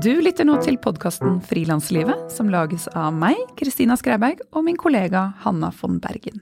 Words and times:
Du 0.00 0.14
lytter 0.22 0.46
nå 0.48 0.54
til 0.64 0.78
podkasten 0.80 1.42
Frilanslivet, 1.44 2.30
som 2.32 2.48
lages 2.48 2.86
av 2.96 3.10
meg, 3.12 3.36
Kristina 3.58 3.98
Skreiberg, 4.00 4.38
og 4.56 4.62
min 4.64 4.78
kollega 4.80 5.26
Hanna 5.42 5.68
von 5.76 5.98
Bergen. 6.00 6.40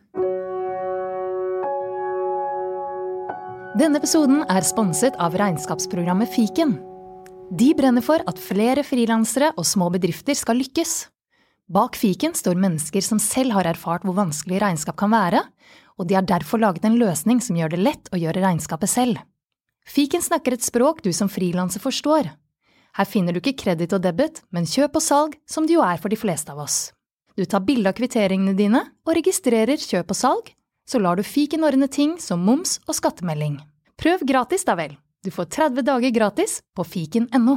Denne 3.80 3.98
episoden 3.98 4.44
er 4.46 4.62
sponset 4.68 5.18
av 5.18 5.34
regnskapsprogrammet 5.40 6.30
Fiken. 6.36 6.76
De 7.50 7.72
brenner 7.74 8.04
for 8.04 8.22
at 8.30 8.38
flere 8.38 8.86
frilansere 8.86 9.50
og 9.56 9.66
små 9.66 9.90
bedrifter 9.96 10.38
skal 10.38 10.60
lykkes. 10.62 11.08
Bak 11.66 11.98
fiken 11.98 12.38
står 12.38 12.60
mennesker 12.62 13.02
som 13.02 13.18
selv 13.18 13.58
har 13.58 13.66
erfart 13.66 14.06
hvor 14.06 14.20
vanskelig 14.22 14.62
regnskap 14.62 15.00
kan 15.00 15.10
være, 15.16 15.42
og 15.98 16.06
de 16.06 16.20
har 16.20 16.28
derfor 16.28 16.62
laget 16.62 16.86
en 16.86 17.00
løsning 17.00 17.42
som 17.42 17.58
gjør 17.58 17.74
det 17.74 17.86
lett 17.88 18.12
å 18.14 18.20
gjøre 18.22 18.44
regnskapet 18.44 18.92
selv. 18.92 19.24
Fiken 19.88 20.22
snakker 20.22 20.54
et 20.54 20.62
språk 20.62 21.02
du 21.02 21.10
som 21.16 21.32
frilanser 21.32 21.82
forstår. 21.82 22.36
Her 22.98 23.06
finner 23.06 23.32
du 23.34 23.38
ikke 23.38 23.60
kreditt 23.62 23.94
og 23.94 24.02
debit, 24.02 24.40
men 24.50 24.66
kjøp 24.66 24.96
og 24.98 25.04
salg, 25.04 25.34
som 25.46 25.66
det 25.68 25.76
jo 25.76 25.84
er 25.86 26.00
for 26.02 26.10
de 26.10 26.18
fleste 26.18 26.50
av 26.50 26.64
oss. 26.64 26.88
Du 27.38 27.44
tar 27.46 27.62
bilde 27.62 27.86
av 27.86 27.94
kvitteringene 27.94 28.56
dine 28.58 28.80
og 29.06 29.14
registrerer 29.14 29.78
kjøp 29.78 30.10
og 30.10 30.18
salg, 30.18 30.48
så 30.88 30.98
lar 30.98 31.14
du 31.14 31.22
fiken 31.22 31.62
ordne 31.62 31.86
ting 31.86 32.16
som 32.18 32.42
moms 32.42 32.80
og 32.88 32.96
skattemelding. 32.98 33.60
Prøv 33.98 34.24
gratis, 34.26 34.64
da 34.66 34.74
vel. 34.78 34.96
Du 35.22 35.30
får 35.30 35.46
30 35.54 35.84
dager 35.86 36.14
gratis 36.14 36.58
på 36.74 36.86
fiken.no. 36.86 37.54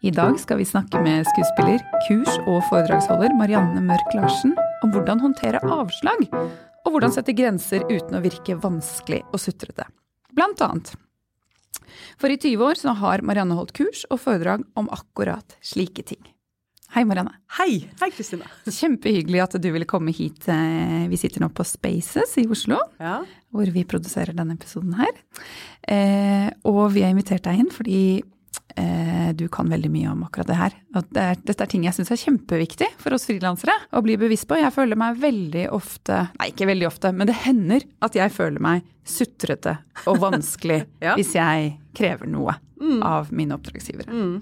I 0.00 0.10
dag 0.16 0.38
skal 0.40 0.58
vi 0.58 0.66
snakke 0.66 1.02
med 1.04 1.28
skuespiller, 1.28 1.82
kurs- 2.08 2.40
og 2.48 2.64
foredragsholder 2.70 3.36
Marianne 3.36 3.82
Mørk 3.84 4.16
Larsen 4.16 4.56
om 4.82 4.94
hvordan 4.94 5.20
håndtere 5.22 5.60
avslag, 5.62 6.24
og 6.86 6.90
hvordan 6.90 7.14
sette 7.14 7.36
grenser 7.36 7.84
uten 7.90 8.18
å 8.18 8.24
virke 8.24 8.58
vanskelig 8.58 9.20
og 9.28 9.38
sutrete. 9.44 9.86
Blant 10.34 10.64
annet. 10.64 10.94
For 12.20 12.30
i 12.32 12.36
20 12.40 12.64
år 12.66 12.78
så 12.78 12.92
har 12.98 13.22
Marianne 13.26 13.56
holdt 13.58 13.72
kurs 13.76 14.04
og 14.10 14.20
foredrag 14.22 14.64
om 14.78 14.88
akkurat 14.94 15.56
slike 15.64 16.04
ting. 16.06 16.20
Hei, 16.90 17.04
Marianne. 17.06 17.36
Hei. 17.58 17.84
Hei, 18.00 18.08
Kristine. 18.10 18.48
Kjempehyggelig 18.66 19.42
at 19.44 19.54
du 19.62 19.68
ville 19.70 19.86
komme 19.86 20.10
hit. 20.14 20.48
Eh, 20.50 21.04
vi 21.10 21.18
sitter 21.20 21.44
nå 21.44 21.48
på 21.54 21.62
Spaces 21.66 22.32
i 22.42 22.48
Oslo, 22.50 22.80
Ja. 22.98 23.20
hvor 23.54 23.70
vi 23.70 23.84
produserer 23.86 24.34
denne 24.34 24.56
episoden 24.58 24.96
her. 24.98 25.14
Eh, 25.86 26.48
og 26.66 26.88
vi 26.96 27.04
har 27.06 27.14
invitert 27.14 27.46
deg 27.46 27.62
inn 27.62 27.70
fordi 27.70 28.00
eh, 28.76 29.30
du 29.38 29.46
kan 29.52 29.68
veldig 29.70 29.90
mye 29.92 30.10
om 30.12 30.22
akkurat 30.26 30.48
det 30.50 30.58
her. 30.58 30.76
Og 30.98 31.08
det 31.14 31.22
er, 31.22 31.40
dette 31.48 31.64
er 31.64 31.70
ting 31.70 31.84
jeg 31.86 31.96
syns 31.96 32.10
er 32.14 32.20
kjempeviktig 32.20 32.88
for 33.00 33.16
oss 33.16 33.26
frilansere 33.28 33.74
å 33.96 34.02
bli 34.04 34.16
bevisst 34.20 34.48
på. 34.50 34.58
Jeg 34.60 34.74
føler 34.74 34.98
meg 35.00 35.18
veldig 35.22 35.66
ofte, 35.76 36.22
nei 36.40 36.50
ikke 36.52 36.68
veldig 36.70 36.88
ofte, 36.90 37.12
men 37.16 37.30
det 37.30 37.38
hender 37.44 37.86
at 38.06 38.18
jeg 38.18 38.34
føler 38.34 38.62
meg 38.62 38.86
sutrete 39.06 39.78
og 40.06 40.20
vanskelig 40.22 40.82
Ja. 41.04 41.16
hvis 41.18 41.34
jeg 41.38 41.74
krever 41.96 42.28
noe 42.30 42.58
av 43.04 43.28
mine 43.36 43.56
oppdragsgivere. 43.58 44.08
Mm. 44.08 44.38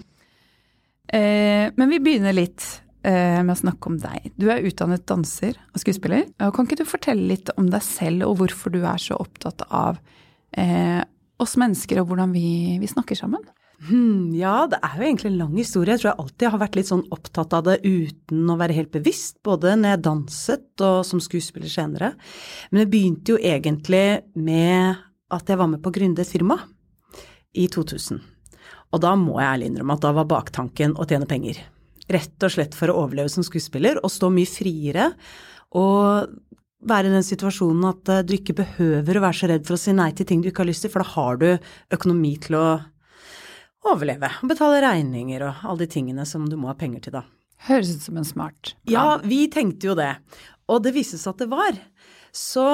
Eh, 1.08 1.70
men 1.76 1.88
vi 1.90 1.98
begynner 2.04 2.36
litt 2.36 2.64
eh, 3.02 3.40
med 3.42 3.54
å 3.54 3.58
snakke 3.58 3.90
om 3.90 3.96
deg. 4.02 4.30
Du 4.38 4.48
er 4.52 4.64
utdannet 4.68 5.06
danser 5.08 5.56
og 5.72 5.80
skuespiller. 5.82 6.26
Kan 6.54 6.68
ikke 6.68 6.82
du 6.82 6.86
fortelle 6.88 7.30
litt 7.32 7.50
om 7.58 7.70
deg 7.72 7.82
selv 7.84 8.28
og 8.28 8.42
hvorfor 8.42 8.74
du 8.74 8.82
er 8.84 9.00
så 9.02 9.16
opptatt 9.18 9.64
av 9.74 9.98
eh, 10.52 11.00
oss 11.42 11.56
mennesker 11.60 12.02
og 12.02 12.10
hvordan 12.10 12.34
vi, 12.36 12.76
vi 12.82 12.90
snakker 12.90 13.18
sammen? 13.18 13.42
Hmm, 13.86 14.34
ja, 14.34 14.64
det 14.66 14.80
er 14.82 14.96
jo 14.98 15.06
egentlig 15.06 15.30
en 15.30 15.38
lang 15.38 15.52
historie. 15.54 15.94
Jeg 15.94 16.02
tror 16.02 16.10
jeg 16.10 16.22
alltid 16.24 16.50
har 16.50 16.60
vært 16.64 16.78
litt 16.78 16.88
sånn 16.88 17.04
opptatt 17.14 17.52
av 17.54 17.66
det 17.68 17.76
uten 17.84 18.50
å 18.50 18.56
være 18.58 18.74
helt 18.74 18.90
bevisst, 18.94 19.36
både 19.46 19.76
når 19.78 19.94
jeg 19.94 20.02
danset 20.08 20.84
og 20.88 20.96
som 21.06 21.22
skuespiller 21.22 21.70
senere. 21.70 22.10
Men 22.72 22.82
det 22.82 22.88
begynte 22.90 23.36
jo 23.36 23.38
egentlig 23.38 24.24
med 24.34 24.98
at 25.30 25.52
jeg 25.52 25.60
var 25.60 25.70
med 25.70 25.82
på 25.84 25.92
å 25.92 25.94
gründe 25.94 26.24
et 26.24 26.30
firma 26.30 26.58
i 27.54 27.68
2000. 27.70 28.18
Og 28.88 29.02
da 29.04 29.14
må 29.20 29.38
jeg 29.38 29.52
ærlig 29.52 29.70
innrømme 29.70 29.94
at 29.98 30.04
da 30.08 30.14
var 30.16 30.28
baktanken 30.30 30.96
å 30.98 31.06
tjene 31.06 31.28
penger. 31.30 31.62
Rett 32.10 32.48
og 32.48 32.54
slett 32.54 32.74
for 32.74 32.90
å 32.90 32.98
overleve 33.04 33.30
som 33.30 33.46
skuespiller 33.46 34.00
og 34.02 34.10
stå 34.10 34.32
mye 34.32 34.48
friere. 34.48 35.10
Og 35.78 36.34
være 36.88 37.10
i 37.10 37.14
den 37.14 37.26
situasjonen 37.26 37.88
at 37.90 38.10
eh, 38.12 38.24
du 38.26 38.36
ikke 38.36 38.56
behøver 38.58 39.18
å 39.18 39.24
være 39.26 39.38
så 39.38 39.48
redd 39.50 39.66
for 39.66 39.76
å 39.76 39.80
si 39.80 39.94
nei 39.94 40.12
til 40.16 40.28
ting 40.28 40.42
du 40.42 40.50
ikke 40.50 40.62
har 40.64 40.70
lyst 40.70 40.86
til, 40.86 40.92
for 40.94 41.02
da 41.02 41.12
har 41.14 41.40
du 41.40 41.48
økonomi 41.94 42.36
til 42.42 42.58
å 42.58 42.66
overleve 43.92 44.30
og 44.42 44.50
betale 44.50 44.82
regninger 44.84 45.44
og 45.46 45.64
alle 45.64 45.84
de 45.84 45.90
tingene 45.92 46.26
som 46.28 46.46
du 46.48 46.56
må 46.60 46.70
ha 46.70 46.76
penger 46.78 47.04
til, 47.04 47.18
da. 47.18 47.24
Høres 47.68 47.90
ut 47.96 48.04
som 48.06 48.20
en 48.20 48.28
smart 48.28 48.74
plan. 48.74 48.92
Ja, 48.92 49.06
vi 49.24 49.46
tenkte 49.50 49.90
jo 49.90 49.96
det. 49.98 50.12
Og 50.70 50.84
det 50.84 50.94
viste 50.94 51.18
seg 51.18 51.34
at 51.34 51.42
det 51.42 51.48
var. 51.50 51.80
Så 52.34 52.68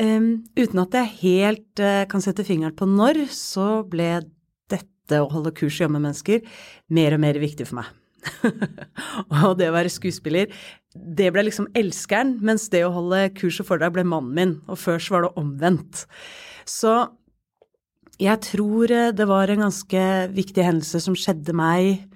um, 0.00 0.30
uten 0.56 0.82
at 0.82 0.96
jeg 0.96 1.12
helt 1.20 1.82
uh, 1.82 2.06
kan 2.08 2.24
sette 2.24 2.46
fingeren 2.46 2.76
på 2.76 2.88
når, 2.88 3.26
så 3.34 3.82
ble 3.90 4.22
dette 4.72 5.20
å 5.20 5.28
holde 5.30 5.54
kurs 5.56 5.80
jobbe 5.82 6.00
mennesker 6.00 6.46
mer 6.88 7.16
og 7.16 7.22
mer 7.26 7.40
viktig 7.42 7.68
for 7.68 7.82
meg. 7.82 7.92
og 9.44 9.52
det 9.60 9.68
å 9.70 9.76
være 9.76 9.92
skuespiller, 9.92 10.50
det 10.94 11.28
ble 11.34 11.46
liksom 11.46 11.68
elskeren, 11.76 12.36
mens 12.44 12.70
det 12.72 12.82
å 12.86 12.94
holde 12.94 13.28
kurs 13.36 13.60
og 13.62 13.68
foredrag 13.68 13.94
ble 13.98 14.06
mannen 14.08 14.34
min, 14.34 14.56
og 14.66 14.80
før 14.80 15.02
så 15.02 15.16
var 15.16 15.26
det 15.26 15.34
omvendt. 15.42 16.06
Så 16.66 16.96
jeg 18.22 18.42
tror 18.44 18.92
eh, 18.92 19.12
det 19.16 19.26
var 19.28 19.50
en 19.52 19.66
ganske 19.66 20.02
viktig 20.32 20.64
hendelse 20.64 21.02
som 21.04 21.16
skjedde 21.18 21.54
meg 21.56 22.06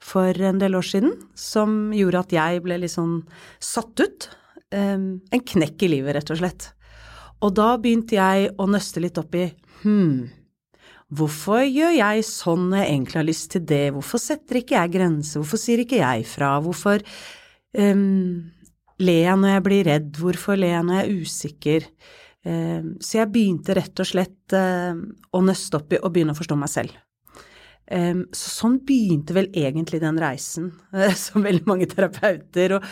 for 0.00 0.32
en 0.32 0.60
del 0.60 0.78
år 0.78 0.86
siden, 0.88 1.14
som 1.36 1.90
gjorde 1.92 2.24
at 2.24 2.32
jeg 2.32 2.62
ble 2.64 2.78
litt 2.80 2.94
sånn 2.94 3.18
satt 3.60 4.00
ut. 4.00 4.30
Um, 4.70 5.18
en 5.34 5.42
knekk 5.44 5.82
i 5.82 5.90
livet, 5.96 6.14
rett 6.16 6.30
og 6.32 6.38
slett. 6.40 6.70
Og 7.44 7.52
da 7.58 7.74
begynte 7.80 8.16
jeg 8.16 8.52
å 8.60 8.68
nøste 8.70 9.02
litt 9.02 9.18
opp 9.20 9.34
i 9.36 9.48
hm, 9.82 10.30
hvorfor 11.16 11.64
gjør 11.64 11.96
jeg 11.96 12.24
sånn 12.28 12.68
når 12.70 12.82
jeg 12.82 12.92
egentlig 12.92 13.18
har 13.18 13.28
lyst 13.28 13.50
til 13.54 13.66
det, 13.66 13.84
hvorfor 13.96 14.22
setter 14.22 14.60
ikke 14.60 14.76
jeg 14.76 14.94
grenser, 14.94 15.42
hvorfor 15.42 15.60
sier 15.60 15.82
ikke 15.82 16.00
jeg 16.00 16.26
fra, 16.30 16.52
hvorfor 16.62 17.02
um, 17.74 18.50
ler 19.02 19.22
jeg 19.24 19.42
når 19.42 19.54
jeg 19.54 19.66
blir 19.66 19.86
redd, 19.90 20.10
hvorfor 20.20 20.60
ler 20.60 20.76
jeg 20.76 20.86
når 20.86 21.00
jeg 21.00 21.06
er 21.08 21.24
usikker? 21.24 21.88
Um, 22.46 22.94
så 23.04 23.18
jeg 23.18 23.32
begynte 23.34 23.76
rett 23.76 24.00
og 24.00 24.08
slett 24.08 24.54
um, 24.56 25.04
å 25.36 25.42
nøste 25.44 25.76
opp 25.76 25.92
i 25.92 26.00
og 26.00 26.12
begynne 26.14 26.32
å 26.32 26.38
forstå 26.38 26.56
meg 26.56 26.72
selv. 26.72 26.94
Um, 27.90 28.24
så 28.32 28.52
sånn 28.54 28.78
begynte 28.86 29.34
vel 29.36 29.50
egentlig 29.50 30.00
den 30.00 30.20
reisen, 30.22 30.70
eh, 30.94 31.16
som 31.24 31.44
veldig 31.44 31.66
mange 31.68 31.88
terapeuter 31.90 32.78
og 32.78 32.86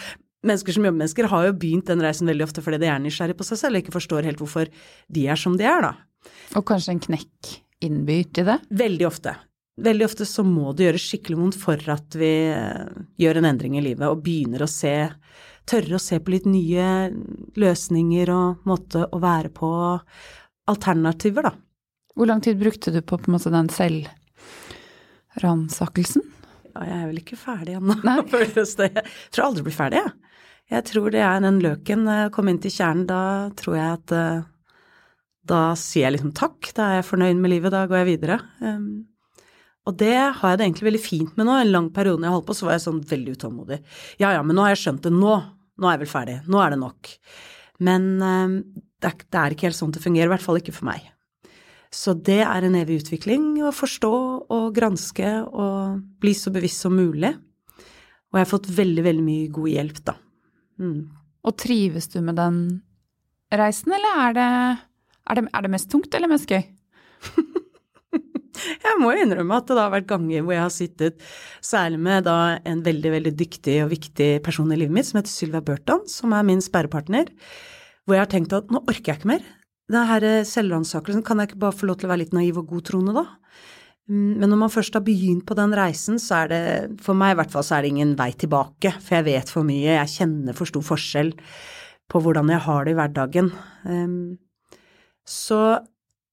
mennesker 0.47 0.75
som 0.75 0.85
jobber 0.87 1.01
mennesker, 1.01 1.31
har 1.33 1.49
jo 1.49 1.57
begynt 1.65 1.89
den 1.91 2.03
reisen 2.05 2.29
veldig 2.31 2.47
ofte 2.47 2.63
fordi 2.65 2.83
de 2.83 2.91
er 2.93 3.01
nysgjerrig 3.03 3.39
på 3.39 3.47
seg 3.47 3.61
selv 3.63 3.79
og 3.79 3.85
ikke 3.85 3.97
forstår 3.97 4.29
helt 4.29 4.43
hvorfor 4.43 4.71
de 5.15 5.27
er 5.31 5.41
som 5.41 5.57
de 5.59 5.67
er, 5.67 5.87
da. 5.87 5.95
Og 6.59 6.67
kanskje 6.69 6.95
en 6.95 7.05
knekk 7.09 7.53
innbyr 7.85 8.29
til 8.35 8.49
det? 8.51 8.59
Veldig 8.75 9.07
ofte. 9.09 9.35
Veldig 9.79 10.09
ofte 10.09 10.27
så 10.27 10.43
må 10.47 10.73
det 10.75 10.89
gjøre 10.89 11.01
skikkelig 11.03 11.39
vondt 11.39 11.59
for 11.61 11.91
at 11.95 12.17
vi 12.19 12.33
eh, 12.51 12.89
gjør 13.23 13.41
en 13.41 13.49
endring 13.53 13.79
i 13.79 13.85
livet 13.85 14.09
og 14.11 14.25
begynner 14.25 14.65
å 14.65 14.71
se 14.71 14.97
Tørre 15.69 15.99
å 15.99 16.03
se 16.03 16.17
på 16.21 16.33
litt 16.33 16.47
nye 16.49 16.87
løsninger 17.61 18.31
og 18.33 18.63
måte 18.69 19.05
å 19.13 19.19
være 19.23 19.51
på, 19.53 19.69
alternativer, 20.69 21.43
da. 21.49 21.53
Hvor 22.19 22.27
lang 22.29 22.41
tid 22.43 22.59
brukte 22.61 22.91
du 22.91 23.01
på 23.03 23.19
på 23.19 23.27
en 23.29 23.35
måte 23.37 23.51
den 23.55 23.69
selvransakelsen? 25.39 26.23
Ja, 26.75 26.81
jeg 26.87 26.97
er 26.99 27.07
vel 27.11 27.21
ikke 27.23 27.39
ferdig 27.39 27.75
ennå. 27.79 27.95
Føles 28.31 28.73
det. 28.81 28.91
Jeg 28.97 29.31
tror 29.35 29.45
aldri 29.49 29.63
blir 29.69 29.77
ferdig, 29.77 29.99
jeg. 30.03 30.13
Jeg 30.69 30.85
tror 30.85 31.09
det 31.15 31.23
er 31.25 31.39
den 31.41 31.61
løken. 31.65 32.01
kom 32.35 32.49
inn 32.51 32.61
til 32.61 32.73
kjernen, 32.75 33.07
da 33.09 33.21
tror 33.57 33.75
jeg 33.79 33.91
at 33.95 34.13
eh, 34.13 34.41
Da 35.49 35.61
sier 35.81 36.05
jeg 36.05 36.19
liksom 36.19 36.35
takk, 36.37 36.75
da 36.77 36.83
er 36.89 36.95
jeg 36.99 37.09
fornøyd 37.09 37.39
med 37.41 37.51
livet, 37.55 37.73
da 37.73 37.87
går 37.89 38.03
jeg 38.03 38.09
videre. 38.11 38.37
Um, 38.61 39.07
og 39.89 39.97
det 39.97 40.13
har 40.13 40.51
jeg 40.53 40.59
det 40.61 40.67
egentlig 40.67 40.89
veldig 40.91 41.01
fint 41.01 41.39
med 41.39 41.49
nå. 41.49 41.55
En 41.57 41.73
lang 41.73 41.89
periode 41.95 42.27
jeg 42.27 42.35
holdt 42.35 42.49
på, 42.51 42.57
så 42.59 42.67
var 42.69 42.77
jeg 42.77 42.85
sånn 42.85 43.01
veldig 43.09 43.37
utålmodig. 43.39 43.79
Ja 44.21 44.35
ja, 44.37 44.43
men 44.45 44.59
nå 44.59 44.67
har 44.67 44.75
jeg 44.75 44.83
skjønt 44.83 45.07
det. 45.07 45.15
Nå. 45.17 45.39
Nå 45.79 45.89
er 45.89 45.97
jeg 45.97 46.05
vel 46.05 46.11
ferdig. 46.11 46.41
Nå 46.51 46.61
er 46.63 46.75
det 46.75 46.81
nok. 46.83 47.13
Men 47.87 48.09
er, 48.25 48.59
det 49.01 49.39
er 49.39 49.55
ikke 49.55 49.69
helt 49.69 49.79
sånn 49.79 49.95
det 49.95 50.03
fungerer. 50.03 50.31
I 50.31 50.35
hvert 50.35 50.45
fall 50.45 50.59
ikke 50.61 50.75
for 50.75 50.89
meg. 50.91 51.07
Så 51.95 52.13
det 52.13 52.43
er 52.45 52.67
en 52.67 52.77
evig 52.77 53.01
utvikling 53.03 53.55
å 53.65 53.73
forstå 53.73 54.15
og 54.53 54.67
granske 54.77 55.31
og 55.47 56.03
bli 56.21 56.35
så 56.37 56.53
bevisst 56.53 56.85
som 56.85 56.97
mulig. 56.99 57.33
Og 58.29 58.37
jeg 58.37 58.45
har 58.45 58.51
fått 58.51 58.69
veldig, 58.77 59.05
veldig 59.07 59.25
mye 59.25 59.47
god 59.55 59.71
hjelp, 59.73 60.03
da. 60.11 60.19
Mm. 60.83 60.99
Og 61.49 61.57
trives 61.57 62.11
du 62.13 62.19
med 62.21 62.37
den 62.37 62.59
reisen, 63.49 63.95
eller 63.97 64.21
er 64.27 64.37
det, 64.37 64.49
er 65.31 65.39
det, 65.39 65.47
er 65.49 65.65
det 65.65 65.73
mest 65.73 65.89
tungt 65.93 66.13
eller 66.15 66.29
mest 66.31 66.51
gøy? 66.51 66.61
Jeg 68.87 69.01
må 69.01 69.13
innrømme 69.15 69.61
at 69.61 69.71
det 69.71 69.79
har 69.79 69.93
vært 69.95 70.09
ganger 70.11 70.45
hvor 70.45 70.57
jeg 70.57 70.65
har 70.65 70.75
sittet, 70.75 71.25
særlig 71.65 72.01
med 72.03 72.27
da 72.29 72.39
en 72.69 72.83
veldig, 72.87 73.13
veldig 73.17 73.35
dyktig 73.39 73.79
og 73.85 73.93
viktig 73.93 74.31
person 74.47 74.71
i 74.75 74.79
livet 74.81 74.95
mitt 74.95 75.09
som 75.09 75.21
heter 75.21 75.33
Sylvia 75.33 75.63
Burton, 75.65 76.05
som 76.11 76.35
er 76.37 76.47
min 76.47 76.63
sperrepartner, 76.65 77.31
hvor 78.05 78.17
jeg 78.17 78.25
har 78.25 78.33
tenkt 78.33 78.57
at 78.57 78.71
nå 78.73 78.83
orker 78.85 79.13
jeg 79.13 79.21
ikke 79.21 79.33
mer. 79.35 79.45
Denne 79.89 80.33
selvransakelsen, 80.45 81.25
kan 81.25 81.41
jeg 81.41 81.51
ikke 81.51 81.63
bare 81.65 81.77
få 81.77 81.89
lov 81.89 82.01
til 82.01 82.09
å 82.09 82.13
være 82.13 82.27
litt 82.27 82.35
naiv 82.37 82.61
og 82.61 82.73
godtroende 82.75 83.15
da? 83.17 83.25
Mm, 84.09 84.41
Men 84.41 84.49
når 84.51 84.61
man 84.65 84.73
først 84.73 84.97
har 84.97 85.05
begynt 85.05 85.47
på 85.49 85.57
den 85.57 85.75
reisen, 85.77 86.19
så 86.21 86.43
er 86.43 86.53
det, 86.53 86.63
for 87.05 87.17
meg 87.17 87.35
i 87.35 87.39
hvert 87.41 87.53
fall, 87.53 87.65
så 87.65 87.77
er 87.77 87.85
det 87.85 87.93
ingen 87.93 88.15
vei 88.17 88.31
tilbake, 88.33 88.95
for 89.01 89.19
jeg 89.19 89.29
vet 89.29 89.53
for 89.53 89.69
mye, 89.69 89.99
jeg 90.01 90.15
kjenner 90.17 90.57
for 90.57 90.69
stor 90.69 90.85
forskjell 90.85 91.35
på 92.09 92.21
hvordan 92.25 92.49
jeg 92.53 92.65
har 92.65 92.85
det 92.85 92.95
i 92.95 92.99
hverdagen. 92.99 93.51
Um, 93.85 94.39
Så 95.29 95.61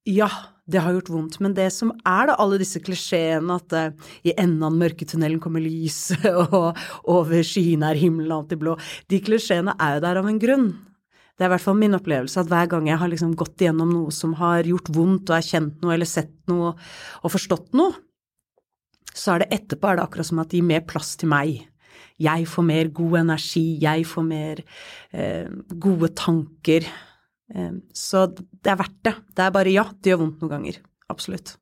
ja, 0.08 0.30
det 0.72 0.82
har 0.82 0.96
gjort 0.96 1.12
vondt. 1.14 1.38
Men 1.44 1.54
det 1.58 1.68
som 1.74 1.92
er 2.08 2.30
da 2.30 2.38
alle 2.42 2.60
disse 2.62 2.82
klisjeene, 2.84 3.60
at 3.60 3.76
uh, 3.76 4.10
i 4.26 4.34
enden 4.34 4.64
av 4.66 4.74
den 4.74 4.82
mørke 4.82 5.08
tunnelen 5.10 5.42
kommer 5.44 5.64
lyset, 5.64 6.26
og 6.46 6.80
over 7.12 7.46
skyene 7.46 7.92
er 7.92 8.02
himmelen 8.02 8.34
alltid 8.34 8.62
blå, 8.64 8.76
de 9.12 9.22
klisjeene 9.24 9.78
er 9.78 9.98
jo 9.98 10.06
der 10.08 10.22
av 10.22 10.32
en 10.32 10.42
grunn. 10.42 10.70
Det 11.36 11.44
er 11.44 11.50
i 11.50 11.52
hvert 11.52 11.66
fall 11.66 11.76
min 11.78 11.98
opplevelse 11.98 12.40
at 12.40 12.48
hver 12.48 12.70
gang 12.72 12.88
jeg 12.88 13.00
har 13.02 13.12
liksom 13.12 13.34
gått 13.36 13.60
igjennom 13.60 13.92
noe 13.92 14.12
som 14.16 14.38
har 14.40 14.68
gjort 14.68 14.92
vondt, 14.96 15.30
og 15.30 15.38
erkjent 15.38 15.82
noe 15.84 15.96
eller 15.98 16.08
sett 16.08 16.34
noe 16.48 16.72
og 16.72 17.34
forstått 17.34 17.76
noe, 17.76 17.92
så 19.16 19.36
er 19.36 19.44
det 19.44 19.54
etterpå 19.60 19.90
er 19.90 20.00
det 20.00 20.06
akkurat 20.06 20.28
som 20.28 20.40
at 20.44 20.52
det 20.52 20.60
gir 20.60 20.68
mer 20.68 20.86
plass 20.88 21.14
til 21.20 21.32
meg. 21.32 21.60
Jeg 22.20 22.48
får 22.48 22.64
mer 22.64 22.90
god 22.96 23.18
energi, 23.26 23.66
jeg 23.82 24.06
får 24.08 24.26
mer 24.28 24.62
eh, 25.12 25.52
gode 25.84 26.12
tanker. 26.16 26.88
Eh, 27.54 27.72
så 27.94 28.26
det 28.32 28.72
er 28.72 28.80
verdt 28.80 29.00
det. 29.06 29.16
Det 29.36 29.46
er 29.46 29.56
bare 29.56 29.74
ja, 29.74 29.86
det 30.00 30.14
gjør 30.14 30.24
vondt 30.24 30.44
noen 30.44 30.54
ganger. 30.58 30.82
Absolutt. 31.12 31.56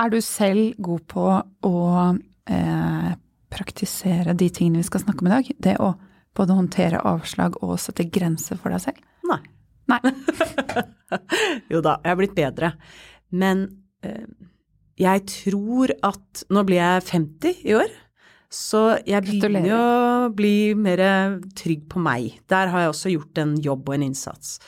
Er 0.00 0.12
du 0.12 0.20
selv 0.24 0.78
god 0.82 1.04
på 1.10 1.26
å 1.68 1.78
eh, 2.48 3.10
praktisere 3.52 4.34
de 4.38 4.48
tingene 4.48 4.80
vi 4.80 4.88
skal 4.88 5.04
snakke 5.04 5.24
om 5.24 5.28
i 5.28 5.34
dag? 5.34 5.50
Det 5.68 5.76
å 5.84 5.92
både 6.36 6.56
håndtere 6.56 7.02
avslag 7.04 7.58
og 7.60 7.76
sette 7.80 8.08
grenser 8.08 8.60
for 8.60 8.72
deg 8.72 8.80
selv? 8.86 9.02
Nei. 9.28 9.42
Nei. 9.92 10.00
jo 11.72 11.82
da, 11.84 11.98
jeg 12.00 12.08
har 12.08 12.18
blitt 12.18 12.38
bedre. 12.38 12.72
Men 13.36 13.66
eh, 14.06 14.24
jeg 15.00 15.26
tror 15.28 15.92
at 16.04 16.44
Nå 16.52 16.64
blir 16.68 16.80
jeg 16.80 17.04
50 17.10 17.68
i 17.68 17.76
år. 17.76 17.92
Så 18.52 18.98
jeg 19.08 19.24
begynner 19.24 19.64
jo 19.64 19.76
å 19.80 20.32
bli 20.36 20.74
mer 20.76 21.00
trygg 21.56 21.86
på 21.88 22.00
meg. 22.04 22.34
Der 22.52 22.68
har 22.68 22.84
jeg 22.84 22.92
også 22.92 23.12
gjort 23.14 23.40
en 23.40 23.54
jobb 23.64 23.88
og 23.88 23.96
en 23.96 24.04
innsats. 24.10 24.58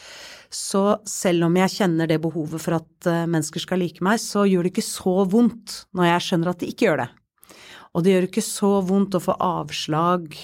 Så 0.55 0.83
selv 1.09 1.49
om 1.49 1.57
jeg 1.59 1.73
kjenner 1.73 2.07
det 2.07 2.21
behovet 2.23 2.63
for 2.63 2.79
at 2.79 3.09
eh, 3.11 3.27
mennesker 3.27 3.63
skal 3.63 3.81
like 3.83 4.05
meg, 4.07 4.21
så 4.23 4.45
gjør 4.47 4.67
det 4.67 4.75
ikke 4.75 4.87
så 4.87 5.17
vondt 5.27 5.81
når 5.97 6.13
jeg 6.13 6.27
skjønner 6.29 6.53
at 6.53 6.63
de 6.63 6.71
ikke 6.71 6.87
gjør 6.87 7.03
det. 7.03 7.09
Og 7.95 8.05
det 8.05 8.15
gjør 8.15 8.29
ikke 8.29 8.47
så 8.47 8.71
vondt 8.87 9.19
å 9.19 9.23
få 9.23 9.35
avslag 9.43 10.39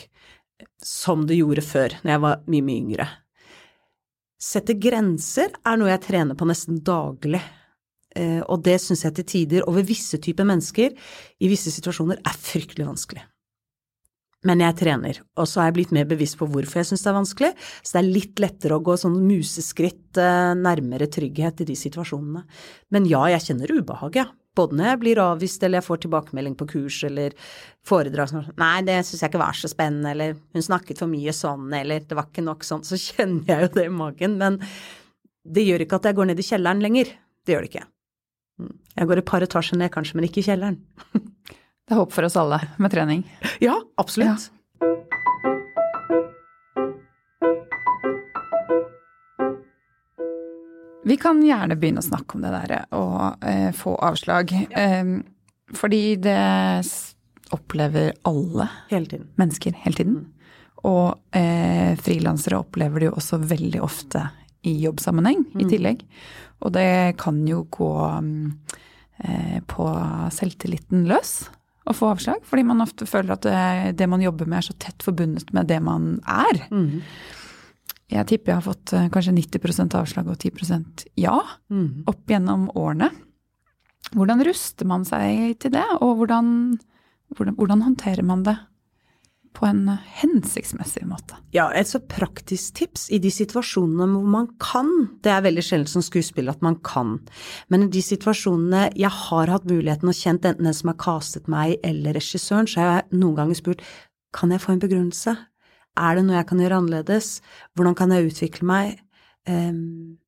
som 0.83 1.25
det 1.29 1.39
gjorde 1.39 1.65
før, 1.65 1.97
når 2.03 2.15
jeg 2.15 2.23
var 2.25 2.45
mye, 2.51 2.67
mye 2.67 2.83
yngre. 2.83 3.09
Sette 4.41 4.77
grenser 4.81 5.53
er 5.69 5.79
noe 5.79 5.91
jeg 5.93 6.05
trener 6.07 6.39
på 6.39 6.49
nesten 6.49 6.81
daglig. 6.85 7.43
Eh, 8.17 8.41
og 8.41 8.65
det 8.67 8.79
syns 8.83 9.05
jeg 9.07 9.19
til 9.19 9.29
tider, 9.35 9.67
over 9.71 9.87
visse 9.87 10.19
typer 10.23 10.49
mennesker, 10.49 10.97
i 11.39 11.51
visse 11.51 11.71
situasjoner, 11.75 12.23
er 12.27 12.41
fryktelig 12.51 12.89
vanskelig. 12.89 13.23
Men 14.49 14.63
jeg 14.65 14.77
trener, 14.81 15.19
og 15.37 15.49
så 15.49 15.61
har 15.61 15.69
jeg 15.69 15.77
blitt 15.77 15.91
mer 15.93 16.07
bevisst 16.09 16.39
på 16.41 16.47
hvorfor 16.49 16.81
jeg 16.81 16.89
syns 16.89 17.03
det 17.05 17.11
er 17.11 17.17
vanskelig, 17.19 17.51
så 17.85 17.93
det 17.93 18.01
er 18.01 18.15
litt 18.15 18.41
lettere 18.41 18.79
å 18.79 18.85
gå 18.85 18.95
sånn 18.97 19.19
museskritt 19.21 20.21
eh, 20.21 20.53
nærmere 20.57 21.11
trygghet 21.13 21.61
i 21.61 21.67
de 21.69 21.77
situasjonene. 21.77 22.47
Men 22.97 23.09
ja, 23.11 23.27
jeg 23.35 23.51
kjenner 23.51 23.75
ubehag, 23.77 24.17
ja. 24.23 24.31
Både 24.57 24.79
når 24.79 24.89
jeg 24.89 25.01
blir 25.03 25.21
avvist 25.23 25.63
eller 25.63 25.79
jeg 25.79 25.87
får 25.87 26.01
tilbakemelding 26.03 26.57
på 26.59 26.67
kurs 26.73 26.97
eller 27.07 27.37
foredrag 27.87 28.33
som 28.33 28.49
Nei, 28.59 28.81
det 28.89 28.97
syns 29.07 29.21
jeg 29.23 29.31
ikke 29.31 29.43
var 29.45 29.61
så 29.61 29.71
spennende, 29.71 30.15
eller 30.17 30.35
hun 30.57 30.67
snakket 30.67 31.05
for 31.05 31.13
mye 31.13 31.37
sånn, 31.37 31.69
eller 31.77 32.03
det 32.09 32.19
var 32.19 32.33
ikke 32.33 32.47
nok 32.49 32.67
sånn. 32.67 32.83
Så 32.87 32.99
kjenner 33.11 33.45
jeg 33.45 33.69
jo 33.69 33.73
det 33.77 33.87
i 33.91 33.95
magen. 34.01 34.41
Men 34.41 34.57
det 35.45 35.69
gjør 35.69 35.85
ikke 35.85 36.01
at 36.01 36.11
jeg 36.11 36.17
går 36.17 36.33
ned 36.33 36.41
i 36.41 36.49
kjelleren 36.49 36.83
lenger. 36.83 37.13
Det 37.45 37.55
gjør 37.55 37.67
det 37.67 37.75
ikke. 37.75 37.87
Mm. 38.61 38.75
Jeg 38.97 39.13
går 39.13 39.21
et 39.21 39.31
par 39.37 39.45
etasjer 39.45 39.85
ned 39.85 39.93
kanskje, 39.93 40.17
men 40.17 40.31
ikke 40.33 40.41
i 40.41 40.49
kjelleren. 40.49 40.81
Det 41.91 41.97
er 41.97 42.05
håp 42.05 42.13
for 42.15 42.23
oss 42.23 42.37
alle 42.39 42.61
med 42.79 42.93
trening. 42.93 43.25
Ja, 43.59 43.73
absolutt. 43.99 44.45
Ja. 44.47 44.87
Vi 51.03 51.17
kan 51.19 51.43
gjerne 51.43 51.75
begynne 51.75 51.99
å 51.99 52.07
snakke 52.07 52.39
om 52.39 52.47
det 52.47 52.55
der 52.55 52.77
å 52.95 53.03
eh, 53.43 53.75
få 53.75 53.97
avslag. 54.07 54.55
Eh, 54.71 55.11
fordi 55.75 56.15
det 56.23 56.39
opplever 57.59 58.15
alle 58.23 58.71
hele 58.95 59.25
mennesker 59.35 59.83
hele 59.83 59.99
tiden. 59.99 60.23
Mm. 60.23 60.57
Og 60.87 61.37
eh, 61.43 61.99
frilansere 61.99 62.63
opplever 62.63 63.03
det 63.03 63.11
jo 63.11 63.19
også 63.19 63.43
veldig 63.43 63.83
ofte 63.83 64.29
i 64.63 64.79
jobbsammenheng 64.87 65.43
mm. 65.43 65.59
i 65.59 65.73
tillegg. 65.75 66.07
Og 66.63 66.79
det 66.79 67.17
kan 67.19 67.43
jo 67.51 67.65
gå 67.67 67.95
eh, 69.27 69.57
på 69.67 69.95
selvtilliten 70.39 71.11
løs 71.11 71.41
å 71.91 71.97
få 71.97 72.13
avslag. 72.15 72.43
Fordi 72.47 72.65
man 72.67 72.85
ofte 72.85 73.09
føler 73.09 73.35
at 73.35 73.47
det, 73.47 73.61
det, 74.01 74.09
man 74.11 74.23
jobber 74.25 74.49
med 74.49 74.61
er 74.61 74.69
så 74.71 74.77
tett 74.81 75.05
forbundet 75.05 75.53
med 75.57 75.71
det 75.71 75.81
man 75.85 76.13
er. 76.29 76.65
Mm. 76.71 77.03
Jeg 78.11 78.27
tipper 78.27 78.53
jeg 78.53 78.59
har 78.59 78.67
fått 78.67 78.95
eh, 78.97 79.09
kanskje 79.13 79.37
90% 79.37 79.97
avslag 79.99 80.31
og 80.31 80.39
10% 80.39 81.05
ja 81.21 81.37
mm. 81.71 82.09
opp 82.11 82.33
gjennom 82.33 82.69
årene. 82.79 83.11
Hvordan 84.11 84.43
ruster 84.47 84.89
man 84.91 85.05
seg 85.07 85.55
til 85.63 85.75
det, 85.77 85.85
og 86.03 86.17
hvordan, 86.19 86.49
hvordan, 87.37 87.55
hvordan 87.61 87.85
håndterer 87.87 88.27
man 88.27 88.43
det 88.47 88.57
på 89.57 89.67
en 89.67 89.83
hensiktsmessig 90.21 91.03
måte. 91.11 91.37
Ja, 91.55 91.67
et 91.75 91.91
så 91.91 91.99
praktisk 92.01 92.77
tips 92.79 93.09
i 93.11 93.19
de 93.23 93.33
situasjonene 93.35 94.07
hvor 94.13 94.29
man 94.31 94.49
kan, 94.63 94.91
det 95.25 95.33
er 95.35 95.45
veldig 95.45 95.65
sjelden 95.67 95.91
som 95.91 96.05
skuespiller 96.07 96.55
at 96.55 96.65
man 96.65 96.79
kan, 96.87 97.19
men 97.73 97.87
i 97.87 97.91
de 97.93 98.03
situasjonene 98.05 98.87
jeg 98.99 99.11
har 99.11 99.53
hatt 99.53 99.69
muligheten 99.69 100.11
og 100.11 100.17
kjent 100.17 100.47
enten 100.47 100.69
den 100.69 100.77
som 100.77 100.93
har 100.93 101.01
castet 101.03 101.51
meg 101.51 101.77
eller 101.87 102.17
regissøren, 102.19 102.71
så 102.71 102.81
har 102.83 102.93
jeg 102.93 103.21
noen 103.21 103.39
ganger 103.43 103.59
spurt 103.59 103.85
kan 104.37 104.55
jeg 104.55 104.63
få 104.63 104.77
en 104.77 104.83
begrunnelse, 104.83 105.35
er 105.99 106.17
det 106.17 106.25
noe 106.25 106.39
jeg 106.39 106.47
kan 106.47 106.61
gjøre 106.63 106.81
annerledes, 106.81 107.31
hvordan 107.75 107.97
kan 107.99 108.15
jeg 108.15 108.31
utvikle 108.31 108.69
meg, 108.71 109.01
um, 109.51 110.20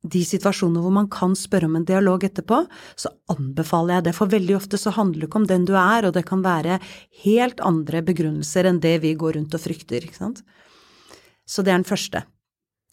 de 0.00 0.22
situasjonene 0.24 0.80
hvor 0.80 0.94
man 0.94 1.08
kan 1.12 1.34
spørre 1.36 1.68
om 1.68 1.76
en 1.76 1.86
dialog 1.88 2.24
etterpå, 2.24 2.62
så 2.96 3.12
anbefaler 3.32 3.98
jeg 3.98 4.08
det, 4.08 4.16
for 4.16 4.32
veldig 4.32 4.56
ofte 4.56 4.80
så 4.80 4.94
handler 4.96 5.26
det 5.26 5.30
ikke 5.30 5.42
om 5.42 5.48
den 5.50 5.66
du 5.68 5.74
er, 5.76 6.08
og 6.08 6.14
det 6.16 6.24
kan 6.28 6.44
være 6.44 6.80
helt 7.24 7.60
andre 7.64 8.02
begrunnelser 8.06 8.70
enn 8.70 8.80
det 8.80 8.96
vi 9.04 9.14
går 9.20 9.36
rundt 9.36 9.56
og 9.56 9.64
frykter, 9.64 10.06
ikke 10.06 10.22
sant. 10.22 10.44
Så 11.44 11.64
det 11.66 11.74
er 11.74 11.82
den 11.82 11.88
første. 11.88 12.24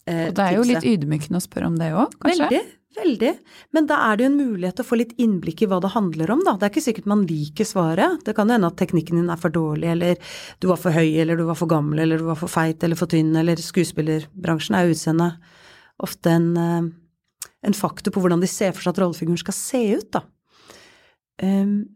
Eh, 0.08 0.26
og 0.28 0.34
det 0.36 0.44
er 0.44 0.58
jo 0.58 0.66
tipset. 0.66 0.74
litt 0.74 0.98
ydmykende 0.98 1.40
å 1.40 1.46
spørre 1.46 1.70
om 1.70 1.78
det 1.80 1.94
òg, 1.94 2.12
kanskje? 2.20 2.50
Veldig, 2.50 2.60
veldig. 2.98 3.32
Men 3.76 3.88
da 3.88 4.00
er 4.04 4.18
det 4.18 4.26
jo 4.26 4.30
en 4.32 4.40
mulighet 4.42 4.76
til 4.76 4.84
å 4.84 4.90
få 4.90 4.98
litt 5.00 5.14
innblikk 5.16 5.64
i 5.64 5.68
hva 5.70 5.78
det 5.80 5.94
handler 5.94 6.34
om, 6.34 6.42
da. 6.44 6.58
Det 6.58 6.68
er 6.68 6.74
ikke 6.74 6.86
sikkert 6.90 7.08
man 7.08 7.24
liker 7.30 7.68
svaret. 7.68 8.20
Det 8.26 8.36
kan 8.36 8.52
hende 8.52 8.68
at 8.68 8.76
teknikken 8.80 9.22
din 9.22 9.32
er 9.32 9.40
for 9.40 9.54
dårlig, 9.54 9.94
eller 9.94 10.34
du 10.60 10.68
var 10.68 10.82
for 10.82 10.92
høy, 10.92 11.08
eller 11.22 11.40
du 11.40 11.46
var 11.48 11.56
for 11.56 11.72
gammel, 11.72 12.04
eller 12.04 12.20
du 12.20 12.28
var 12.28 12.40
for 12.40 12.52
feit, 12.52 12.84
eller 12.84 13.00
for 13.00 13.08
tynn, 13.08 13.32
eller 13.38 13.64
skuespillerbransjen 13.64 14.76
er 14.76 14.92
utseendet 14.92 15.56
ofte 15.98 16.30
en, 16.30 16.56
eh, 16.56 16.82
en, 17.66 17.76
faktor 17.76 18.14
på 18.14 18.22
hvordan 18.22 18.42
de 18.42 18.50
ser 18.50 18.74
for 18.74 18.84
seg 18.84 18.94
at 18.94 19.00
rollefiguren 19.02 19.40
skal 19.40 19.56
se 19.56 19.82
ut, 19.98 20.10
da. 20.14 20.24
Um, 21.42 21.86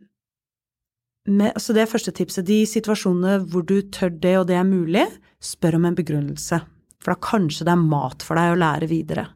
med, 1.28 1.54
så 1.62 1.74
det 1.74 1.84
er 1.84 1.90
første 1.90 2.12
tipset. 2.14 2.46
De 2.46 2.62
situasjonene 2.66 3.44
hvor 3.50 3.62
du 3.66 3.76
tør 3.94 4.10
det 4.10 4.36
og 4.40 4.48
det 4.48 4.56
er 4.58 4.66
mulig, 4.66 5.04
spør 5.42 5.78
om 5.78 5.86
en 5.86 5.98
begrunnelse. 5.98 6.58
For 7.02 7.14
da 7.14 7.22
kanskje 7.22 7.66
det 7.66 7.74
er 7.74 7.84
mat 7.84 8.24
for 8.26 8.38
deg 8.38 8.54
å 8.54 8.58
lære 8.58 8.88
videre. 8.90 9.28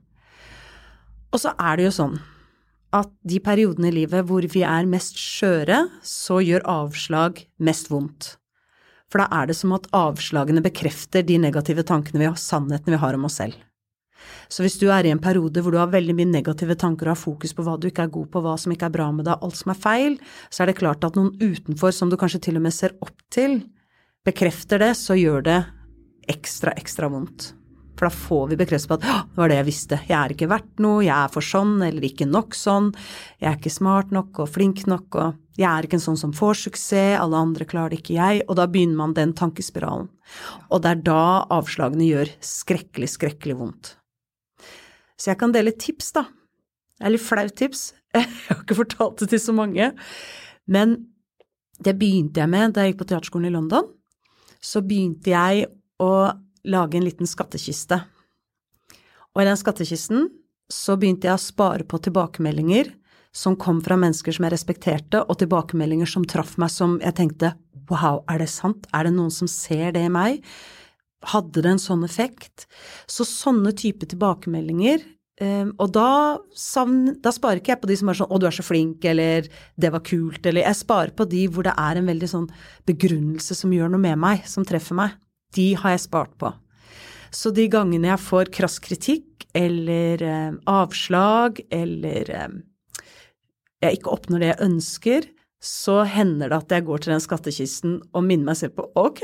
Og 1.35 1.43
så 1.43 1.53
er 1.59 1.79
det 1.79 1.89
jo 1.89 1.95
sånn 1.95 2.19
at 2.97 3.11
de 3.29 3.39
periodene 3.43 3.91
i 3.91 3.95
livet 3.95 4.27
hvor 4.29 4.47
vi 4.49 4.63
er 4.65 4.89
mest 4.89 5.19
skjøre, 5.21 5.83
så 6.07 6.41
gjør 6.41 6.67
avslag 6.71 7.43
mest 7.59 7.91
vondt. 7.93 8.37
For 9.11 9.23
da 9.23 9.27
er 9.43 9.51
det 9.51 9.57
som 9.59 9.75
at 9.77 9.89
avslagene 9.95 10.63
bekrefter 10.65 11.27
de 11.27 11.39
negative 11.43 11.85
tankene 11.87 12.23
vi 12.23 12.29
har, 12.31 12.39
sannhetene 12.41 12.97
vi 12.97 13.03
har 13.03 13.19
om 13.19 13.27
oss 13.29 13.39
selv. 13.43 13.59
Så 14.49 14.65
hvis 14.65 14.79
du 14.81 14.87
er 14.93 15.07
i 15.07 15.13
en 15.15 15.23
periode 15.23 15.63
hvor 15.63 15.75
du 15.75 15.81
har 15.81 15.93
veldig 15.93 16.17
mye 16.19 16.31
negative 16.31 16.77
tanker 16.79 17.11
og 17.11 17.17
har 17.17 17.23
fokus 17.23 17.55
på 17.57 17.67
hva 17.67 17.77
du 17.81 17.89
ikke 17.91 18.07
er 18.07 18.15
god 18.15 18.31
på, 18.33 18.43
hva 18.45 18.57
som 18.61 18.75
ikke 18.75 18.89
er 18.91 18.97
bra 18.97 19.11
med 19.15 19.29
deg, 19.29 19.43
alt 19.43 19.59
som 19.59 19.73
er 19.75 19.83
feil, 19.83 20.19
så 20.51 20.63
er 20.63 20.71
det 20.71 20.79
klart 20.81 21.07
at 21.07 21.19
noen 21.19 21.35
utenfor 21.41 21.95
som 21.95 22.13
du 22.13 22.19
kanskje 22.21 22.45
til 22.49 22.61
og 22.61 22.67
med 22.67 22.77
ser 22.77 22.97
opp 23.05 23.17
til, 23.35 23.61
bekrefter 24.27 24.83
det, 24.83 24.95
så 24.99 25.19
gjør 25.19 25.47
det 25.47 25.61
ekstra, 26.31 26.75
ekstra 26.79 27.11
vondt. 27.13 27.53
For 27.97 28.09
da 28.09 28.13
får 28.13 28.49
vi 28.51 28.59
bekreftelse 28.61 28.91
på 28.91 28.99
at 28.99 29.05
det 29.07 29.41
var 29.41 29.51
det 29.51 29.57
jeg 29.57 29.69
visste, 29.71 29.99
jeg 30.05 30.17
er 30.19 30.35
ikke 30.35 30.51
verdt 30.53 30.83
noe, 30.85 31.01
jeg 31.07 31.17
er 31.17 31.33
for 31.33 31.45
sånn 31.45 31.79
eller 31.87 32.05
ikke 32.05 32.29
nok 32.29 32.57
sånn, 32.57 32.91
jeg 33.41 33.49
er 33.49 33.57
ikke 33.57 33.73
smart 33.73 34.13
nok 34.13 34.43
og 34.45 34.51
flink 34.53 34.85
nok, 34.91 35.17
og 35.17 35.57
jeg 35.57 35.69
er 35.71 35.89
ikke 35.89 35.97
en 35.97 36.05
sånn 36.05 36.21
som 36.21 36.35
får 36.37 36.61
suksess, 36.67 37.17
alle 37.17 37.41
andre 37.41 37.69
klarer 37.69 37.95
det 37.95 38.03
ikke 38.03 38.19
jeg, 38.19 38.43
og 38.45 38.59
da 38.61 38.69
begynner 38.69 39.01
man 39.01 39.17
den 39.17 39.33
tankespiralen. 39.37 40.11
Og 40.69 40.83
det 40.85 40.93
er 40.93 41.07
da 41.07 41.23
avslagene 41.57 42.11
gjør 42.11 42.35
skrekkelig, 42.45 43.09
skrekkelig 43.17 43.57
vondt. 43.63 43.95
Så 45.17 45.33
jeg 45.33 45.41
kan 45.41 45.55
dele 45.55 45.73
tips, 45.73 46.13
da. 46.17 46.27
Det 46.97 47.09
er 47.09 47.15
litt 47.15 47.25
flaut 47.25 47.57
tips. 47.57 47.91
Jeg 48.17 48.29
har 48.49 48.63
ikke 48.63 48.79
fortalt 48.79 49.21
det 49.21 49.31
til 49.35 49.41
så 49.43 49.53
mange. 49.53 49.91
Men 50.73 50.97
det 51.85 51.93
begynte 52.01 52.41
jeg 52.41 52.49
med 52.49 52.73
da 52.73 52.85
jeg 52.85 52.95
gikk 52.95 53.03
på 53.03 53.09
teaterskolen 53.11 53.51
i 53.51 53.53
London. 53.53 53.91
Så 54.65 54.81
begynte 54.81 55.29
jeg 55.35 55.67
å 56.01 56.13
lage 56.65 56.97
en 56.97 57.05
liten 57.05 57.29
skattkiste. 57.29 57.99
Og 59.37 59.43
i 59.43 59.47
den 59.47 59.59
skattkisten 59.61 60.31
så 60.73 60.97
begynte 60.97 61.29
jeg 61.29 61.37
å 61.37 61.45
spare 61.45 61.85
på 61.85 62.01
tilbakemeldinger 62.07 62.89
som 63.37 63.59
kom 63.61 63.83
fra 63.85 63.99
mennesker 64.01 64.33
som 64.33 64.47
jeg 64.47 64.55
respekterte, 64.55 65.21
og 65.21 65.37
tilbakemeldinger 65.43 66.09
som 66.09 66.25
traff 66.25 66.57
meg 66.61 66.73
som 66.73 66.97
jeg 67.03 67.19
tenkte 67.19 67.53
wow, 67.91 68.23
er 68.33 68.41
det 68.43 68.49
sant, 68.51 68.89
er 68.97 69.07
det 69.07 69.13
noen 69.15 69.31
som 69.31 69.49
ser 69.51 69.93
det 69.95 70.07
i 70.09 70.13
meg? 70.13 70.41
Hadde 71.33 71.63
det 71.65 71.75
en 71.75 71.83
sånn 71.83 72.05
effekt? 72.07 72.69
Så 73.11 73.27
sånne 73.27 73.75
type 73.77 74.07
tilbakemeldinger 74.07 75.03
Um, 75.37 75.75
og 75.85 75.91
da, 75.93 76.39
savn, 76.57 77.19
da, 77.21 77.29
sparer 77.35 77.61
ikke 77.61 77.75
jeg 77.75 77.81
på 77.83 77.89
de 77.91 77.97
som 78.01 78.09
er 78.09 78.17
sånn 78.17 78.31
'Å, 78.33 78.39
du 78.41 78.47
er 78.49 78.57
så 78.57 78.65
flink', 78.65 79.05
eller 79.05 79.45
'Det 79.77 79.91
var 79.93 80.01
kult', 80.01 80.47
eller 80.47 80.63
Jeg 80.65 80.77
sparer 80.77 81.13
på 81.13 81.29
de 81.29 81.47
hvor 81.49 81.63
det 81.63 81.75
er 81.77 81.97
en 81.97 82.07
veldig 82.07 82.29
sånn 82.29 82.49
begrunnelse 82.87 83.55
som 83.55 83.71
gjør 83.71 83.91
noe 83.91 84.01
med 84.01 84.17
meg, 84.17 84.47
som 84.47 84.65
treffer 84.65 84.95
meg. 84.95 85.11
De 85.53 85.75
har 85.75 85.91
jeg 85.91 86.09
spart 86.09 86.33
på. 86.39 86.55
Så 87.31 87.53
de 87.53 87.69
gangene 87.69 88.09
jeg 88.09 88.19
får 88.19 88.51
krass 88.51 88.79
kritikk 88.79 89.45
eller 89.55 90.23
um, 90.23 90.61
avslag, 90.67 91.61
eller 91.71 92.47
um, 92.47 92.63
jeg 93.83 93.99
ikke 93.99 94.13
oppnår 94.17 94.41
det 94.41 94.57
jeg 94.57 94.71
ønsker, 94.71 95.29
så 95.63 96.03
hender 96.05 96.51
det 96.53 96.59
at 96.59 96.73
jeg 96.77 96.85
går 96.87 97.03
til 97.03 97.15
den 97.15 97.23
skattkisten 97.25 97.95
og 98.13 98.25
minner 98.27 98.51
meg 98.51 98.59
selv 98.61 98.77
på 98.77 98.87
ok, 99.01 99.23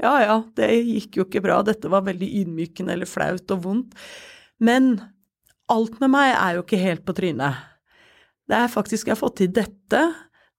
ja 0.00 0.14
ja, 0.24 0.36
det 0.56 0.70
gikk 0.80 1.18
jo 1.20 1.26
ikke 1.28 1.42
bra, 1.44 1.60
dette 1.66 1.90
var 1.92 2.06
veldig 2.06 2.30
ydmykende 2.40 2.96
eller 2.96 3.10
flaut 3.10 3.52
og 3.54 3.64
vondt. 3.66 3.98
Men 4.64 4.96
alt 5.72 5.98
med 6.00 6.12
meg 6.14 6.32
er 6.32 6.56
jo 6.56 6.64
ikke 6.64 6.80
helt 6.80 7.04
på 7.06 7.16
trynet. 7.16 7.60
Det 8.48 8.56
er 8.58 8.72
faktisk 8.72 9.08
jeg 9.08 9.16
har 9.16 9.20
fått 9.20 9.38
til 9.40 9.52
dette, 9.56 10.02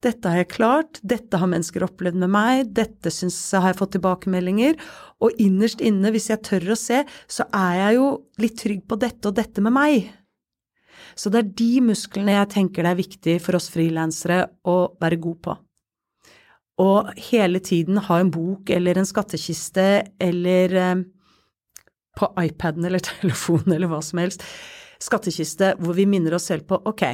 dette 0.05 0.29
har 0.29 0.43
jeg 0.43 0.51
klart, 0.53 0.99
dette 1.01 1.39
har 1.41 1.49
mennesker 1.49 1.85
opplevd 1.85 2.19
med 2.21 2.31
meg, 2.33 2.67
dette 2.77 3.09
syns 3.13 3.37
jeg 3.53 3.63
har 3.63 3.73
jeg 3.73 3.79
fått 3.79 3.95
tilbakemeldinger, 3.95 4.77
og 5.23 5.41
innerst 5.41 5.81
inne, 5.81 6.11
hvis 6.13 6.29
jeg 6.29 6.43
tør 6.45 6.73
å 6.73 6.77
se, 6.77 7.01
så 7.31 7.47
er 7.55 7.79
jeg 7.79 7.97
jo 7.97 8.09
litt 8.41 8.59
trygg 8.61 8.85
på 8.85 8.99
dette 9.01 9.31
og 9.31 9.37
dette 9.39 9.63
med 9.65 9.73
meg. 9.73 10.11
Så 11.15 11.31
det 11.31 11.41
er 11.41 11.51
de 11.61 11.69
musklene 11.89 12.35
jeg 12.35 12.51
tenker 12.51 12.83
det 12.83 12.91
er 12.91 12.99
viktig 12.99 13.35
for 13.43 13.57
oss 13.57 13.69
frilansere 13.71 14.41
å 14.67 14.77
være 15.01 15.19
god 15.23 15.37
på. 15.47 15.57
Og 16.83 17.11
hele 17.29 17.61
tiden 17.63 18.01
ha 18.03 18.17
en 18.19 18.31
bok 18.35 18.69
eller 18.75 18.99
en 18.99 19.07
skattkiste 19.07 19.85
eller 20.21 20.75
eh, 20.75 21.05
på 22.19 22.31
iPaden 22.41 22.87
eller 22.87 23.03
telefonen 23.11 23.77
eller 23.77 23.91
hva 23.91 24.01
som 24.03 24.19
helst, 24.19 24.43
skattkiste 25.03 25.75
hvor 25.79 25.95
vi 25.95 26.07
minner 26.09 26.35
oss 26.35 26.49
selv 26.51 26.67
på 26.67 26.81
ok, 26.91 27.05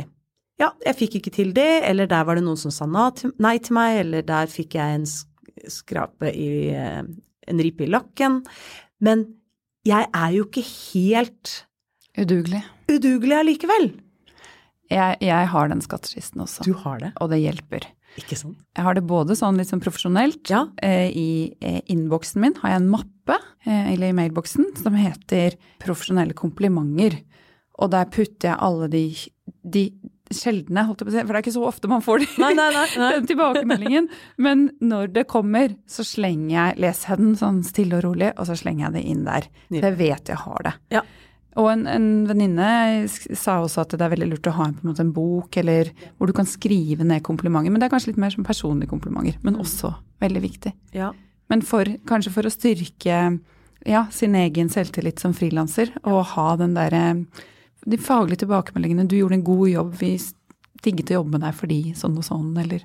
ja, 0.61 0.69
jeg 0.85 0.97
fikk 0.97 1.17
ikke 1.17 1.33
til 1.33 1.53
det, 1.57 1.81
eller 1.89 2.09
der 2.09 2.25
var 2.27 2.37
det 2.37 2.45
noen 2.45 2.59
som 2.59 2.73
sa 2.73 2.85
nei 2.85 3.55
til 3.57 3.73
meg, 3.73 4.01
eller 4.03 4.25
der 4.25 4.49
fikk 4.49 4.75
jeg 4.77 4.97
en 4.99 5.07
skrape 5.71 6.29
i 6.37 6.69
eh, 6.69 7.01
en 7.49 7.61
ripe 7.65 7.85
i 7.85 7.89
lakken. 7.89 8.41
Men 9.01 9.25
jeg 9.87 10.07
er 10.13 10.31
jo 10.35 10.47
ikke 10.47 10.65
helt 10.65 11.65
Udugelig. 12.19 12.59
Udugelig 12.91 13.37
allikevel. 13.39 13.91
Jeg, 14.91 15.17
jeg 15.23 15.49
har 15.53 15.71
den 15.71 15.81
skattkisten 15.83 16.43
også. 16.43 16.65
Du 16.67 16.73
har 16.83 16.99
det? 16.99 17.13
Og 17.23 17.31
det 17.31 17.39
hjelper. 17.39 17.87
Ikke 18.19 18.35
sant? 18.35 18.59
Jeg 18.75 18.83
har 18.83 18.97
det 18.97 19.05
både 19.07 19.37
sånn 19.39 19.59
litt 19.59 19.71
sånn 19.71 19.83
profesjonelt. 19.83 20.43
Ja. 20.51 20.65
Eh, 20.83 21.07
I 21.15 21.29
eh, 21.63 21.79
innboksen 21.93 22.43
min 22.43 22.57
har 22.59 22.73
jeg 22.73 22.81
en 22.81 22.89
mappe, 22.91 23.37
eh, 23.63 23.93
eller 23.93 24.11
i 24.11 24.17
mailboksen, 24.17 24.73
som 24.81 24.97
heter 24.99 25.55
'profesjonelle 25.79 26.35
komplimenter'. 26.35 27.21
Og 27.81 27.91
der 27.91 28.09
putter 28.11 28.51
jeg 28.51 28.59
alle 28.59 28.89
de, 28.91 29.05
de 29.63 29.85
sjeldne, 30.31 30.83
holdt 30.85 31.01
jeg 31.01 31.07
på 31.07 31.11
å 31.11 31.15
si, 31.15 31.23
for 31.23 31.31
det 31.31 31.39
er 31.39 31.45
ikke 31.45 31.55
så 31.55 31.63
ofte 31.67 31.89
man 31.91 32.03
får 32.03 32.21
de, 32.21 32.27
nei, 32.43 32.51
nei, 32.55 32.69
nei, 32.75 33.09
den 33.15 33.27
tilbakemeldingen. 33.31 34.09
Men 34.37 34.69
når 34.83 35.11
det 35.15 35.25
kommer, 35.31 35.73
så 35.89 36.05
slenger 36.07 36.51
jeg, 36.51 36.79
leser 36.83 37.15
jeg 37.15 37.23
den 37.23 37.35
sånn 37.39 37.63
stille 37.67 37.99
og 37.99 38.05
rolig, 38.05 38.31
og 38.37 38.47
så 38.47 38.59
slenger 38.59 38.89
jeg 38.89 38.97
det 38.99 39.03
inn 39.11 39.25
der. 39.27 39.49
Jeg 39.71 39.97
vet 39.99 40.31
jeg 40.31 40.43
har 40.43 40.67
det. 40.67 40.75
Ja. 40.99 41.03
Og 41.59 41.67
en, 41.71 41.81
en 41.87 42.05
venninne 42.29 43.07
sa 43.09 43.57
også 43.59 43.81
at 43.83 43.89
det 43.97 44.05
er 44.05 44.13
veldig 44.13 44.29
lurt 44.31 44.47
å 44.47 44.53
ha 44.55 44.65
en, 44.69 44.77
måte, 44.87 45.03
en 45.03 45.11
bok 45.11 45.57
eller 45.59 45.89
hvor 46.17 46.27
du 46.29 46.33
kan 46.37 46.47
skrive 46.47 47.03
ned 47.03 47.23
komplimenter. 47.27 47.71
Men 47.73 47.81
det 47.81 47.89
er 47.89 47.93
kanskje 47.95 48.13
litt 48.13 48.21
mer 48.23 48.31
som 48.31 48.45
personlige 48.47 48.89
komplimenter, 48.93 49.35
men 49.43 49.59
også 49.59 49.91
veldig 50.23 50.41
viktig. 50.45 50.71
Ja. 50.95 51.11
Men 51.51 51.61
for, 51.67 51.83
kanskje 52.07 52.31
for 52.31 52.47
å 52.47 52.53
styrke 52.53 53.17
ja, 53.85 54.05
sin 54.15 54.35
egen 54.39 54.69
selvtillit 54.71 55.19
som 55.19 55.33
frilanser, 55.35 55.91
og 56.07 56.23
ha 56.37 56.55
den 56.61 56.75
derre 56.77 57.25
De 57.81 57.97
faglige 57.97 58.43
tilbakemeldingene 58.45 59.07
'du 59.09 59.15
gjorde 59.17 59.33
en 59.39 59.43
god 59.43 59.67
jobb, 59.69 59.93
vi 59.97 60.11
digget 60.85 61.09
å 61.09 61.15
jobbe 61.19 61.31
med 61.31 61.41
deg 61.41 61.55
fordi 61.57 61.79
sånn 61.97 62.15
og 62.17 62.23
sånn', 62.23 62.53
eller 62.61 62.83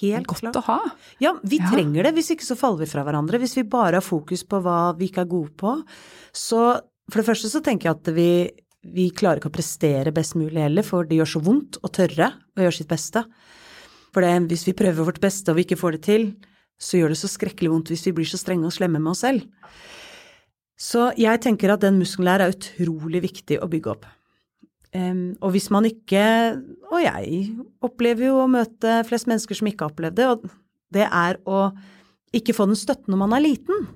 Helt 0.00 0.26
Godt 0.26 0.40
klart. 0.40 0.56
å 0.56 0.62
ha. 0.64 0.80
Ja, 1.20 1.34
vi 1.44 1.58
Ja. 1.58 1.68
trenger 1.68 2.02
det. 2.04 2.14
Hvis 2.14 2.30
ikke 2.32 2.46
så 2.48 2.56
faller 2.56 2.78
vi 2.78 2.86
fra 2.86 3.04
hverandre. 3.04 3.38
Hvis 3.38 3.54
vi 3.54 3.62
bare 3.68 3.96
har 3.96 4.00
fokus 4.00 4.42
på 4.42 4.62
hva 4.62 4.96
vi 4.96 5.08
ikke 5.10 5.20
er 5.20 5.28
gode 5.28 5.50
på, 5.60 5.84
så 6.32 6.80
For 7.10 7.20
det 7.20 7.28
første 7.28 7.50
så 7.52 7.60
tenker 7.64 7.90
jeg 7.90 7.98
at 7.98 8.10
vi, 8.16 8.30
vi 8.96 9.10
klarer 9.16 9.40
ikke 9.40 9.52
å 9.52 9.56
prestere 9.56 10.14
best 10.14 10.36
mulig 10.38 10.62
heller, 10.62 10.86
for 10.86 11.06
det 11.08 11.18
gjør 11.20 11.34
så 11.34 11.44
vondt 11.44 11.78
å 11.84 11.90
tørre 11.92 12.30
å 12.56 12.64
gjøre 12.64 12.78
sitt 12.78 12.90
beste. 12.90 13.24
For 14.14 14.24
det, 14.24 14.32
hvis 14.50 14.64
vi 14.68 14.76
prøver 14.78 15.06
vårt 15.06 15.20
beste 15.22 15.52
og 15.52 15.58
vi 15.58 15.66
ikke 15.66 15.80
får 15.80 15.96
det 15.96 16.02
til, 16.06 16.26
så 16.80 16.98
gjør 16.98 17.14
det 17.14 17.20
så 17.20 17.30
skrekkelig 17.30 17.70
vondt 17.70 17.92
hvis 17.92 18.06
vi 18.08 18.14
blir 18.16 18.28
så 18.28 18.40
strenge 18.40 18.68
og 18.68 18.74
slemme 18.74 19.00
med 19.02 19.12
oss 19.12 19.24
selv. 19.24 19.44
Så 20.80 21.08
jeg 21.18 21.40
tenker 21.42 21.70
at 21.70 21.84
den 21.84 22.00
muskelen 22.00 22.32
her 22.32 22.44
er 22.44 22.54
utrolig 22.54 23.22
viktig 23.24 23.60
å 23.62 23.70
bygge 23.70 23.92
opp. 23.92 24.06
Um, 24.94 25.34
og 25.42 25.56
hvis 25.56 25.72
man 25.74 25.88
ikke 25.88 26.22
Og 26.92 27.00
jeg 27.02 27.48
opplever 27.82 28.28
jo 28.28 28.36
å 28.44 28.46
møte 28.46 29.00
flest 29.08 29.26
mennesker 29.26 29.58
som 29.58 29.66
ikke 29.66 29.88
har 29.88 29.90
opplevd 29.90 30.20
det, 30.20 30.28
og 30.30 30.44
det 30.94 31.08
er 31.08 31.40
å 31.50 31.64
ikke 32.34 32.54
få 32.54 32.68
den 32.70 32.78
støtten 32.78 33.10
når 33.10 33.20
man 33.24 33.34
er 33.34 33.42
liten. 33.42 33.88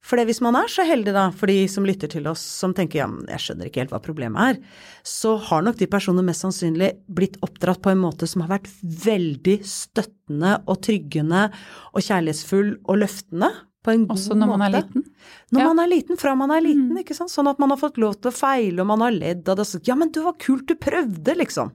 For 0.00 0.16
det 0.16 0.28
hvis 0.28 0.40
man 0.40 0.54
er 0.56 0.68
så 0.70 0.84
heldig, 0.86 1.12
da, 1.12 1.24
for 1.34 1.50
de 1.50 1.66
som 1.68 1.84
lytter 1.84 2.08
til 2.08 2.26
oss, 2.30 2.40
som 2.40 2.72
tenker 2.76 3.00
ja, 3.00 3.06
men 3.10 3.26
jeg 3.28 3.42
skjønner 3.42 3.66
ikke 3.68 3.80
helt 3.82 3.90
hva 3.90 3.98
problemet 4.00 4.40
er, 4.54 4.60
så 5.04 5.36
har 5.48 5.64
nok 5.66 5.76
de 5.80 5.88
personene 5.90 6.22
mest 6.24 6.44
sannsynlig 6.46 6.92
blitt 7.10 7.36
oppdratt 7.44 7.82
på 7.82 7.90
en 7.90 7.98
måte 7.98 8.28
som 8.30 8.44
har 8.44 8.52
vært 8.54 8.70
veldig 9.04 9.56
støttende 9.66 10.62
og 10.70 10.78
tryggende 10.86 11.48
og 11.92 11.98
kjærlighetsfull 12.06 12.76
og 12.86 13.00
løftende 13.02 13.50
på 13.84 13.92
en 13.94 14.06
god 14.06 14.14
måte. 14.14 14.22
Også 14.22 14.36
når 14.38 14.52
man 14.54 14.62
er 14.68 14.72
liten. 14.78 15.04
Når 15.52 15.60
Ja. 15.60 15.66
man 15.72 15.78
er 15.84 15.88
liten, 15.92 16.16
fra 16.18 16.34
man 16.36 16.50
er 16.50 16.60
liten, 16.62 16.88
Mm. 16.94 16.98
ikke 17.02 17.14
sant. 17.18 17.30
Sånn 17.30 17.48
at 17.50 17.58
man 17.58 17.70
har 17.70 17.78
fått 17.78 17.98
lov 17.98 18.20
til 18.20 18.30
å 18.30 18.34
feile, 18.38 18.80
og 18.80 18.86
man 18.86 19.00
har 19.00 19.10
ledd 19.12 19.48
av 19.48 19.56
det. 19.56 19.66
og 19.66 19.66
sagt, 19.66 19.88
Ja, 19.88 19.94
men 19.94 20.10
du 20.12 20.22
var 20.22 20.34
kult, 20.38 20.66
du 20.66 20.74
prøvde, 20.74 21.34
liksom. 21.36 21.72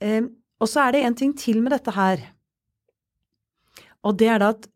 Eh, 0.00 0.22
og 0.60 0.68
så 0.68 0.88
er 0.88 0.92
det 0.92 1.04
en 1.04 1.14
ting 1.14 1.32
til 1.34 1.60
med 1.60 1.72
dette 1.72 1.92
her. 1.92 2.18
Og 4.04 4.16
det 4.16 4.28
er 4.28 4.38
da 4.38 4.48
at 4.54 4.66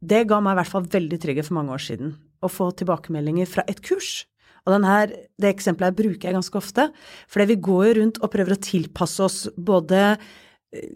det 0.00 0.24
ga 0.28 0.40
meg 0.42 0.56
i 0.56 0.60
hvert 0.60 0.72
fall 0.72 0.90
veldig 0.90 1.20
trygghet 1.20 1.48
for 1.48 1.58
mange 1.58 1.74
år 1.76 1.84
siden 1.84 2.14
å 2.40 2.48
få 2.48 2.70
tilbakemeldinger 2.80 3.48
fra 3.48 3.64
et 3.68 3.82
kurs. 3.84 4.24
Og 4.68 4.76
her, 4.84 5.12
det 5.40 5.50
eksempelet 5.54 5.90
her 5.90 5.96
bruker 5.96 6.28
jeg 6.28 6.36
ganske 6.36 6.60
ofte, 6.60 6.86
for 7.28 7.44
vi 7.48 7.56
går 7.56 7.84
jo 7.86 7.96
rundt 8.00 8.20
og 8.20 8.32
prøver 8.32 8.56
å 8.56 8.64
tilpasse 8.64 9.24
oss 9.24 9.38
både 9.56 10.02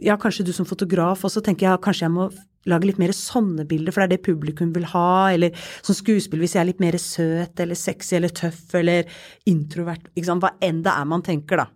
ja, 0.04 0.16
kanskje 0.20 0.46
du 0.46 0.52
som 0.54 0.68
fotograf 0.68 1.24
også 1.26 1.42
tenker 1.44 1.66
ja, 1.66 1.78
kanskje 1.82 2.06
jeg 2.06 2.14
må 2.14 2.28
lage 2.70 2.88
litt 2.88 3.00
mer 3.00 3.12
sånne 3.16 3.66
bilder, 3.68 3.92
for 3.92 4.04
det 4.04 4.06
er 4.06 4.12
det 4.14 4.24
publikum 4.24 4.70
vil 4.72 4.86
ha, 4.94 5.32
eller 5.34 5.66
som 5.84 5.96
skuespill 5.96 6.40
hvis 6.40 6.54
jeg 6.56 6.62
er 6.62 6.70
litt 6.70 6.80
mer 6.80 6.96
søt 7.00 7.60
eller 7.60 7.76
sexy 7.76 8.16
eller 8.18 8.32
tøff 8.32 8.76
eller 8.78 9.10
introvert, 9.50 10.08
ikke 10.14 10.30
sant, 10.30 10.44
hva 10.44 10.54
enn 10.64 10.80
det 10.84 10.94
er 10.94 11.10
man 11.10 11.24
tenker, 11.26 11.64
da. 11.64 11.66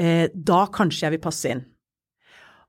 Eh, 0.00 0.26
da 0.32 0.64
kanskje 0.72 1.06
jeg 1.06 1.16
vil 1.16 1.24
passe 1.26 1.52
inn. 1.52 1.64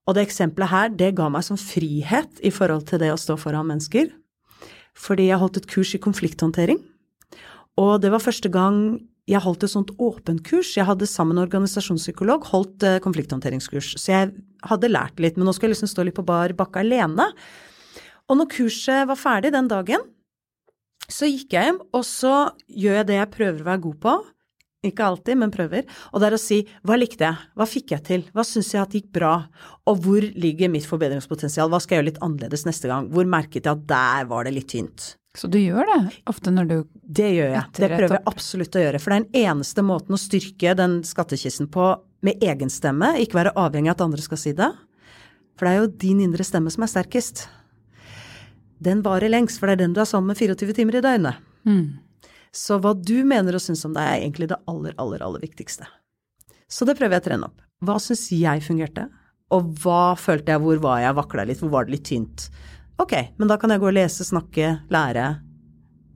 Og 0.06 0.16
det 0.16 0.28
eksempelet 0.28 0.70
her, 0.70 0.92
det 0.94 1.16
ga 1.18 1.30
meg 1.34 1.46
sånn 1.48 1.60
frihet 1.60 2.42
i 2.46 2.52
forhold 2.54 2.86
til 2.90 3.02
det 3.02 3.10
å 3.14 3.20
stå 3.20 3.38
foran 3.42 3.68
mennesker, 3.72 4.12
fordi 4.96 5.28
jeg 5.32 5.42
holdt 5.42 5.58
et 5.60 5.70
kurs 5.72 5.96
i 5.98 6.02
konflikthåndtering, 6.02 6.80
og 7.82 8.00
det 8.04 8.12
var 8.14 8.24
første 8.24 8.52
gang 8.52 9.00
jeg 9.26 9.42
holdt 9.42 9.66
et 9.66 9.74
sånt 9.74 9.92
åpent 9.98 10.44
kurs. 10.46 10.76
Jeg 10.78 10.86
hadde 10.86 11.08
sammen 11.10 11.36
med 11.36 11.48
organisasjonspsykolog 11.48 12.46
holdt 12.52 12.86
eh, 12.86 13.00
konflikthåndteringskurs, 13.04 13.96
så 13.98 14.12
jeg 14.12 14.34
hadde 14.70 14.92
lært 14.92 15.22
litt, 15.22 15.40
men 15.40 15.50
nå 15.50 15.56
skal 15.56 15.68
jeg 15.68 15.76
liksom 15.76 15.92
stå 15.92 16.06
litt 16.06 16.18
på 16.18 16.26
bar 16.28 16.54
bakke 16.58 16.84
alene. 16.86 17.26
Og 18.30 18.40
når 18.40 18.52
kurset 18.54 19.10
var 19.10 19.20
ferdig 19.20 19.52
den 19.56 19.70
dagen, 19.72 20.06
så 21.10 21.28
gikk 21.30 21.58
jeg 21.58 21.70
hjem, 21.70 21.82
og 21.94 22.06
så 22.08 22.36
gjør 22.70 23.02
jeg 23.02 23.10
det 23.10 23.18
jeg 23.20 23.34
prøver 23.34 23.62
å 23.62 23.70
være 23.72 23.84
god 23.84 24.00
på. 24.06 24.16
Ikke 24.86 25.08
alltid, 25.08 25.40
men 25.42 25.54
prøver. 25.54 25.86
Og 26.14 26.22
det 26.22 26.30
er 26.30 26.38
å 26.38 26.42
si 26.42 26.62
hva 26.86 26.98
likte 27.00 27.28
jeg, 27.28 27.50
hva 27.58 27.68
fikk 27.70 27.96
jeg 27.96 28.06
til, 28.08 28.26
hva 28.36 28.46
syns 28.48 28.72
jeg 28.76 28.84
at 28.84 28.96
gikk 28.96 29.12
bra, 29.16 29.36
og 29.90 30.02
hvor 30.06 30.26
ligger 30.38 30.72
mitt 30.72 30.88
forbedringspotensial, 30.90 31.72
hva 31.72 31.82
skal 31.82 31.98
jeg 31.98 32.02
gjøre 32.02 32.12
litt 32.12 32.24
annerledes 32.26 32.66
neste 32.68 32.92
gang, 32.92 33.10
hvor 33.14 33.28
merket 33.30 33.66
jeg 33.66 33.74
at 33.74 33.86
der 33.90 34.30
var 34.30 34.48
det 34.48 34.56
litt 34.58 34.70
tynt. 34.72 35.14
Så 35.36 35.50
du 35.52 35.58
gjør 35.60 35.84
det 35.90 36.00
ofte 36.32 36.52
når 36.54 36.68
du 36.70 36.76
Det 37.04 37.28
gjør 37.36 37.50
jeg. 37.52 37.64
Det 37.76 37.90
prøver 37.92 38.16
jeg 38.16 38.28
absolutt 38.32 38.78
å 38.78 38.84
gjøre. 38.86 39.02
For 39.04 39.12
det 39.12 39.18
er 39.18 39.26
den 39.26 39.50
eneste 39.50 39.84
måten 39.84 40.16
å 40.16 40.20
styrke 40.20 40.76
den 40.80 41.02
skattkisten 41.08 41.68
på 41.72 41.90
med 42.26 42.42
egen 42.44 42.72
stemme, 42.72 43.12
ikke 43.22 43.42
være 43.42 43.54
avhengig 43.60 43.92
av 43.92 43.98
at 43.98 44.06
andre 44.08 44.24
skal 44.24 44.40
si 44.42 44.56
det. 44.58 44.72
For 45.56 45.68
det 45.68 45.74
er 45.74 45.84
jo 45.84 45.92
din 46.06 46.24
indre 46.24 46.46
stemme 46.48 46.72
som 46.74 46.86
er 46.86 46.92
sterkest. 46.92 47.46
Den 48.84 49.04
varer 49.06 49.32
lengst, 49.32 49.60
for 49.60 49.70
det 49.70 49.78
er 49.78 49.84
den 49.86 49.94
du 49.96 50.02
er 50.04 50.10
sammen 50.10 50.32
med 50.32 50.40
24 50.40 50.76
timer 50.80 51.00
i 51.00 51.04
døgnet. 51.06 51.44
mm. 51.68 51.86
Så 52.56 52.80
hva 52.80 52.94
du 52.96 53.18
mener 53.28 53.58
og 53.58 53.64
syns 53.64 53.84
om 53.88 53.94
deg, 53.96 54.08
er 54.08 54.24
egentlig 54.24 54.50
det 54.52 54.62
aller, 54.72 54.96
aller, 55.02 55.24
aller 55.26 55.44
viktigste. 55.44 55.88
Så 56.72 56.88
det 56.88 56.96
prøver 56.98 57.18
jeg 57.18 57.26
å 57.26 57.28
trene 57.28 57.50
opp. 57.50 57.64
Hva 57.86 58.00
syns 58.02 58.30
jeg 58.32 58.64
fungerte? 58.64 59.10
Og 59.54 59.74
hva 59.84 60.16
følte 60.18 60.56
jeg, 60.56 60.64
hvor 60.64 60.80
var 60.82 61.04
jeg, 61.04 61.18
vakla 61.20 61.46
litt, 61.46 61.62
hvor 61.62 61.74
var 61.74 61.86
det 61.86 61.98
litt 61.98 62.08
tynt? 62.08 62.48
Ok, 63.02 63.14
men 63.36 63.52
da 63.52 63.60
kan 63.60 63.74
jeg 63.74 63.84
gå 63.84 63.90
og 63.92 63.98
lese, 63.98 64.26
snakke, 64.26 64.78
lære, 64.94 65.26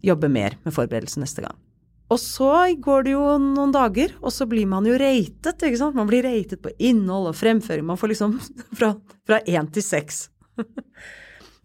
jobbe 0.05 0.29
mer 0.31 0.55
med 0.63 0.73
forberedelsen 0.73 1.25
neste 1.25 1.43
gang. 1.43 1.57
Og 2.09 2.17
så 2.17 2.49
går 2.81 3.05
det 3.05 3.13
jo 3.13 3.23
noen 3.43 3.73
dager, 3.75 4.15
og 4.23 4.33
så 4.33 4.47
blir 4.49 4.65
man 4.69 4.87
jo 4.87 4.95
ratet, 4.97 5.61
ikke 5.61 5.77
sant. 5.77 5.97
Man 5.97 6.09
blir 6.09 6.25
ratet 6.25 6.61
på 6.63 6.71
innhold 6.81 7.29
og 7.29 7.37
fremføring. 7.37 7.85
Man 7.85 7.99
får 8.01 8.15
liksom 8.15 8.39
fra, 8.79 8.95
én 9.43 9.69
til 9.75 9.85
seks. 9.85 10.29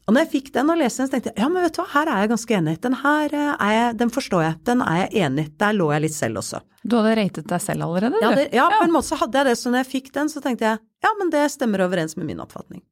Og 0.05 0.13
når 0.13 0.27
jeg 0.27 0.31
fikk 0.35 0.49
den 0.53 0.69
og 0.69 0.77
leste 0.77 1.01
den, 1.01 1.09
så 1.09 1.15
tenkte 1.15 1.31
jeg 1.33 1.41
ja, 1.41 1.47
men 1.49 1.65
vet 1.65 1.77
du 1.77 1.81
hva, 1.81 1.87
her 1.95 2.11
er 2.13 2.25
jeg 2.25 2.31
ganske 2.35 2.57
enig. 2.59 2.75
Den 2.85 2.97
her 3.01 3.37
eh, 3.39 3.53
er 3.55 3.73
jeg, 3.73 3.95
den 4.03 4.11
forstår 4.13 4.43
jeg. 4.45 4.57
Den 4.69 4.83
er 4.85 4.99
jeg 5.01 5.25
enig 5.25 5.47
i. 5.47 5.53
Der 5.63 5.77
lå 5.77 5.87
jeg 5.95 6.05
litt 6.05 6.17
selv 6.17 6.43
også. 6.43 6.61
Du 6.85 6.99
hadde 6.99 7.15
ratet 7.17 7.49
deg 7.49 7.63
selv 7.65 7.87
allerede, 7.87 8.19
du? 8.21 8.25
Ja, 8.27 8.35
det, 8.37 8.45
ja, 8.53 8.67
på 8.75 8.83
en 8.85 8.93
måte 8.93 9.09
så 9.09 9.19
hadde 9.23 9.41
jeg 9.41 9.49
det. 9.49 9.55
Så 9.61 9.73
når 9.73 9.81
jeg 9.81 9.91
fikk 9.95 10.13
den, 10.17 10.29
så 10.33 10.45
tenkte 10.45 10.69
jeg 10.69 10.83
ja, 11.07 11.15
men 11.21 11.33
det 11.33 11.47
stemmer 11.55 11.87
overens 11.87 12.19
med 12.21 12.29
min 12.29 12.45
oppfatning. 12.45 12.85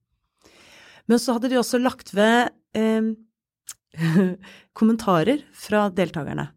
Men 1.11 1.21
så 1.21 1.37
hadde 1.37 1.52
de 1.52 1.61
også 1.61 1.83
lagt 1.83 2.14
ved 2.16 2.52
eh, 2.81 3.12
kommentarer 4.78 5.45
fra 5.52 5.90
deltakerne. 5.92 6.49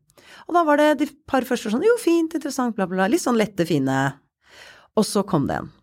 Og 0.47 0.55
da 0.55 0.63
var 0.67 0.79
det 0.79 0.91
de 1.01 1.09
par 1.27 1.43
første 1.47 1.71
sånn 1.73 1.83
jo, 1.83 1.97
fint, 1.99 2.37
interessant, 2.37 2.77
bla, 2.77 2.87
bla, 2.87 3.01
bla. 3.01 3.09
Litt 3.11 3.23
sånn 3.23 3.39
lette, 3.39 3.67
fine. 3.67 3.97
Og 4.95 5.03
så 5.07 5.25
kom 5.27 5.49
det 5.49 5.59
en. 5.59 5.73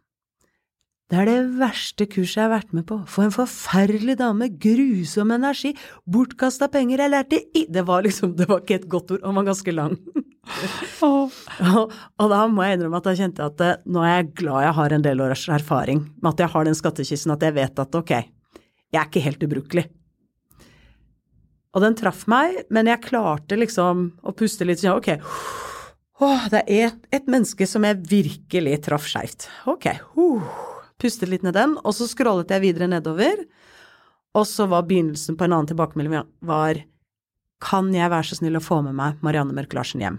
Det 1.13 1.19
er 1.21 1.29
det 1.29 1.41
verste 1.59 2.07
kurset 2.09 2.39
jeg 2.39 2.47
har 2.47 2.53
vært 2.55 2.71
med 2.73 2.87
på. 2.89 2.97
For 3.11 3.27
en 3.27 3.35
forferdelig 3.35 4.15
dame, 4.17 4.49
grusom 4.49 5.35
energi, 5.35 5.75
bortkasta 6.09 6.71
penger, 6.73 7.03
jeg 7.05 7.13
lærte 7.13 7.41
i 7.59 7.67
Det 7.69 7.85
var 7.85 8.07
liksom, 8.07 8.33
det 8.39 8.47
var 8.49 8.63
ikke 8.63 8.79
et 8.81 8.89
godt 8.89 9.13
ord, 9.17 9.27
han 9.27 9.37
var 9.37 9.51
ganske 9.51 9.75
lang. 9.77 9.99
Oh. 11.05 11.29
og, 11.69 11.93
og, 11.93 12.25
da 12.33 12.41
må 12.51 12.65
jeg 12.65 12.79
innrømme 12.79 13.03
at 13.03 13.11
jeg 13.13 13.21
kjente 13.21 13.45
at 13.45 13.61
eh, 13.63 13.77
nå 13.93 14.01
er 14.03 14.15
jeg 14.17 14.31
glad 14.41 14.65
jeg 14.65 14.77
har 14.79 14.95
en 14.97 15.05
del 15.05 15.23
års 15.23 15.45
erfaring 15.55 16.01
med 16.17 16.31
at 16.33 16.43
jeg 16.43 16.53
har 16.55 16.67
den 16.67 16.79
skattkisten, 16.81 17.35
at 17.37 17.45
jeg 17.47 17.57
vet 17.61 17.85
at 17.85 18.01
ok, 18.01 18.15
jeg 18.17 18.99
er 18.99 19.07
ikke 19.07 19.27
helt 19.29 19.47
ubrukelig. 19.47 19.87
Og 21.73 21.85
den 21.85 21.97
traff 21.97 22.25
meg, 22.29 22.65
men 22.73 22.89
jeg 22.89 23.05
klarte 23.05 23.57
liksom 23.61 24.09
å 24.25 24.35
puste 24.37 24.67
litt 24.69 24.81
sånn, 24.83 24.97
ok, 24.97 25.15
åh, 26.25 26.51
det 26.53 26.67
er 26.67 26.91
et, 26.91 27.09
et 27.21 27.31
menneske 27.31 27.69
som 27.69 27.85
jeg 27.85 28.03
virkelig 28.09 28.81
traff 28.89 29.13
skeivt. 29.13 29.51
Ok, 29.69 29.93
uh 30.17 30.72
pustet 31.03 31.31
litt 31.31 31.45
ned 31.45 31.57
den, 31.59 31.77
og 31.83 31.95
så 31.97 32.07
scrollet 32.09 32.53
jeg 32.55 32.65
videre 32.65 32.89
nedover, 32.91 33.45
og 34.39 34.47
så 34.49 34.69
var 34.71 34.87
begynnelsen 34.89 35.37
på 35.37 35.45
en 35.45 35.57
annen 35.57 35.69
tilbakemelding 35.69 36.29
var 36.47 36.81
kan 37.63 37.91
jeg 37.95 38.11
være 38.11 38.27
så 38.27 38.39
snill 38.39 38.59
å 38.59 38.65
få 38.65 38.81
med 38.87 38.97
meg 38.99 39.21
Marianne 39.23 39.55
Mørk 39.55 39.75
Larsen 39.77 40.03
hjem? 40.03 40.19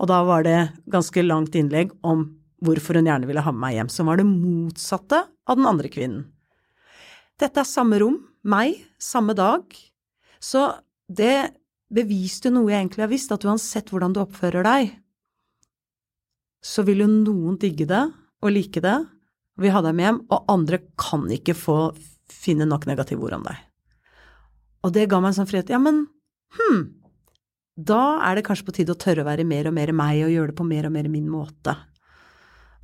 Og 0.00 0.08
da 0.08 0.22
var 0.24 0.46
det 0.46 0.58
ganske 0.92 1.24
langt 1.24 1.56
innlegg 1.58 1.92
om 2.06 2.28
hvorfor 2.64 2.96
hun 2.96 3.08
gjerne 3.08 3.28
ville 3.28 3.42
ha 3.44 3.52
med 3.52 3.62
meg 3.66 3.76
hjem, 3.76 3.90
som 3.92 4.08
var 4.08 4.20
det 4.20 4.28
motsatte 4.28 5.20
av 5.26 5.58
den 5.58 5.68
andre 5.68 5.90
kvinnen. 5.92 6.24
Dette 7.36 7.60
er 7.60 7.68
samme 7.68 7.98
rom, 8.00 8.16
meg, 8.48 8.78
samme 9.02 9.36
dag, 9.36 9.66
så 10.40 10.70
det 11.06 11.52
beviste 11.92 12.50
noe 12.50 12.70
jeg 12.72 12.80
egentlig 12.80 13.04
har 13.04 13.12
visst, 13.12 13.34
at 13.34 13.44
uansett 13.44 13.92
hvordan 13.92 14.14
du 14.16 14.22
oppfører 14.22 14.64
deg, 14.66 14.94
så 16.64 16.82
vil 16.86 17.04
jo 17.04 17.10
noen 17.10 17.60
digge 17.60 17.86
det 17.86 18.06
og 18.42 18.52
like 18.52 18.80
det, 18.82 18.96
vi 19.60 19.72
hadde 19.72 19.92
dem 19.92 20.02
hjem, 20.02 20.20
og 20.32 20.52
andre 20.52 20.82
kan 21.00 21.24
ikke 21.32 21.56
få 21.56 21.78
finne 22.32 22.66
nok 22.68 22.86
negative 22.88 23.24
ord 23.24 23.38
om 23.38 23.46
deg. 23.46 23.58
Og 24.84 24.94
det 24.94 25.08
ga 25.10 25.20
meg 25.22 25.32
en 25.32 25.38
sånn 25.40 25.50
frihet. 25.50 25.70
Ja, 25.72 25.80
men 25.82 26.04
hm, 26.58 26.82
da 27.76 28.02
er 28.24 28.36
det 28.36 28.46
kanskje 28.46 28.68
på 28.68 28.74
tide 28.78 28.94
å 28.94 29.00
tørre 29.00 29.24
å 29.24 29.28
være 29.28 29.46
mer 29.48 29.70
og 29.70 29.76
mer 29.76 29.92
meg 29.96 30.24
og 30.24 30.32
gjøre 30.32 30.52
det 30.52 30.58
på 30.58 30.66
mer 30.68 30.88
og 30.88 30.94
mer 30.94 31.08
min 31.12 31.28
måte. 31.30 31.74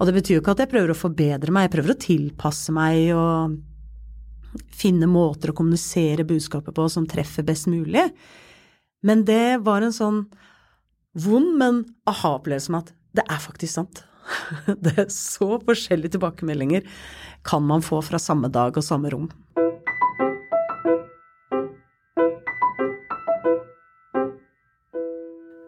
Og 0.01 0.09
det 0.09 0.17
betyr 0.17 0.39
jo 0.39 0.43
ikke 0.43 0.57
at 0.57 0.65
jeg 0.65 0.73
prøver 0.73 0.93
å 0.95 0.99
forbedre 0.99 1.55
meg, 1.55 1.69
jeg 1.69 1.75
prøver 1.77 1.95
å 1.95 2.03
tilpasse 2.03 2.75
meg 2.75 3.13
og 3.15 3.59
finne 4.77 5.09
måter 5.09 5.53
å 5.53 5.57
kommunisere 5.57 6.27
budskapet 6.29 6.75
på 6.77 6.89
som 6.93 7.07
treffer 7.09 7.47
best 7.47 7.69
mulig. 7.73 8.09
Men 9.07 9.25
det 9.29 9.63
var 9.65 9.85
en 9.85 9.95
sånn 9.95 10.25
vond, 11.19 11.55
men 11.59 11.85
aha-opplevelse 12.09 12.73
med 12.73 12.87
at 12.87 12.97
det 13.17 13.25
er 13.29 13.41
faktisk 13.45 13.75
sant. 13.75 14.03
Det 14.85 14.97
er 14.99 15.09
så 15.13 15.57
forskjellige 15.63 16.17
tilbakemeldinger 16.17 16.87
kan 17.47 17.65
man 17.67 17.83
få 17.83 18.01
fra 18.05 18.21
samme 18.23 18.51
dag 18.53 18.77
og 18.77 18.87
samme 18.87 19.11
rom. 19.13 19.31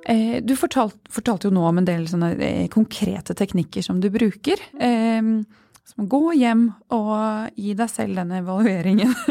Eh, 0.04 0.40
du 0.44 0.52
fortalte, 0.58 1.00
fortalte, 1.10 1.48
jo 1.48 1.56
nå 1.56 1.64
om 1.66 1.80
en 1.80 1.88
del 1.88 2.06
eh, 2.36 2.66
konkrete 2.72 3.34
teknikker 3.36 3.84
som 3.86 4.00
du 4.02 4.10
bruker. 4.12 4.60
Eh, 4.78 5.22
som 5.84 6.04
å 6.04 6.08
gå 6.08 6.32
hjem 6.40 6.68
og 6.96 7.56
gi 7.60 7.74
deg 7.76 7.90
selv 7.92 8.20
den 8.20 8.32
evalueringen. 8.40 9.12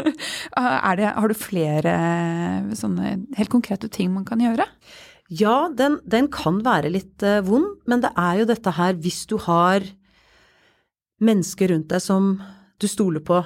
Det, 0.54 1.08
har 1.16 1.26
du 1.26 1.34
flere 1.34 1.94
helt 2.70 3.50
konkrete 3.50 3.88
ting 3.90 4.12
man 4.14 4.26
kan 4.28 4.42
gjøre? 4.42 4.66
Ja, 5.40 5.68
den, 5.72 5.98
den 6.04 6.28
kan 6.32 6.60
være 6.66 6.92
litt 6.92 7.24
uh, 7.24 7.40
vond, 7.46 7.78
men 7.90 8.02
det 8.04 8.12
er 8.20 8.40
jo 8.40 8.48
dette 8.50 8.74
her 8.76 8.96
hvis 9.02 9.24
du 9.30 9.38
har 9.46 9.86
mennesker 11.24 11.72
rundt 11.72 11.90
deg 11.92 12.02
som 12.02 12.34
du 12.82 12.86
stoler 12.90 13.22
på, 13.24 13.40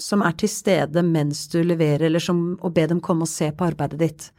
som 0.00 0.24
er 0.26 0.34
til 0.38 0.50
stede 0.50 1.04
mens 1.06 1.46
du 1.52 1.60
leverer, 1.62 2.08
eller 2.08 2.22
som 2.22 2.56
å 2.62 2.70
be 2.74 2.86
dem 2.90 3.02
komme 3.02 3.26
og 3.26 3.30
se 3.30 3.50
på 3.54 3.68
arbeidet 3.70 4.00
ditt, 4.00 4.30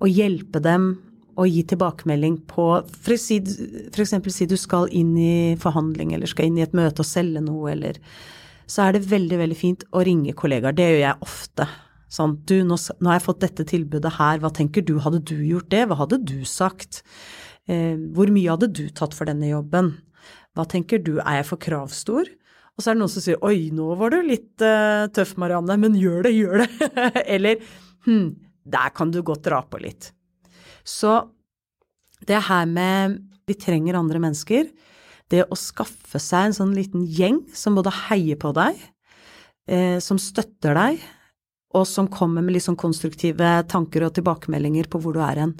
og 0.00 0.12
hjelpe 0.12 0.62
dem 0.64 0.92
og 1.40 1.48
gi 1.48 1.62
tilbakemelding 1.70 2.40
på 2.50 2.64
For, 2.90 3.16
si, 3.16 3.38
for 3.94 4.02
eksempel 4.04 4.34
si 4.34 4.48
du 4.50 4.56
skal 4.60 4.90
inn 4.96 5.14
i 5.16 5.56
forhandling, 5.60 6.14
eller 6.14 6.28
skal 6.28 6.50
inn 6.50 6.58
i 6.60 6.64
et 6.66 6.76
møte 6.76 7.04
og 7.04 7.08
selge 7.08 7.42
noe, 7.44 7.72
eller 7.72 8.00
Så 8.70 8.84
er 8.84 8.92
det 8.94 9.08
veldig, 9.10 9.38
veldig 9.40 9.56
fint 9.58 9.80
å 9.90 10.02
ringe 10.06 10.32
kollegaer. 10.38 10.76
Det 10.76 10.84
gjør 10.86 11.00
jeg 11.00 11.26
ofte. 11.26 11.64
Sånn, 12.10 12.34
du, 12.48 12.56
nå, 12.66 12.74
nå, 12.74 13.06
har 13.06 13.20
jeg 13.20 13.26
fått 13.28 13.44
dette 13.44 13.66
tilbudet 13.70 14.16
her, 14.16 14.40
hva 14.42 14.50
tenker 14.54 14.82
du, 14.86 14.96
hadde 15.02 15.22
du 15.30 15.36
gjort 15.46 15.70
det, 15.70 15.84
hva 15.86 16.00
hadde 16.02 16.18
du 16.26 16.40
sagt? 16.48 17.04
Eh, 17.70 17.94
hvor 18.16 18.32
mye 18.34 18.50
hadde 18.50 18.70
du 18.74 18.88
tatt 18.90 19.14
for 19.14 19.30
denne 19.30 19.52
jobben? 19.52 19.92
Hva 20.58 20.66
tenker 20.66 21.02
du, 21.06 21.18
er 21.22 21.40
jeg 21.40 21.50
for 21.52 21.62
kravstor? 21.62 22.26
Og 22.74 22.82
så 22.82 22.90
er 22.90 22.96
det 22.96 23.02
noen 23.02 23.12
som 23.12 23.22
sier 23.22 23.42
oi, 23.46 23.70
nå 23.76 23.92
var 24.00 24.14
du 24.14 24.22
litt 24.24 24.62
uh, 24.64 25.06
tøff, 25.12 25.36
Marianne, 25.38 25.76
men 25.78 25.98
gjør 26.00 26.24
det, 26.26 26.32
gjør 26.32 26.62
det. 26.64 26.90
Eller 27.36 27.60
hm, 28.06 28.30
der 28.72 28.94
kan 28.96 29.12
du 29.12 29.20
godt 29.26 29.44
dra 29.46 29.60
på 29.68 29.82
litt. 29.82 30.10
Så 30.86 31.18
det 32.26 32.40
her 32.48 32.66
med 32.66 33.20
vi 33.48 33.56
trenger 33.58 33.98
andre 33.98 34.22
mennesker, 34.22 34.70
det 35.30 35.44
å 35.46 35.58
skaffe 35.58 36.18
seg 36.22 36.48
en 36.48 36.56
sånn 36.56 36.74
liten 36.74 37.04
gjeng 37.06 37.42
som 37.54 37.76
både 37.78 37.92
heier 38.08 38.38
på 38.40 38.50
deg, 38.56 38.78
eh, 39.70 39.98
som 40.02 40.18
støtter 40.22 40.74
deg, 40.78 41.02
og 41.76 41.86
som 41.86 42.08
kommer 42.10 42.42
med 42.42 42.56
litt 42.56 42.66
sånn 42.66 42.78
konstruktive 42.80 43.60
tanker 43.70 44.06
og 44.06 44.14
tilbakemeldinger 44.16 44.88
på 44.90 45.00
hvor 45.02 45.14
du 45.14 45.20
er 45.22 45.44
hen. 45.44 45.54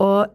Og 0.00 0.32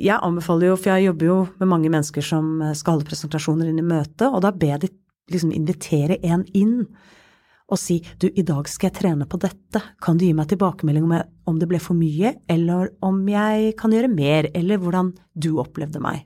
jeg 0.00 0.20
anbefaler 0.22 0.70
jo, 0.70 0.78
for 0.80 0.94
jeg 0.94 1.10
jobber 1.10 1.28
jo 1.28 1.38
med 1.60 1.70
mange 1.72 1.90
mennesker 1.92 2.24
som 2.24 2.60
skal 2.78 2.96
holde 2.96 3.08
presentasjoner 3.10 3.68
inn 3.68 3.82
i 3.82 3.86
møte, 3.86 4.30
og 4.30 4.40
da 4.46 4.54
ber 4.54 4.76
jeg 4.76 4.84
de 4.86 4.92
liksom 5.34 5.52
invitere 5.54 6.20
en 6.26 6.46
inn 6.56 6.84
og 7.70 7.78
si 7.78 8.00
du, 8.18 8.26
i 8.34 8.42
dag 8.46 8.66
skal 8.68 8.90
jeg 8.90 8.96
trene 8.98 9.28
på 9.30 9.38
dette, 9.42 9.82
kan 10.02 10.18
du 10.18 10.24
gi 10.26 10.32
meg 10.34 10.50
tilbakemelding 10.50 11.06
om, 11.06 11.14
jeg, 11.14 11.28
om 11.46 11.60
det 11.60 11.68
ble 11.70 11.78
for 11.82 11.98
mye, 11.98 12.34
eller 12.50 12.90
om 13.06 13.22
jeg 13.30 13.76
kan 13.78 13.94
gjøre 13.94 14.10
mer, 14.10 14.50
eller 14.58 14.80
hvordan 14.82 15.12
du 15.38 15.52
opplevde 15.62 16.02
meg. 16.02 16.24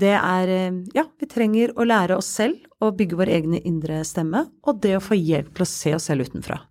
Det 0.00 0.14
er, 0.16 0.48
eh, 0.48 0.80
ja, 0.96 1.04
vi 1.20 1.28
trenger 1.28 1.74
å 1.76 1.84
lære 1.84 2.16
oss 2.16 2.30
selv 2.40 2.64
å 2.80 2.90
bygge 2.96 3.18
vår 3.20 3.34
egne 3.36 3.60
indre 3.68 4.00
stemme, 4.08 4.46
og 4.64 4.80
det 4.80 4.96
å 4.96 5.04
få 5.04 5.18
hjelp 5.18 5.52
til 5.52 5.66
å 5.66 5.68
se 5.68 5.92
oss 5.98 6.08
selv 6.08 6.30
utenfra. 6.30 6.62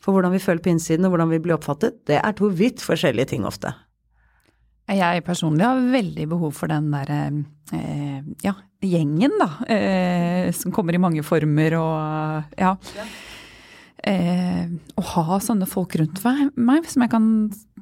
For 0.00 0.16
hvordan 0.16 0.32
vi 0.32 0.42
føler 0.42 0.62
på 0.64 0.72
innsiden 0.72 1.06
og 1.06 1.14
hvordan 1.14 1.30
vi 1.32 1.40
blir 1.44 1.58
oppfattet, 1.58 2.00
det 2.08 2.18
er 2.20 2.36
to 2.36 2.48
vidt 2.56 2.82
forskjellige 2.84 3.34
ting 3.34 3.46
ofte. 3.48 3.72
Jeg 4.90 5.22
personlig 5.22 5.62
har 5.62 5.90
veldig 5.92 6.24
behov 6.32 6.54
for 6.56 6.70
den 6.70 6.88
derre 6.90 7.20
eh, 7.76 8.22
ja, 8.42 8.54
gjengen, 8.82 9.36
da. 9.38 9.50
Eh, 9.70 10.48
som 10.56 10.74
kommer 10.74 10.96
i 10.96 11.02
mange 11.02 11.22
former 11.26 11.76
og 11.78 12.56
ja. 12.58 12.74
Eh, 14.00 14.64
å 14.96 15.02
ha 15.04 15.36
sånne 15.44 15.68
folk 15.68 15.92
rundt 16.00 16.22
meg 16.56 16.86
som 16.88 17.04
jeg 17.04 17.12
kan 17.12 17.26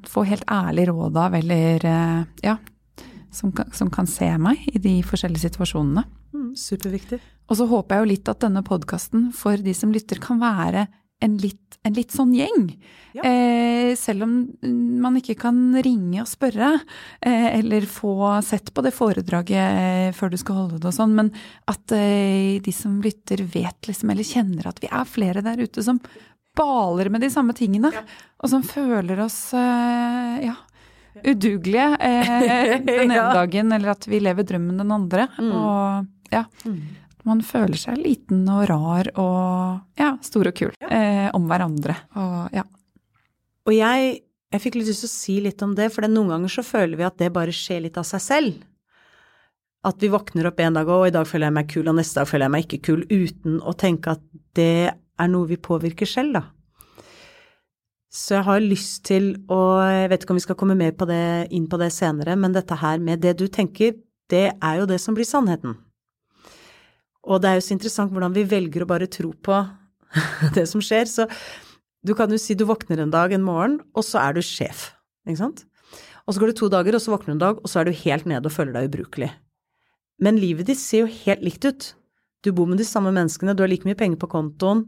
få 0.03 0.25
helt 0.27 0.43
ærlig 0.51 0.89
råd 0.89 1.17
av, 1.17 1.37
eller 1.39 1.87
eh, 1.87 2.21
ja. 2.45 2.59
Som, 3.31 3.51
som, 3.77 3.91
kan 3.93 4.07
se 4.09 4.25
meg 4.41 4.63
i 4.73 4.79
de 4.81 4.95
forskjellige 5.05 5.51
situasjonene. 5.51 6.01
Mm, 6.33 6.55
superviktig. 6.57 7.19
Og 7.45 7.59
så 7.59 7.67
håper 7.69 7.95
jeg 7.95 8.01
jo 8.01 8.09
litt 8.09 8.31
at 8.31 8.41
denne 8.41 8.63
podkasten 8.65 9.27
for 9.37 9.61
de 9.61 9.73
som 9.77 9.93
lytter, 9.93 10.17
kan 10.21 10.41
være 10.41 10.87
en 11.21 11.35
litt, 11.37 11.68
en 11.87 11.95
litt 11.95 12.11
sånn 12.11 12.33
gjeng. 12.35 12.65
Ja. 13.15 13.23
Eh, 13.25 13.95
selv 13.97 14.25
om 14.25 14.33
man 15.01 15.17
ikke 15.19 15.37
kan 15.39 15.57
ringe 15.81 16.21
og 16.21 16.29
spørre, 16.29 16.73
eh, 17.21 17.47
eller 17.59 17.87
få 17.89 18.41
sett 18.45 18.73
på 18.73 18.83
det 18.85 18.93
foredraget 18.95 20.15
før 20.17 20.33
du 20.33 20.37
skal 20.37 20.59
holde 20.63 20.79
det 20.79 20.91
og 20.91 20.97
sånn, 20.97 21.15
men 21.17 21.31
at 21.71 21.95
eh, 21.95 22.59
de 22.63 22.73
som 22.75 22.99
lytter 23.01 23.45
vet 23.47 23.89
liksom, 23.89 24.11
eller 24.11 24.27
kjenner 24.27 24.69
at 24.69 24.83
vi 24.83 24.91
er 24.91 25.09
flere 25.09 25.45
der 25.45 25.63
ute 25.63 25.85
som 25.85 26.01
baler 26.59 27.09
med 27.13 27.23
de 27.23 27.31
samme 27.31 27.55
tingene, 27.55 27.93
ja. 27.95 28.03
og 28.43 28.51
som 28.51 28.65
føler 28.65 29.21
oss 29.23 29.53
eh, 29.55 30.49
ja, 30.49 30.57
udugelige 31.23 31.93
eh, 31.95 32.79
den 32.85 33.05
ene 33.07 33.29
dagen, 33.39 33.71
eller 33.71 33.95
at 33.95 34.09
vi 34.09 34.19
lever 34.21 34.45
drømmen 34.45 34.83
den 34.83 34.97
andre. 34.99 35.29
Mm. 35.39 35.53
Og 35.55 36.33
ja. 36.35 36.43
Mm 36.67 36.81
man 37.29 37.43
føler 37.45 37.77
seg 37.79 37.99
liten 38.01 38.43
og 38.51 38.65
rar 38.69 39.11
og 39.21 39.99
ja, 39.99 40.15
stor 40.25 40.49
og 40.49 40.57
kul 40.57 40.73
eh, 40.89 41.29
om 41.35 41.45
hverandre. 41.49 41.95
Og 42.19 42.57
ja. 42.57 42.65
Og 43.69 43.75
jeg, 43.75 44.15
jeg 44.49 44.63
fikk 44.63 44.79
lyst 44.79 45.03
til 45.03 45.09
å 45.09 45.13
si 45.13 45.37
litt 45.45 45.61
om 45.65 45.75
det, 45.77 45.91
for 45.93 46.07
noen 46.09 46.33
ganger 46.33 46.53
så 46.57 46.65
føler 46.65 46.97
vi 46.99 47.07
at 47.07 47.19
det 47.21 47.31
bare 47.35 47.53
skjer 47.55 47.85
litt 47.85 47.99
av 48.01 48.07
seg 48.09 48.23
selv. 48.25 48.61
At 49.85 50.01
vi 50.01 50.11
våkner 50.11 50.49
opp 50.49 50.59
en 50.59 50.75
dag 50.75 50.89
og 50.91 51.05
i 51.07 51.13
dag 51.15 51.27
føler 51.29 51.47
jeg 51.47 51.55
meg 51.55 51.69
kul, 51.71 51.85
og 51.87 51.99
neste 51.99 52.19
dag 52.19 52.27
føler 52.27 52.47
jeg 52.47 52.55
meg 52.55 52.65
ikke 52.65 52.85
kul, 52.89 53.03
uten 53.07 53.59
å 53.61 53.75
tenke 53.79 54.17
at 54.17 54.23
det 54.57 54.89
er 54.89 55.29
noe 55.31 55.47
vi 55.47 55.59
påvirker 55.59 56.09
selv, 56.09 56.39
da. 56.39 56.47
Så 58.09 58.39
jeg 58.39 58.45
har 58.47 58.63
lyst 58.63 59.03
til 59.05 59.35
å 59.53 59.59
Jeg 59.85 60.09
vet 60.09 60.23
ikke 60.23 60.33
om 60.33 60.39
vi 60.39 60.43
skal 60.47 60.57
komme 60.57 60.75
mer 60.77 60.95
på 60.97 61.05
det, 61.05 61.49
inn 61.53 61.67
på 61.69 61.77
det 61.77 61.91
senere, 61.93 62.33
men 62.35 62.55
dette 62.55 62.79
her 62.81 62.97
med 62.97 63.21
det 63.21 63.35
du 63.37 63.45
tenker, 63.47 63.93
det 64.29 64.47
er 64.57 64.81
jo 64.81 64.89
det 64.89 64.97
som 65.01 65.13
blir 65.17 65.27
sannheten. 65.29 65.77
Og 67.27 67.41
det 67.41 67.49
er 67.49 67.59
jo 67.59 67.65
så 67.65 67.75
interessant 67.75 68.13
hvordan 68.13 68.35
vi 68.35 68.45
velger 68.47 68.85
å 68.85 68.89
bare 68.89 69.09
tro 69.11 69.33
på 69.33 69.57
det 70.55 70.65
som 70.69 70.83
skjer. 70.83 71.09
Så 71.09 71.27
du 72.05 72.15
kan 72.15 72.31
jo 72.31 72.39
si 72.39 72.55
du 72.55 72.65
våkner 72.69 73.03
en 73.03 73.13
dag, 73.13 73.33
en 73.35 73.45
morgen, 73.45 73.79
og 73.93 74.05
så 74.07 74.21
er 74.23 74.37
du 74.37 74.43
sjef, 74.45 74.89
ikke 75.27 75.41
sant? 75.41 75.65
Og 76.25 76.35
så 76.35 76.41
går 76.41 76.51
det 76.51 76.59
to 76.59 76.69
dager, 76.71 76.95
og 76.95 77.03
så 77.03 77.11
våkner 77.11 77.33
du 77.33 77.37
en 77.37 77.45
dag, 77.45 77.61
og 77.63 77.71
så 77.71 77.81
er 77.81 77.89
du 77.89 78.01
helt 78.03 78.27
nede 78.29 78.47
og 78.47 78.53
føler 78.53 78.75
deg 78.75 78.91
ubrukelig. 78.91 79.31
Men 80.23 80.39
livet 80.39 80.69
ditt 80.69 80.79
ser 80.79 81.05
jo 81.05 81.13
helt 81.25 81.43
likt 81.43 81.65
ut. 81.65 81.87
Du 82.45 82.51
bor 82.55 82.69
med 82.69 82.79
de 82.79 82.87
samme 82.87 83.11
menneskene, 83.15 83.55
du 83.55 83.63
har 83.65 83.71
like 83.71 83.87
mye 83.87 83.97
penger 83.99 84.19
på 84.21 84.29
kontoen. 84.31 84.85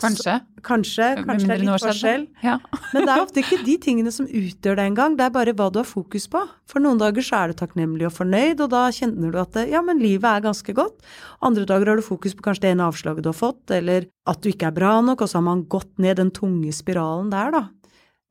Kanskje. 0.00 0.38
Så, 0.40 0.62
kanskje, 0.64 1.06
kanskje 1.26 1.48
det 1.48 1.54
er 1.54 1.60
litt 1.60 1.82
forskjell. 1.84 2.22
Ja. 2.42 2.54
Men 2.94 3.04
det 3.04 3.12
er 3.12 3.22
ofte 3.22 3.42
ikke 3.42 3.58
de 3.66 3.74
tingene 3.82 4.12
som 4.14 4.26
utgjør 4.26 4.78
det 4.78 4.86
engang, 4.88 5.18
det 5.18 5.26
er 5.26 5.34
bare 5.34 5.52
hva 5.58 5.68
du 5.72 5.78
har 5.82 5.88
fokus 5.88 6.24
på. 6.32 6.40
For 6.70 6.82
noen 6.82 7.00
dager 7.00 7.26
så 7.26 7.42
er 7.42 7.52
du 7.52 7.58
takknemlig 7.60 8.08
og 8.08 8.14
fornøyd, 8.16 8.62
og 8.64 8.72
da 8.72 8.86
kjenner 8.94 9.34
du 9.34 9.38
at 9.42 9.52
det, 9.58 9.66
ja, 9.74 9.82
men 9.84 10.00
livet 10.00 10.28
er 10.30 10.46
ganske 10.48 10.74
godt. 10.78 11.04
Andre 11.44 11.66
dager 11.68 11.92
har 11.92 12.00
du 12.00 12.06
fokus 12.06 12.34
på 12.38 12.46
kanskje 12.46 12.64
det 12.64 12.72
ene 12.74 12.88
avslaget 12.88 13.26
du 13.26 13.30
har 13.30 13.38
fått, 13.38 13.62
eller 13.74 14.08
at 14.30 14.40
du 14.40 14.48
ikke 14.50 14.70
er 14.70 14.78
bra 14.80 14.96
nok, 15.04 15.22
og 15.22 15.30
så 15.30 15.40
har 15.40 15.48
man 15.50 15.66
gått 15.70 15.92
ned 16.02 16.18
den 16.22 16.32
tunge 16.34 16.72
spiralen 16.74 17.28
der, 17.34 17.52
da. 17.52 17.66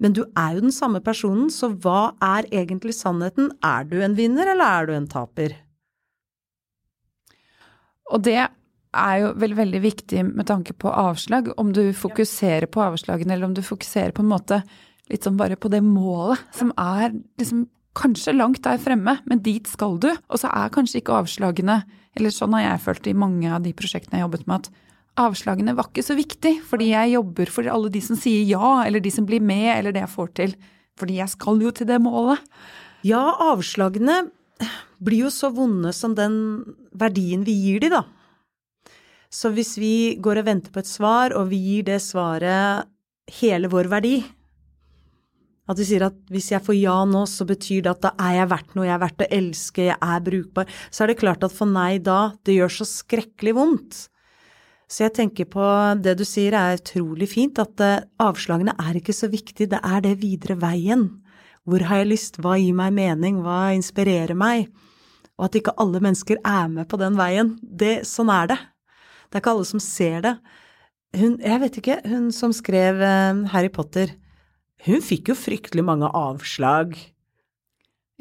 Men 0.01 0.15
du 0.17 0.23
er 0.33 0.55
jo 0.57 0.63
den 0.65 0.73
samme 0.73 0.99
personen, 1.05 1.51
så 1.53 1.69
hva 1.83 2.15
er 2.25 2.47
egentlig 2.49 2.95
sannheten? 2.97 3.51
Er 3.61 3.85
du 3.85 3.99
en 4.01 4.17
vinner, 4.17 4.49
eller 4.49 4.65
er 4.81 4.89
du 4.89 4.95
en 4.97 5.05
taper? 5.09 5.59
Og 8.11 8.25
det 8.25 8.39
er 8.91 9.17
jo 9.21 9.33
veldig, 9.39 9.57
veldig 9.57 9.81
viktig 9.83 10.23
med 10.27 10.47
tanke 10.49 10.75
på 10.75 10.91
avslag, 10.91 11.51
om 11.61 11.71
du 11.75 11.83
fokuserer 11.95 12.67
på 12.71 12.83
avslagene, 12.83 13.35
eller 13.35 13.47
om 13.47 13.55
du 13.55 13.63
fokuserer 13.63 14.11
på 14.15 14.23
en 14.25 14.31
måte 14.33 14.61
litt 15.11 15.25
sånn 15.27 15.39
bare 15.39 15.57
på 15.59 15.71
det 15.71 15.81
målet, 15.83 16.41
som 16.55 16.73
er 16.79 17.11
liksom 17.39 17.65
kanskje 17.97 18.35
langt 18.35 18.61
der 18.63 18.79
fremme, 18.79 19.17
men 19.27 19.41
dit 19.43 19.67
skal 19.67 19.97
du. 19.99 20.09
Og 20.31 20.39
så 20.39 20.51
er 20.51 20.71
kanskje 20.71 21.01
ikke 21.01 21.17
avslagene, 21.21 21.81
eller 22.15 22.35
sånn 22.35 22.55
har 22.55 22.65
jeg 22.65 22.83
følt 22.85 23.09
i 23.11 23.17
mange 23.17 23.51
av 23.51 23.63
de 23.65 23.73
prosjektene 23.75 24.19
jeg 24.19 24.23
har 24.23 24.29
jobbet 24.29 24.47
med, 24.47 24.67
at 24.67 25.23
avslagene 25.25 25.75
var 25.75 25.89
ikke 25.89 26.05
så 26.05 26.15
viktig, 26.15 26.53
fordi 26.67 26.91
jeg 26.93 27.15
jobber 27.15 27.51
for 27.51 27.67
alle 27.71 27.91
de 27.91 28.03
som 28.03 28.19
sier 28.19 28.45
ja, 28.47 28.83
eller 28.85 29.03
de 29.03 29.11
som 29.11 29.27
blir 29.27 29.43
med, 29.43 29.73
eller 29.77 29.95
det 29.95 30.05
jeg 30.05 30.15
får 30.15 30.31
til. 30.39 30.55
Fordi 30.99 31.19
jeg 31.19 31.33
skal 31.33 31.59
jo 31.63 31.71
til 31.75 31.87
det 31.89 31.99
målet. 32.03 32.39
Ja, 33.07 33.23
avslagene 33.51 34.23
blir 35.01 35.25
jo 35.25 35.31
så 35.33 35.49
vonde 35.53 35.91
som 35.95 36.13
den 36.15 36.35
verdien 36.95 37.43
vi 37.47 37.55
gir 37.57 37.83
de, 37.83 37.91
da. 37.91 38.05
Så 39.31 39.53
hvis 39.55 39.77
vi 39.79 40.17
går 40.19 40.41
og 40.41 40.47
venter 40.49 40.73
på 40.73 40.81
et 40.81 40.89
svar, 40.89 41.31
og 41.39 41.47
vi 41.53 41.59
gir 41.63 41.87
det 41.87 42.01
svaret 42.03 42.89
hele 43.39 43.69
vår 43.71 43.87
verdi 43.91 44.17
At 45.71 45.79
vi 45.79 45.85
sier 45.87 46.03
at 46.09 46.17
hvis 46.33 46.49
jeg 46.51 46.63
får 46.65 46.75
ja 46.75 46.97
nå, 47.07 47.23
så 47.29 47.45
betyr 47.47 47.85
det 47.85 47.93
at 47.93 48.01
da 48.03 48.11
er 48.19 48.41
jeg 48.41 48.51
verdt 48.51 48.73
noe, 48.75 48.87
jeg 48.89 48.95
er 48.97 49.03
verdt 49.05 49.23
å 49.23 49.29
elske, 49.37 49.85
jeg 49.87 49.95
er 49.95 50.23
brukbar, 50.25 50.71
så 50.91 51.05
er 51.05 51.11
det 51.11 51.19
klart 51.21 51.45
at 51.47 51.53
for 51.55 51.69
nei 51.69 52.01
da, 52.03 52.33
det 52.43 52.57
gjør 52.57 52.73
så 52.81 52.87
skrekkelig 52.89 53.53
vondt. 53.55 53.99
Så 54.91 55.05
jeg 55.05 55.15
tenker 55.15 55.47
på 55.47 55.63
det 56.03 56.17
du 56.19 56.25
sier 56.27 56.57
er 56.59 56.75
utrolig 56.81 57.29
fint, 57.31 57.61
at 57.63 57.79
eh, 57.85 58.03
avslagene 58.19 58.75
er 58.83 58.99
ikke 58.99 59.15
så 59.15 59.29
viktig, 59.31 59.69
det 59.71 59.79
er 59.79 60.03
det 60.03 60.17
videre 60.19 60.57
veien. 60.59 61.07
Hvor 61.63 61.85
har 61.87 62.01
jeg 62.01 62.11
lyst, 62.11 62.41
hva 62.43 62.57
gir 62.59 62.75
meg 62.75 62.91
mening, 62.97 63.39
hva 63.45 63.69
inspirerer 63.77 64.35
meg? 64.35 64.67
Og 65.39 65.47
at 65.47 65.55
ikke 65.61 65.77
alle 65.79 66.01
mennesker 66.03 66.41
er 66.43 66.67
med 66.73 66.89
på 66.91 66.99
den 66.99 67.15
veien. 67.15 67.55
Det, 67.61 68.01
sånn 68.09 68.33
er 68.33 68.51
det. 68.51 68.59
Det 69.31 69.39
er 69.39 69.43
ikke 69.45 69.53
alle 69.55 69.67
som 69.69 69.79
ser 69.79 70.25
det. 70.25 70.35
Hun, 71.15 71.37
jeg 71.43 71.59
vet 71.63 71.79
ikke, 71.79 71.97
hun 72.07 72.27
som 72.35 72.51
skrev 72.55 72.99
eh, 73.03 73.39
Harry 73.51 73.71
Potter, 73.71 74.11
hun 74.85 75.03
fikk 75.05 75.31
jo 75.31 75.37
fryktelig 75.37 75.83
mange 75.85 76.09
avslag. 76.17 76.95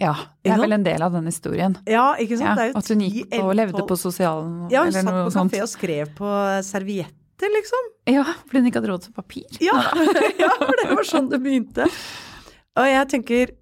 Ja, 0.01 0.14
det 0.40 0.55
er 0.55 0.61
vel 0.62 0.75
en 0.79 0.85
del 0.85 1.03
av 1.05 1.12
den 1.12 1.27
historien. 1.29 1.75
Ja, 1.88 2.14
ikke 2.20 2.38
sant. 2.40 2.61
Ja, 2.61 2.73
at 2.79 2.88
hun 2.88 3.03
gikk 3.05 3.29
på 3.35 3.40
og 3.44 3.57
levde 3.59 3.85
på 3.85 3.96
sosialen 4.01 4.70
Ja, 4.73 4.87
hun 4.87 4.94
satt 4.96 5.11
på 5.11 5.33
kafé 5.35 5.61
og 5.64 5.70
skrev 5.70 6.12
på 6.16 6.35
servietter, 6.64 7.53
liksom. 7.57 7.90
Ja, 8.09 8.25
fordi 8.46 8.62
hun 8.62 8.70
ikke 8.70 8.81
hadde 8.81 8.92
råd 8.94 9.07
til 9.07 9.16
papir. 9.16 9.61
Ja, 9.64 9.77
ja, 10.42 10.51
for 10.57 10.77
det 10.81 10.88
var 10.94 11.09
sånn 11.09 11.29
det 11.33 11.42
begynte. 11.44 11.88
Og 12.81 12.88
jeg 12.88 13.11
tenker, 13.12 13.53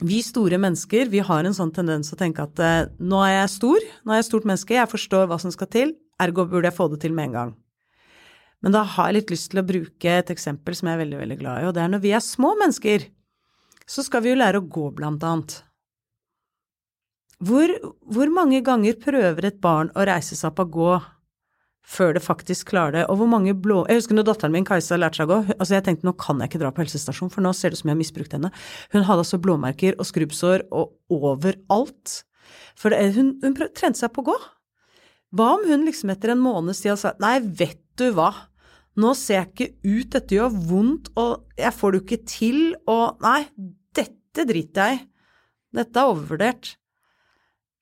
vi 0.00 0.22
store 0.24 0.60
mennesker, 0.62 1.10
vi 1.12 1.20
har 1.26 1.44
en 1.44 1.56
sånn 1.56 1.74
tendens 1.74 2.14
å 2.14 2.18
tenke 2.20 2.46
at 2.48 2.62
eh, 2.64 2.86
nå 3.02 3.20
er 3.26 3.36
jeg 3.42 3.52
stor, 3.58 3.90
nå 4.06 4.14
er 4.14 4.22
jeg 4.22 4.30
stort 4.30 4.48
menneske, 4.48 4.78
jeg 4.78 4.92
forstår 4.94 5.28
hva 5.28 5.40
som 5.42 5.52
skal 5.52 5.68
til, 5.72 5.92
ergo 6.20 6.46
burde 6.48 6.68
jeg 6.68 6.76
få 6.76 6.88
det 6.92 7.00
til 7.04 7.16
med 7.16 7.30
en 7.30 7.38
gang. 7.38 7.52
Men 8.62 8.76
da 8.76 8.84
har 8.86 9.10
jeg 9.10 9.18
litt 9.18 9.32
lyst 9.34 9.50
til 9.50 9.62
å 9.62 9.66
bruke 9.66 10.14
et 10.20 10.30
eksempel 10.30 10.76
som 10.78 10.88
jeg 10.88 10.98
er 10.98 11.02
veldig, 11.02 11.18
veldig 11.24 11.38
glad 11.40 11.62
i, 11.62 11.66
og 11.66 11.74
det 11.74 11.82
er 11.82 11.90
når 11.90 12.02
vi 12.04 12.14
er 12.14 12.22
små 12.22 12.52
mennesker, 12.60 13.08
så 13.90 14.04
skal 14.06 14.22
vi 14.22 14.30
jo 14.30 14.38
lære 14.38 14.60
å 14.62 14.68
gå, 14.70 14.90
blant 14.94 15.24
annet. 15.26 15.56
Hvor, 17.42 17.72
hvor 18.06 18.30
mange 18.30 18.60
ganger 18.62 19.00
prøver 19.02 19.48
et 19.48 19.58
barn 19.62 19.90
å 19.98 20.06
reise 20.06 20.38
seg 20.38 20.52
opp 20.52 20.62
og 20.62 20.76
gå 20.76 20.92
før 21.92 22.14
det 22.14 22.22
faktisk 22.22 22.70
klarer 22.70 22.94
det, 22.94 23.04
og 23.10 23.18
hvor 23.18 23.26
mange 23.26 23.54
blå 23.58 23.80
Jeg 23.90 23.98
husker 23.98 24.14
når 24.14 24.28
datteren 24.28 24.54
min 24.54 24.66
Kajsa 24.66 24.94
lærte 25.00 25.18
seg 25.18 25.26
å 25.26 25.32
gå, 25.32 25.56
altså 25.58 25.74
jeg 25.74 25.84
tenkte 25.88 26.06
nå 26.06 26.14
kan 26.14 26.38
jeg 26.38 26.52
ikke 26.52 26.60
dra 26.62 26.70
på 26.70 26.84
helsestasjon, 26.84 27.32
for 27.32 27.42
nå 27.44 27.50
ser 27.58 27.72
det 27.72 27.80
ut 27.80 27.82
som 27.82 27.90
jeg 27.90 27.96
har 27.96 28.02
misbrukt 28.04 28.36
henne. 28.36 28.52
Hun 28.94 29.06
hadde 29.08 29.24
altså 29.24 29.40
blåmerker 29.42 29.98
og 29.98 30.06
skrubbsår 30.06 30.68
og 30.70 30.94
overalt. 31.12 32.20
For 32.78 32.94
det, 32.94 33.02
hun, 33.16 33.34
hun 33.42 33.56
prøv, 33.58 33.72
trente 33.74 33.98
seg 33.98 34.14
på 34.14 34.22
å 34.22 34.30
gå. 34.30 34.38
Hva 35.32 35.52
om 35.56 35.62
hun 35.68 35.86
liksom 35.88 36.10
etter 36.12 36.34
en 36.34 36.42
måneds 36.44 36.82
tid 36.82 36.92
hadde 36.92 37.02
sagt 37.06 37.22
nei, 37.24 37.38
vet 37.40 37.80
du 37.96 38.10
hva, 38.16 38.30
nå 39.00 39.14
ser 39.16 39.38
jeg 39.38 39.48
ikke 39.52 39.70
ut, 39.88 40.10
dette 40.12 40.36
gjør 40.36 40.52
vondt, 40.68 41.08
og 41.16 41.46
jeg 41.56 41.72
får 41.78 41.92
det 41.94 42.00
jo 42.00 42.04
ikke 42.06 42.20
til, 42.28 42.60
og 42.92 43.22
nei, 43.24 43.38
dette 43.96 44.44
driter 44.48 44.90
jeg 44.92 45.00
i. 45.00 45.02
Dette 45.72 45.96
er 46.02 46.10
overvurdert. 46.12 46.74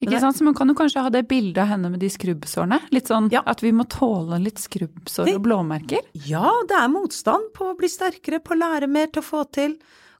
Ikke 0.00 0.20
sant? 0.22 0.38
Så 0.38 0.44
man 0.46 0.54
kan 0.56 0.70
jo 0.70 0.76
kanskje 0.78 1.02
ha 1.04 1.10
det 1.12 1.26
bildet 1.28 1.58
av 1.60 1.72
henne 1.74 1.90
med 1.92 2.00
de 2.00 2.08
skrubbsårene. 2.08 2.78
Litt 2.94 3.10
sånn 3.10 3.26
Ja. 3.34 3.42
at 3.44 3.60
vi 3.60 3.72
må 3.74 3.84
tåle 3.90 4.38
litt 4.40 4.62
skrubbsår 4.62 5.28
og 5.34 5.42
blåmerker. 5.44 6.06
Ja, 6.14 6.48
det 6.70 6.78
er 6.78 6.88
motstand 6.88 7.50
på 7.52 7.68
å 7.72 7.76
bli 7.76 7.90
sterkere, 7.90 8.38
på 8.40 8.54
å 8.54 8.60
lære 8.62 8.88
mer, 8.88 9.08
til 9.08 9.20
å 9.20 9.26
få 9.26 9.42
til. 9.52 9.74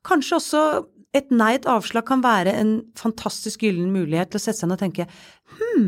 Kanskje 0.05 0.37
også 0.37 0.65
et 1.15 1.31
nei, 1.31 1.55
et 1.55 1.65
avslag, 1.67 2.05
kan 2.07 2.21
være 2.23 2.53
en 2.61 2.75
fantastisk 2.95 3.63
gyllen 3.65 3.89
mulighet 3.95 4.31
til 4.31 4.39
å 4.39 4.43
sette 4.45 4.59
seg 4.61 4.69
ned 4.69 4.77
og 4.77 4.85
tenke 4.85 5.07
hm, 5.61 5.87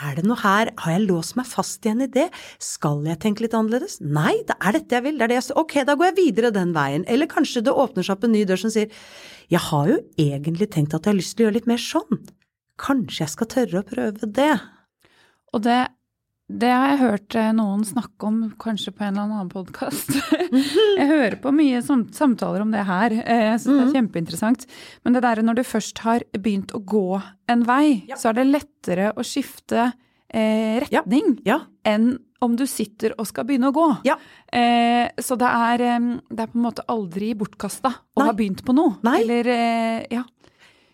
er 0.00 0.18
det 0.18 0.24
noe 0.26 0.40
her, 0.40 0.72
har 0.82 0.94
jeg 0.94 1.04
låst 1.04 1.36
meg 1.38 1.48
fast 1.48 1.84
igjen 1.86 2.04
i 2.06 2.10
det, 2.10 2.28
skal 2.62 3.04
jeg 3.06 3.20
tenke 3.22 3.44
litt 3.44 3.56
annerledes? 3.56 4.00
Nei, 4.02 4.34
det 4.48 4.56
er 4.58 4.78
dette 4.78 4.98
jeg 4.98 5.06
vil, 5.06 5.18
det 5.20 5.28
er 5.28 5.34
det 5.34 5.40
jeg 5.40 5.58
Ok, 5.62 5.76
da 5.86 5.96
går 5.98 6.10
jeg 6.10 6.18
videre 6.18 6.52
den 6.54 6.74
veien. 6.76 7.06
Eller 7.10 7.30
kanskje 7.30 7.64
det 7.66 7.76
åpner 7.76 8.06
seg 8.06 8.16
opp 8.16 8.26
en 8.26 8.34
ny 8.34 8.44
dør 8.48 8.64
som 8.64 8.72
sier 8.74 8.92
jeg 9.52 9.60
har 9.68 9.88
jo 9.90 9.98
egentlig 10.20 10.70
tenkt 10.72 10.94
at 10.96 11.04
jeg 11.04 11.12
har 11.12 11.18
lyst 11.18 11.36
til 11.36 11.44
å 11.44 11.46
gjøre 11.48 11.58
litt 11.58 11.68
mer 11.68 11.82
sånn. 11.82 12.22
Kanskje 12.80 13.26
jeg 13.26 13.32
skal 13.34 13.50
tørre 13.52 13.82
å 13.82 13.88
prøve 13.88 14.28
det. 14.38 14.54
Og 15.52 15.64
det, 15.66 15.80
det 16.52 16.68
har 16.70 16.88
jeg 16.92 16.98
hørt 17.00 17.34
eh, 17.38 17.50
noen 17.56 17.82
snakke 17.86 18.26
om, 18.28 18.38
kanskje 18.60 18.92
på 18.92 19.04
en 19.06 19.14
eller 19.16 19.24
annen 19.38 19.50
podkast. 19.52 20.10
jeg 20.98 21.06
hører 21.08 21.36
på 21.42 21.52
mye 21.54 21.80
samtaler 21.84 22.64
om 22.64 22.72
det 22.74 22.82
her, 22.88 23.14
eh, 23.22 23.44
jeg 23.52 23.60
syns 23.62 23.78
det 23.78 23.84
er 23.86 23.94
kjempeinteressant. 23.96 24.66
Men 25.04 25.16
det 25.16 25.22
derre 25.24 25.44
når 25.46 25.60
du 25.60 25.64
først 25.66 26.02
har 26.04 26.24
begynt 26.36 26.74
å 26.76 26.82
gå 26.84 27.04
en 27.52 27.62
vei, 27.68 28.02
Ja. 28.10 28.18
så 28.20 28.30
er 28.32 28.40
det 28.40 28.48
lettere 28.50 29.12
å 29.16 29.24
skifte 29.26 29.88
eh, 30.32 30.80
retning 30.84 31.38
Ja, 31.48 31.60
enn 31.88 32.14
om 32.42 32.56
du 32.58 32.64
sitter 32.66 33.12
og 33.22 33.28
skal 33.28 33.44
begynne 33.46 33.68
å 33.70 33.74
gå. 33.76 33.86
Ja. 34.08 34.16
Eh, 34.50 35.12
så 35.22 35.36
det 35.38 35.46
er, 35.46 35.84
eh, 35.94 36.10
det 36.28 36.42
er 36.42 36.50
på 36.50 36.58
en 36.58 36.64
måte 36.66 36.82
aldri 36.90 37.32
bortkasta 37.38 37.92
å 38.18 38.26
ha 38.26 38.32
begynt 38.34 38.64
på 38.66 38.74
noe. 38.74 38.96
Nei. 39.06 39.20
Eller 39.22 39.46
eh, 39.52 40.00
ja, 40.18 40.24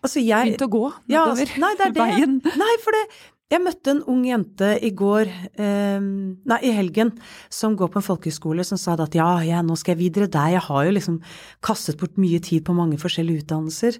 altså 0.05 0.21
jeg 0.21 0.51
begynt 0.53 0.65
å 0.67 0.71
gå 0.77 0.85
Ja, 1.09 1.25
nedover 1.25 1.49
altså, 1.49 1.61
nei, 1.65 1.73
det 1.79 1.87
er 1.89 1.93
det. 1.97 2.05
veien. 2.05 2.37
Nei, 2.61 2.71
for 2.85 2.95
det 2.99 3.03
Jeg 3.49 3.63
møtte 3.65 3.95
en 3.95 4.03
ung 4.05 4.21
jente 4.27 4.75
i 4.85 4.91
går, 4.93 5.29
eh, 5.57 5.97
nei, 5.99 6.59
i 6.61 6.73
helgen, 6.75 7.15
som 7.49 7.73
går 7.75 7.89
på 7.89 7.97
en 7.97 8.05
folkehøyskole, 8.05 8.61
som 8.63 8.77
sa 8.77 8.93
at 8.93 9.15
ja, 9.17 9.41
ja, 9.41 9.63
nå 9.65 9.73
skal 9.73 9.95
jeg 9.95 10.03
videre 10.03 10.29
der, 10.29 10.53
jeg 10.53 10.61
har 10.67 10.85
jo 10.85 10.93
liksom 10.93 11.17
kastet 11.65 11.97
bort 11.97 12.13
mye 12.21 12.37
tid 12.39 12.63
på 12.67 12.77
mange 12.77 12.99
forskjellige 13.01 13.41
utdannelser. 13.41 13.97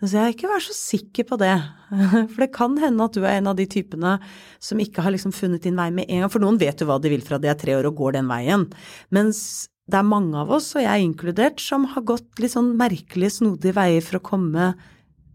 Så 0.00 0.16
jeg 0.16 0.34
ikke 0.34 0.50
vær 0.50 0.64
så 0.64 0.74
sikker 0.74 1.28
på 1.28 1.38
det, 1.38 1.54
for 2.32 2.42
det 2.42 2.50
kan 2.56 2.74
hende 2.82 3.06
at 3.06 3.14
du 3.14 3.22
er 3.22 3.38
en 3.38 3.52
av 3.52 3.58
de 3.60 3.68
typene 3.70 4.16
som 4.58 4.82
ikke 4.82 5.04
har 5.06 5.14
liksom 5.14 5.34
funnet 5.36 5.62
din 5.62 5.78
vei 5.78 5.90
med 5.94 6.10
en 6.10 6.24
gang, 6.24 6.32
for 6.32 6.42
noen 6.42 6.58
vet 6.58 6.80
jo 6.80 6.88
hva 6.90 6.98
de 6.98 7.12
vil 7.12 7.22
fra 7.22 7.38
de 7.38 7.52
er 7.52 7.58
tre 7.60 7.76
år 7.78 7.86
og 7.92 8.00
går 8.00 8.18
den 8.18 8.30
veien, 8.32 8.66
mens 9.14 9.68
det 9.90 10.00
er 10.00 10.06
mange 10.06 10.34
av 10.38 10.50
oss, 10.50 10.72
og 10.74 10.82
jeg 10.82 11.06
inkludert, 11.06 11.62
som 11.62 11.86
har 11.94 12.02
gått 12.06 12.42
litt 12.42 12.56
sånn 12.56 12.74
merkelige, 12.78 13.38
snodige 13.38 13.76
veier 13.78 14.02
for 14.02 14.18
å 14.18 14.26
komme 14.34 14.72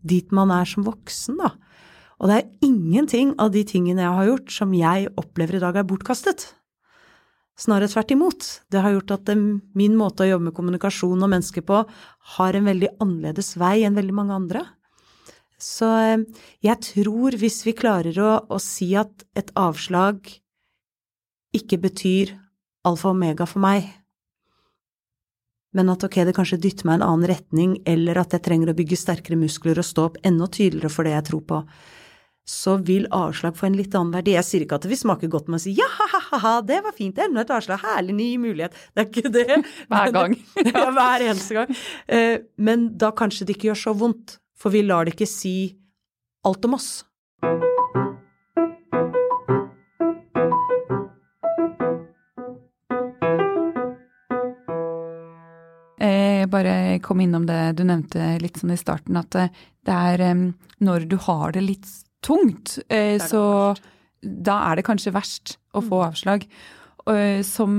dit 0.04 0.28
man 0.36 0.52
er 0.52 0.68
som 0.68 0.84
voksen, 0.88 1.40
da. 1.40 1.56
Og 2.22 2.30
det 2.32 2.38
er 2.38 2.68
ingenting 2.68 3.34
av 3.42 3.52
de 3.52 3.66
tingene 3.68 4.06
jeg 4.06 4.18
har 4.20 4.30
gjort 4.30 4.54
som 4.56 4.76
jeg 4.76 5.10
opplever 5.20 5.58
i 5.58 5.64
dag 5.64 5.82
er 5.82 5.88
bortkastet. 5.88 6.48
Snarere 7.60 7.92
tvert 7.92 8.12
imot. 8.12 8.48
Det 8.72 8.82
har 8.84 8.96
gjort 8.96 9.14
at 9.16 9.28
det, 9.30 9.36
min 9.76 9.96
måte 10.00 10.26
å 10.26 10.30
jobbe 10.30 10.50
med 10.50 10.56
kommunikasjon 10.58 11.24
og 11.24 11.32
mennesker 11.32 11.64
på 11.68 11.84
har 12.36 12.56
en 12.56 12.68
veldig 12.68 12.96
annerledes 13.04 13.54
vei 13.60 13.78
enn 13.88 13.96
veldig 13.96 14.16
mange 14.16 14.36
andre. 14.36 14.64
Så 15.62 15.88
eh, 16.04 16.24
jeg 16.68 16.82
tror 16.92 17.38
hvis 17.40 17.62
vi 17.68 17.76
klarer 17.78 18.18
å, 18.20 18.32
å 18.52 18.60
si 18.60 18.92
at 19.00 19.24
et 19.40 19.54
avslag 19.56 20.28
ikke 21.56 21.80
betyr 21.80 22.36
alfa 22.86 23.10
og 23.10 23.16
omega 23.16 23.48
for 23.48 23.64
meg, 23.64 23.88
men 25.76 25.92
at 25.92 26.04
ok, 26.08 26.22
det 26.28 26.36
kanskje 26.36 26.60
dytter 26.64 26.88
meg 26.88 26.98
i 26.98 27.00
en 27.02 27.08
annen 27.10 27.28
retning, 27.28 27.72
eller 27.88 28.20
at 28.22 28.36
jeg 28.36 28.44
trenger 28.46 28.72
å 28.72 28.76
bygge 28.78 29.00
sterkere 29.00 29.40
muskler 29.40 29.82
og 29.82 29.88
stå 29.88 30.06
opp 30.10 30.20
enda 30.28 30.48
tydeligere 30.48 30.92
for 30.92 31.08
det 31.08 31.16
jeg 31.16 31.28
tror 31.32 31.42
på, 31.50 31.62
så 32.46 32.76
vil 32.78 33.08
avslag 33.10 33.58
få 33.58 33.66
en 33.70 33.78
litt 33.78 33.96
annen 33.98 34.14
verdi. 34.14 34.36
Jeg 34.36 34.46
sier 34.46 34.66
ikke 34.66 34.78
at 34.78 34.86
det 34.86 34.92
vil 34.92 35.02
smake 35.02 35.30
godt 35.34 35.50
med 35.50 35.58
å 35.58 35.64
si 35.64 35.74
ja, 35.78 35.88
ha-ha-ha, 35.98 36.60
det 36.66 36.78
var 36.86 36.94
fint, 36.94 37.18
enda 37.18 37.42
et 37.42 37.54
avslag, 37.56 37.82
herlig, 37.82 38.14
ny 38.20 38.30
mulighet. 38.42 38.78
Det 38.94 39.02
er 39.02 39.10
ikke 39.10 39.34
det. 39.34 39.58
Hver 39.90 40.14
gang. 40.14 40.38
ja, 40.70 40.86
hver 40.94 41.26
eneste 41.26 41.58
gang. 41.58 41.74
Eh, 42.06 42.38
men 42.62 42.92
da 43.02 43.10
kanskje 43.18 43.50
det 43.50 43.58
ikke 43.58 43.72
gjør 43.72 43.82
så 43.88 43.96
vondt, 43.98 44.38
for 44.54 44.74
vi 44.74 44.86
lar 44.86 45.10
det 45.10 45.18
ikke 45.18 45.30
si 45.30 45.58
alt 46.46 46.70
om 46.70 46.78
oss. 46.78 46.92
Jeg 56.06 56.52
bare 56.54 57.00
kom 57.02 57.24
innom 57.24 57.48
det 57.50 57.74
du 57.80 57.88
nevnte 57.90 58.36
litt 58.38 58.60
sånn 58.62 58.76
i 58.76 58.78
starten, 58.78 59.18
at 59.18 59.34
det 59.34 59.96
er 59.96 60.22
når 60.78 61.08
du 61.10 61.18
har 61.26 61.56
det 61.56 61.64
litt 61.66 61.88
tungt, 62.26 62.80
eh, 62.90 63.18
så 63.22 63.76
da 64.22 64.60
er 64.70 64.80
det 64.80 64.88
kanskje 64.88 65.14
verst 65.16 65.58
å 65.76 65.84
få 65.86 66.02
mm. 66.02 66.06
avslag. 66.10 66.46
Som 67.46 67.74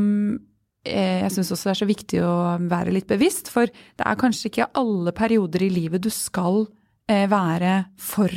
eh, 0.86 1.22
jeg 1.24 1.32
syns 1.34 1.50
også 1.56 1.72
er 1.72 1.78
så 1.80 1.88
viktig 1.88 2.20
å 2.22 2.34
være 2.70 2.94
litt 2.94 3.08
bevisst, 3.10 3.50
for 3.50 3.66
det 3.66 4.06
er 4.06 4.20
kanskje 4.20 4.52
ikke 4.52 4.68
alle 4.78 5.14
perioder 5.16 5.66
i 5.66 5.72
livet 5.72 6.04
du 6.04 6.12
skal 6.14 6.68
eh, 7.10 7.26
være 7.30 7.88
for 7.98 8.30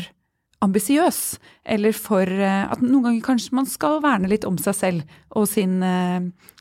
ambisiøs, 0.66 1.38
eller 1.72 1.94
for 1.96 2.28
at 2.28 2.82
noen 2.84 3.06
ganger 3.06 3.22
kanskje 3.24 3.54
man 3.56 3.68
skal 3.70 4.02
verne 4.04 4.28
litt 4.28 4.44
om 4.44 4.58
seg 4.60 4.76
selv 4.76 5.14
og 5.40 5.46
sin 5.48 5.78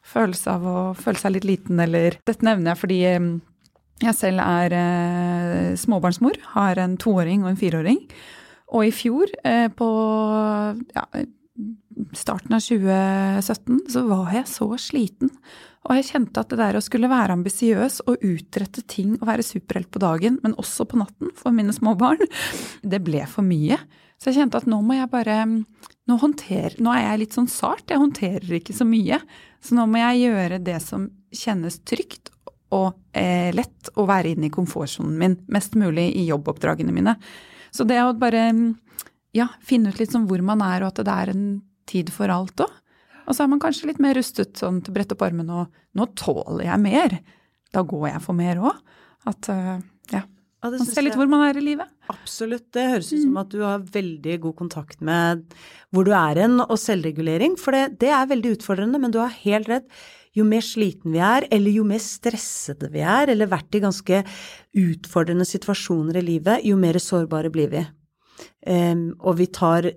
følelse 0.07 0.53
av 0.53 0.69
å 0.71 0.77
føle 0.95 1.19
seg 1.19 1.35
litt 1.35 1.49
liten, 1.49 1.81
eller 1.83 2.21
Dette 2.23 2.47
nevner 2.47 2.77
jeg 2.77 2.81
fordi 2.85 3.01
jeg 3.09 4.15
selv 4.15 4.45
er 4.45 5.75
småbarnsmor, 5.83 6.39
har 6.53 6.79
en 6.79 6.95
toåring 7.03 7.43
og 7.43 7.51
en 7.51 7.59
fireåring. 7.59 7.99
Og 8.75 8.85
i 8.85 8.93
fjor, 8.93 9.31
eh, 9.49 9.69
på 9.73 9.89
ja, 10.95 11.05
starten 12.15 12.55
av 12.55 12.63
2017, 12.63 13.81
så 13.91 14.05
var 14.09 14.33
jeg 14.37 14.51
så 14.51 14.69
sliten. 14.81 15.33
Og 15.89 15.97
jeg 15.97 16.09
kjente 16.11 16.43
at 16.43 16.51
det 16.53 16.59
der 16.61 16.77
å 16.77 16.85
skulle 16.85 17.11
være 17.11 17.35
ambisiøs 17.39 18.03
og 18.07 18.25
utrette 18.27 18.85
ting 18.91 19.17
og 19.19 19.29
være 19.31 19.47
superhelt 19.47 19.91
på 19.95 20.03
dagen, 20.03 20.39
men 20.45 20.57
også 20.61 20.85
på 20.89 20.99
natten 21.01 21.33
for 21.39 21.55
mine 21.55 21.73
små 21.73 21.95
barn, 21.99 22.21
det 22.93 23.01
ble 23.07 23.25
for 23.31 23.47
mye. 23.47 23.81
Så 24.19 24.31
jeg 24.31 24.43
kjente 24.43 24.61
at 24.61 24.69
nå 24.69 24.81
må 24.83 24.99
jeg 24.99 25.11
bare 25.13 25.45
Nå, 26.09 26.15
håndtere, 26.17 26.79
nå 26.81 26.89
er 26.89 27.03
jeg 27.03 27.19
litt 27.21 27.35
sånn 27.37 27.51
sart, 27.53 27.91
jeg 27.93 28.01
håndterer 28.01 28.55
ikke 28.57 28.73
så 28.73 28.87
mye. 28.89 29.19
Så 29.61 29.77
nå 29.77 29.85
må 29.93 30.01
jeg 30.01 30.23
gjøre 30.23 30.57
det 30.65 30.79
som 30.81 31.03
kjennes 31.37 31.77
trygt 31.85 32.31
og 32.73 32.97
eh, 33.13 33.51
lett 33.53 33.91
å 33.93 34.07
være 34.09 34.33
inne 34.33 34.49
i 34.49 34.55
komfortsonen 34.55 35.19
min 35.21 35.37
mest 35.53 35.77
mulig 35.77 36.07
i 36.17 36.25
jobboppdragene 36.31 36.95
mine. 36.97 37.13
Så 37.75 37.87
det 37.89 38.01
å 38.03 38.15
bare 38.19 38.51
ja, 39.37 39.49
finne 39.65 39.93
ut 39.93 40.01
litt 40.01 40.15
sånn 40.15 40.29
hvor 40.29 40.43
man 40.45 40.63
er, 40.65 40.85
og 40.85 40.93
at 40.93 41.03
det 41.07 41.15
er 41.15 41.33
en 41.35 41.47
tid 41.89 42.13
for 42.13 42.33
alt 42.33 42.65
òg. 42.65 42.75
Og 43.29 43.37
så 43.37 43.45
er 43.45 43.53
man 43.53 43.61
kanskje 43.61 43.91
litt 43.91 44.01
mer 44.01 44.17
rustet 44.17 44.57
sånn 44.57 44.81
til 44.81 44.93
å 44.93 44.97
brette 44.97 45.17
opp 45.17 45.27
armene 45.27 45.63
og 45.63 45.81
nå 45.99 46.09
tåler 46.17 46.65
jeg 46.71 46.81
mer. 46.81 47.19
Da 47.75 47.85
går 47.85 48.09
jeg 48.15 48.25
for 48.25 48.39
mer 48.39 48.61
òg. 48.63 48.79
At 49.29 49.51
uh, 49.53 49.75
ja. 50.15 50.23
ja 50.23 50.71
man 50.73 50.89
ser 50.89 51.05
litt 51.05 51.19
hvor 51.19 51.29
man 51.29 51.45
er 51.45 51.59
i 51.61 51.65
livet. 51.67 51.91
Absolutt. 52.09 52.71
Det 52.73 52.87
høres 52.89 53.11
ut 53.13 53.21
som 53.21 53.35
mm. 53.35 53.41
at 53.43 53.51
du 53.53 53.59
har 53.67 53.85
veldig 53.99 54.39
god 54.47 54.57
kontakt 54.63 55.05
med 55.05 55.45
hvor 55.93 56.09
du 56.09 56.15
er 56.17 56.41
hen, 56.41 56.57
og 56.65 56.79
selvregulering. 56.81 57.59
For 57.61 57.77
det, 57.77 57.99
det 58.01 58.15
er 58.17 58.33
veldig 58.33 58.55
utfordrende, 58.57 59.03
men 59.03 59.13
du 59.13 59.21
har 59.21 59.37
helt 59.45 59.69
rett 59.69 60.01
jo 60.39 60.47
mer 60.49 60.65
sliten 60.65 61.15
vi 61.15 61.23
er, 61.23 61.47
eller 61.55 61.75
jo 61.75 61.85
mer 61.87 62.03
stressede 62.03 62.91
vi 62.95 63.05
er, 63.05 63.33
eller 63.33 63.51
vært 63.51 63.77
i 63.77 63.83
ganske 63.85 64.25
utfordrende 64.79 65.47
situasjoner 65.49 66.21
i 66.21 66.27
livet, 66.33 66.67
jo 66.67 66.79
mer 66.81 67.01
sårbare 67.03 67.53
blir 67.55 67.73
vi. 67.73 67.87
Um, 68.69 69.11
og 69.19 69.41
vi 69.41 69.49
tar 69.51 69.91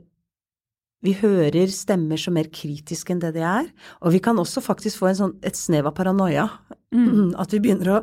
vi 1.02 1.16
hører 1.18 1.72
stemmer 1.74 2.20
som 2.22 2.36
mer 2.38 2.52
kritiske 2.54 3.14
enn 3.14 3.22
det 3.24 3.34
de 3.38 3.42
er, 3.46 3.70
og 4.06 4.14
vi 4.14 4.22
kan 4.22 4.38
også 4.38 4.62
faktisk 4.62 5.02
få 5.02 5.14
sånn, 5.18 5.34
et 5.42 5.58
snev 5.58 5.90
av 5.90 5.96
paranoia. 5.98 6.46
Mm. 6.94 7.34
At 7.42 7.54
vi 7.56 7.62
begynner 7.64 7.96
å 7.96 8.02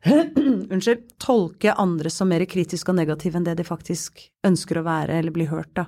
unnskyld, 0.72 1.04
tolke 1.22 1.76
andre 1.78 2.10
som 2.10 2.30
mer 2.32 2.42
kritiske 2.50 2.90
og 2.90 2.98
negative 2.98 3.38
enn 3.38 3.46
det 3.46 3.58
de 3.60 3.66
faktisk 3.68 4.24
ønsker 4.46 4.80
å 4.80 4.86
være 4.86 5.20
eller 5.20 5.34
bli 5.34 5.46
hørt, 5.50 5.70
da. 5.76 5.86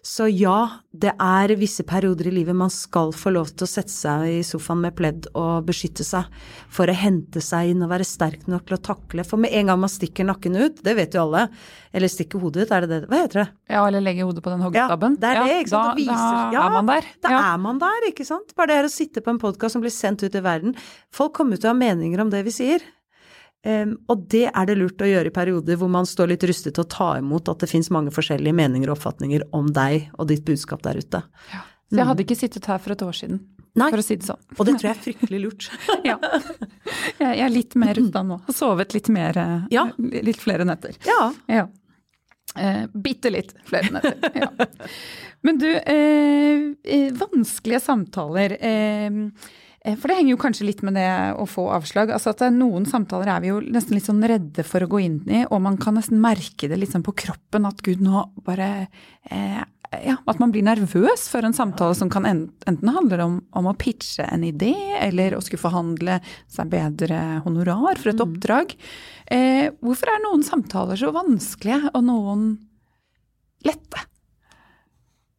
Så 0.00 0.30
ja, 0.32 0.80
det 0.96 1.10
er 1.20 1.52
visse 1.60 1.84
perioder 1.84 2.30
i 2.30 2.32
livet 2.32 2.56
man 2.56 2.70
skal 2.72 3.10
få 3.12 3.34
lov 3.34 3.50
til 3.52 3.66
å 3.66 3.68
sette 3.68 3.92
seg 3.92 4.22
i 4.30 4.38
sofaen 4.46 4.80
med 4.80 4.94
pledd 4.96 5.26
og 5.36 5.66
beskytte 5.68 6.06
seg 6.06 6.30
for 6.72 6.88
å 6.88 6.94
hente 6.96 7.42
seg 7.44 7.74
inn 7.74 7.84
og 7.84 7.90
være 7.92 8.06
sterk 8.08 8.46
nok 8.48 8.64
til 8.68 8.78
å 8.78 8.80
takle. 8.88 9.26
For 9.28 9.40
med 9.42 9.52
en 9.58 9.68
gang 9.68 9.82
man 9.82 9.92
stikker 9.92 10.24
nakken 10.24 10.56
ut, 10.56 10.80
det 10.86 10.94
vet 10.96 11.16
jo 11.18 11.26
alle, 11.26 11.46
eller 11.92 12.12
stikker 12.12 12.40
hodet 12.40 12.64
ut, 12.64 12.72
er 12.72 12.86
det 12.86 12.90
det? 12.94 13.00
Hva 13.10 13.20
heter 13.26 13.42
det? 13.42 13.46
Ja, 13.74 13.82
eller 13.84 14.06
legger 14.06 14.30
hodet 14.30 14.44
på 14.46 14.54
den 14.54 14.64
hoggestabben. 14.64 15.18
Ja, 15.18 15.20
det 15.20 15.32
er 15.34 15.42
det, 15.42 15.58
ikke 15.66 15.74
sant. 15.74 15.90
Da, 15.90 15.98
viser, 16.00 16.54
ja, 16.56 16.62
er 16.64 16.76
man 16.78 16.88
der. 16.94 17.10
Da 17.20 17.34
ja. 17.34 17.42
er 17.50 17.60
man 17.66 17.82
der, 17.84 18.08
ikke 18.08 18.28
sant. 18.30 18.56
Bare 18.56 18.72
det 18.72 18.80
her 18.80 18.88
å 18.88 18.94
sitte 18.94 19.24
på 19.26 19.34
en 19.34 19.42
podkast 19.42 19.76
som 19.76 19.84
blir 19.84 19.92
sendt 19.92 20.24
ut 20.24 20.32
i 20.32 20.44
verden. 20.48 20.72
Folk 21.12 21.36
kommer 21.36 21.60
til 21.60 21.68
å 21.68 21.74
ha 21.74 21.80
meninger 21.82 22.24
om 22.24 22.32
det 22.32 22.40
vi 22.48 22.56
sier. 22.56 22.88
Um, 23.60 23.98
og 24.08 24.22
det 24.32 24.46
er 24.48 24.68
det 24.70 24.78
lurt 24.80 25.02
å 25.04 25.08
gjøre 25.08 25.28
i 25.28 25.34
perioder 25.36 25.76
hvor 25.76 25.90
man 25.92 26.06
står 26.08 26.30
litt 26.32 26.44
rustet 26.48 26.72
til 26.78 26.84
å 26.86 26.88
ta 26.88 27.10
imot 27.20 27.50
at 27.52 27.60
det 27.60 27.68
fins 27.68 27.90
mange 27.92 28.12
forskjellige 28.14 28.56
meninger 28.56 28.88
og 28.88 28.96
oppfatninger 28.96 29.44
om 29.56 29.68
deg 29.76 30.06
og 30.16 30.30
ditt 30.30 30.46
budskap 30.46 30.80
der 30.86 31.02
ute. 31.02 31.20
Ja. 31.52 31.60
Så 31.90 31.98
jeg 31.98 32.06
hadde 32.06 32.24
ikke 32.24 32.38
sittet 32.38 32.68
her 32.70 32.78
for 32.80 32.94
et 32.94 33.02
år 33.02 33.16
siden, 33.18 33.40
Nei. 33.76 33.88
for 33.90 34.00
å 34.00 34.04
si 34.06 34.16
det 34.16 34.28
sånn. 34.28 34.40
Og 34.54 34.62
det 34.64 34.76
tror 34.78 34.88
jeg 34.88 34.94
er 34.94 35.02
fryktelig 35.04 35.40
lurt. 35.42 35.66
ja. 36.08 36.16
Jeg 37.18 37.42
er 37.44 37.52
litt 37.52 37.76
mer 37.82 37.92
rusta 37.98 38.22
nå. 38.24 38.38
Har 38.46 38.56
sovet 38.56 38.94
litt 38.96 39.10
mer, 39.12 39.40
eh, 39.42 39.68
ja. 39.74 39.88
litt 39.98 40.40
flere 40.40 40.64
netter. 40.68 40.96
Ja. 41.08 41.18
ja. 41.50 41.66
Eh, 42.56 42.84
bitte 42.94 43.34
litt 43.34 43.52
flere 43.66 43.92
netter. 43.98 44.38
Ja. 44.38 44.52
Men 45.46 45.58
du, 45.60 45.68
eh, 45.68 46.70
eh 46.84 47.10
vanskelige 47.18 47.82
samtaler. 47.82 48.56
Eh, 48.56 49.10
for 49.80 50.10
det 50.10 50.16
henger 50.18 50.34
jo 50.34 50.40
kanskje 50.40 50.66
litt 50.68 50.82
med 50.84 50.98
det 50.98 51.08
å 51.40 51.46
få 51.48 51.64
avslag. 51.72 52.10
Altså 52.12 52.34
at 52.34 52.42
Noen 52.52 52.84
samtaler 52.88 53.30
er 53.32 53.40
vi 53.40 53.48
jo 53.48 53.60
nesten 53.64 53.96
litt 53.96 54.04
sånn 54.04 54.20
redde 54.28 54.64
for 54.66 54.84
å 54.84 54.88
gå 54.92 55.00
inn 55.00 55.20
i, 55.24 55.46
og 55.48 55.62
man 55.64 55.78
kan 55.80 55.96
nesten 55.96 56.20
merke 56.20 56.68
det 56.68 56.76
litt 56.76 56.92
sånn 56.92 57.06
på 57.06 57.16
kroppen 57.24 57.68
at 57.68 57.80
gud, 57.86 58.02
nå 58.04 58.26
bare 58.44 58.68
eh, 59.30 59.62
ja, 60.04 60.18
At 60.28 60.38
man 60.38 60.52
blir 60.52 60.62
nervøs 60.62 61.24
for 61.32 61.42
en 61.42 61.56
samtale 61.56 61.96
som 61.98 62.12
kan 62.12 62.28
enten 62.28 62.92
handle 62.92 63.24
om, 63.24 63.40
om 63.56 63.66
å 63.66 63.74
pitche 63.74 64.22
en 64.28 64.44
idé, 64.46 64.74
eller 65.00 65.34
å 65.34 65.40
skulle 65.42 65.64
forhandle 65.64 66.20
seg 66.46 66.70
bedre 66.70 67.40
honorar 67.46 67.98
for 67.98 68.12
et 68.12 68.20
mm. 68.20 68.24
oppdrag. 68.28 68.76
Eh, 69.26 69.72
hvorfor 69.80 70.12
er 70.12 70.22
noen 70.22 70.44
samtaler 70.46 71.00
så 71.00 71.10
vanskelige, 71.16 71.90
og 71.90 72.06
noen 72.06 72.46
lette? 73.66 74.04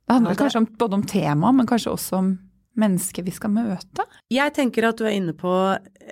Det 0.04 0.18
handler 0.18 0.42
kanskje 0.42 0.66
om, 0.66 0.72
både 0.82 0.98
om 1.00 1.06
temaet, 1.08 1.62
men 1.62 1.70
kanskje 1.70 1.94
også 1.94 2.20
om 2.20 2.34
mennesket 2.80 3.26
vi 3.28 3.34
skal 3.36 3.54
møte? 3.54 4.06
Jeg 4.32 4.54
tenker 4.56 4.88
at 4.88 5.00
du 5.00 5.06
er 5.08 5.18
inne 5.18 5.36
på 5.38 5.52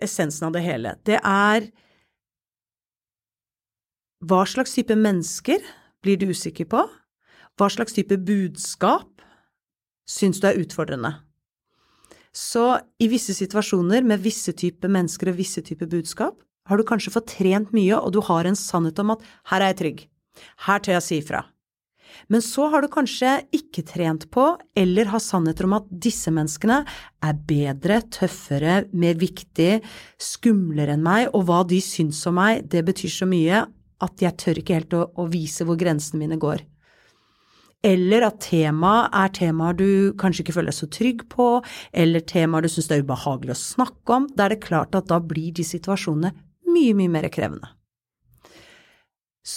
essensen 0.02 0.50
av 0.50 0.56
det 0.56 0.64
hele. 0.66 0.96
Det 1.08 1.20
er 1.20 1.70
hva 4.20 4.44
slags 4.50 4.76
type 4.76 4.96
mennesker 5.00 5.64
blir 6.04 6.20
du 6.20 6.30
usikker 6.34 6.68
på? 6.68 6.84
Hva 7.60 7.68
slags 7.72 7.96
type 7.96 8.18
budskap 8.28 9.24
syns 10.10 10.42
du 10.44 10.50
er 10.50 10.60
utfordrende? 10.60 11.14
Så 12.36 12.78
i 13.02 13.08
visse 13.12 13.34
situasjoner 13.36 14.06
med 14.06 14.22
visse 14.24 14.54
typer 14.54 14.92
mennesker 14.92 15.32
og 15.32 15.40
visse 15.40 15.64
typer 15.66 15.90
budskap, 15.90 16.38
har 16.70 16.78
du 16.78 16.86
kanskje 16.86 17.14
fått 17.16 17.32
trent 17.34 17.72
mye, 17.74 17.98
og 17.98 18.14
du 18.14 18.20
har 18.28 18.46
en 18.46 18.58
sannhet 18.58 19.00
om 19.02 19.16
at 19.16 19.24
her 19.50 19.64
er 19.64 19.72
jeg 19.72 19.80
trygg, 19.80 20.04
her 20.68 20.84
tør 20.84 20.98
jeg 21.00 21.06
si 21.08 21.18
ifra, 21.24 21.42
men 22.30 22.44
så 22.46 22.68
har 22.74 22.84
du 22.84 22.90
kanskje 22.92 23.36
ikke 23.56 23.86
trent 23.88 24.28
på, 24.34 24.52
eller 24.78 25.12
har 25.14 25.24
sannheter 25.24 25.68
om 25.68 25.78
at 25.80 25.90
disse 25.90 26.32
menneskene 26.34 26.82
er 27.26 27.44
bedre, 27.50 28.02
tøffere, 28.14 28.84
mer 28.94 29.20
viktig, 29.20 29.80
skumlere 30.22 30.98
enn 30.98 31.06
meg, 31.06 31.30
og 31.34 31.48
hva 31.50 31.62
de 31.68 31.82
syns 31.84 32.22
om 32.30 32.40
meg, 32.40 32.66
det 32.70 32.86
betyr 32.88 33.16
så 33.20 33.30
mye 33.30 33.64
at 34.00 34.24
jeg 34.24 34.38
tør 34.40 34.62
ikke 34.62 34.78
helt 34.80 34.96
å, 34.96 35.06
å 35.20 35.28
vise 35.32 35.66
hvor 35.68 35.80
grensene 35.80 36.22
mine 36.24 36.40
går. 36.40 36.64
Eller 37.86 38.26
at 38.28 38.42
temaet 38.44 39.14
er 39.16 39.32
temaer 39.38 39.76
du 39.80 39.90
kanskje 40.20 40.44
ikke 40.44 40.58
føler 40.58 40.74
deg 40.74 40.80
så 40.82 40.90
trygg 40.92 41.26
på, 41.32 41.48
eller 41.96 42.26
temaer 42.28 42.66
du 42.66 42.72
syns 42.72 42.90
det 42.92 42.98
er 42.98 43.06
ubehagelig 43.08 43.56
å 43.56 43.62
snakke 43.62 44.18
om. 44.18 44.28
Da 44.36 44.48
er 44.48 44.56
det 44.56 44.66
klart 44.66 44.96
at 45.00 45.08
da 45.12 45.22
blir 45.24 45.54
de 45.56 45.64
situasjonene 45.64 46.34
mye, 46.70 46.96
mye 46.98 47.12
mer 47.12 47.30
krevende. 47.32 47.72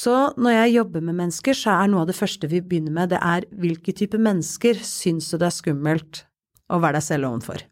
Så 0.02 0.14
når 0.40 0.56
jeg 0.56 0.76
jobber 0.78 1.04
med 1.04 1.18
mennesker, 1.18 1.54
så 1.54 1.76
er 1.76 1.90
noe 1.90 2.02
av 2.02 2.08
det 2.10 2.16
første 2.18 2.48
vi 2.50 2.62
begynner 2.64 2.94
med, 2.94 3.12
det 3.12 3.20
er 3.22 3.46
hvilke 3.60 3.94
type 3.94 4.18
mennesker 4.18 4.80
syns 4.86 5.28
du 5.30 5.36
det 5.38 5.50
er 5.50 5.54
skummelt 5.54 6.24
å 6.72 6.80
være 6.82 6.98
deg 6.98 7.06
selv 7.06 7.28
ovenfor? 7.28 7.62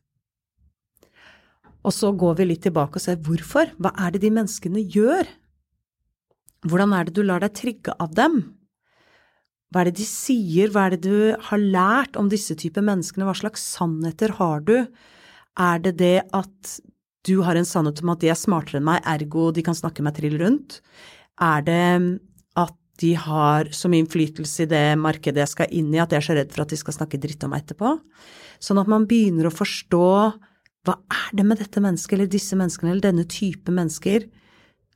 Og 1.80 1.94
så 1.96 2.12
går 2.12 2.38
vi 2.38 2.50
litt 2.50 2.62
tilbake 2.66 3.00
og 3.00 3.02
ser 3.02 3.18
hvorfor. 3.24 3.72
Hva 3.80 3.94
er 4.04 4.14
det 4.14 4.22
de 4.22 4.32
menneskene 4.36 4.82
gjør? 4.84 5.28
Hvordan 6.68 6.92
er 6.92 7.08
det 7.08 7.16
du 7.16 7.22
lar 7.24 7.42
deg 7.42 7.54
trigge 7.56 7.94
av 7.96 8.12
dem? 8.14 8.42
Hva 9.72 9.82
er 9.82 9.90
det 9.90 10.00
de 10.02 10.06
sier, 10.06 10.70
hva 10.70 10.86
er 10.86 10.96
det 10.96 11.08
du 11.08 11.46
har 11.48 11.62
lært 11.62 12.18
om 12.20 12.28
disse 12.30 12.56
typer 12.58 12.84
menneskene, 12.84 13.26
hva 13.26 13.36
slags 13.38 13.64
sannheter 13.78 14.36
har 14.38 14.62
du? 14.66 14.76
Er 15.58 15.82
det 15.82 15.96
det 16.02 16.18
at 16.36 16.76
du 17.26 17.40
har 17.46 17.56
en 17.56 17.68
sannhet 17.68 18.02
om 18.04 18.12
at 18.12 18.20
de 18.22 18.30
er 18.32 18.38
smartere 18.38 18.80
enn 18.80 18.86
meg, 18.86 19.00
ergo 19.08 19.48
de 19.54 19.64
kan 19.64 19.78
snakke 19.78 20.04
meg 20.04 20.18
trill 20.18 20.36
rundt? 20.42 20.82
Er 21.40 21.64
det 21.64 22.20
at 22.60 22.76
de 23.00 23.14
har 23.16 23.70
så 23.72 23.88
mye 23.88 24.04
innflytelse 24.04 24.66
i 24.66 24.70
det 24.70 24.84
markedet 25.00 25.40
jeg 25.44 25.54
skal 25.54 25.72
inn 25.72 25.88
i, 25.94 26.02
at 26.02 26.12
jeg 26.12 26.20
er 26.20 26.28
så 26.28 26.36
redd 26.36 26.52
for 26.52 26.66
at 26.66 26.74
de 26.74 26.80
skal 26.80 26.98
snakke 26.98 27.20
dritt 27.22 27.46
om 27.46 27.54
meg 27.54 27.64
etterpå? 27.64 27.94
Sånn 28.60 28.80
at 28.82 28.90
man 28.92 29.08
begynner 29.08 29.48
å 29.48 29.54
forstå 29.54 30.06
hva 30.86 30.96
er 31.12 31.32
det 31.36 31.44
med 31.44 31.60
dette 31.60 31.80
mennesket, 31.82 32.16
eller 32.16 32.28
disse 32.30 32.56
menneskene, 32.56 32.92
eller 32.92 33.08
denne 33.10 33.26
type 33.28 33.72
mennesker, 33.72 34.28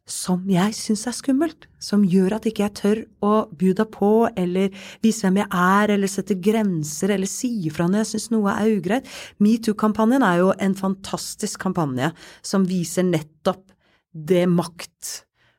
som 0.08 0.42
jeg 0.52 0.74
syns 0.76 1.06
er 1.08 1.16
skummelt, 1.16 1.64
som 1.80 2.02
gjør 2.04 2.36
at 2.36 2.48
ikke 2.48 2.64
jeg 2.66 2.74
tør 2.76 2.98
å 3.24 3.32
bjuda 3.56 3.86
på, 3.88 4.10
eller 4.36 4.72
vise 5.04 5.24
hvem 5.24 5.40
jeg 5.40 5.48
er, 5.48 5.94
eller 5.94 6.12
sette 6.12 6.36
grenser, 6.44 7.14
eller 7.14 7.30
si 7.30 7.50
ifra 7.68 7.86
når 7.88 8.02
jeg 8.02 8.10
syns 8.12 8.28
noe 8.34 8.52
er 8.52 8.74
ugreit. 8.76 9.08
Metoo-kampanjen 9.40 10.24
er 10.26 10.42
jo 10.42 10.50
en 10.60 10.76
fantastisk 10.76 11.62
kampanje 11.64 12.12
som 12.44 12.68
viser 12.68 13.08
nettopp 13.08 13.64
det 14.12 14.44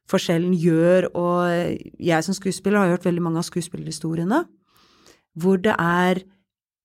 maktforskjellen 0.05 0.53
gjør, 0.53 1.09
og 1.17 1.79
jeg 1.99 2.23
som 2.23 2.35
skuespiller 2.35 2.79
har 2.79 2.93
hørt 2.93 3.05
veldig 3.05 3.23
mange 3.23 3.39
av 3.39 3.47
skuespillerhistoriene, 3.47 4.45
hvor 5.35 5.57
det 5.57 5.73
er 5.73 6.21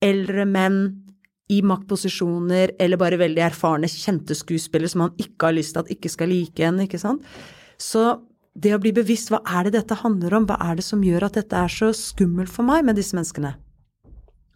eldre 0.01 0.47
menn 0.47 1.05
i 1.51 1.61
maktposisjoner, 1.63 2.77
eller 2.79 2.97
bare 2.97 3.19
veldig 3.19 3.43
erfarne, 3.43 3.87
kjente 3.87 4.35
skuespillere 4.35 4.89
som 4.89 5.03
man 5.05 5.15
ikke 5.19 5.49
har 5.49 5.57
lyst 5.57 5.75
til 5.75 5.83
at 5.83 5.91
ikke 5.91 6.09
skal 6.09 6.31
like 6.31 6.65
en, 6.65 6.81
ikke 6.81 6.99
sant. 6.99 7.23
Så 7.77 8.23
det 8.55 8.73
å 8.75 8.81
bli 8.81 8.93
bevisst, 8.93 9.31
hva 9.31 9.43
er 9.45 9.67
det 9.67 9.75
dette 9.77 9.99
handler 10.01 10.35
om, 10.35 10.47
hva 10.47 10.57
er 10.71 10.79
det 10.79 10.85
som 10.87 11.03
gjør 11.03 11.27
at 11.27 11.37
dette 11.37 11.57
er 11.57 11.69
så 11.69 11.91
skummelt 11.93 12.51
for 12.51 12.65
meg 12.65 12.85
med 12.87 12.97
disse 12.97 13.17
menneskene? 13.19 13.57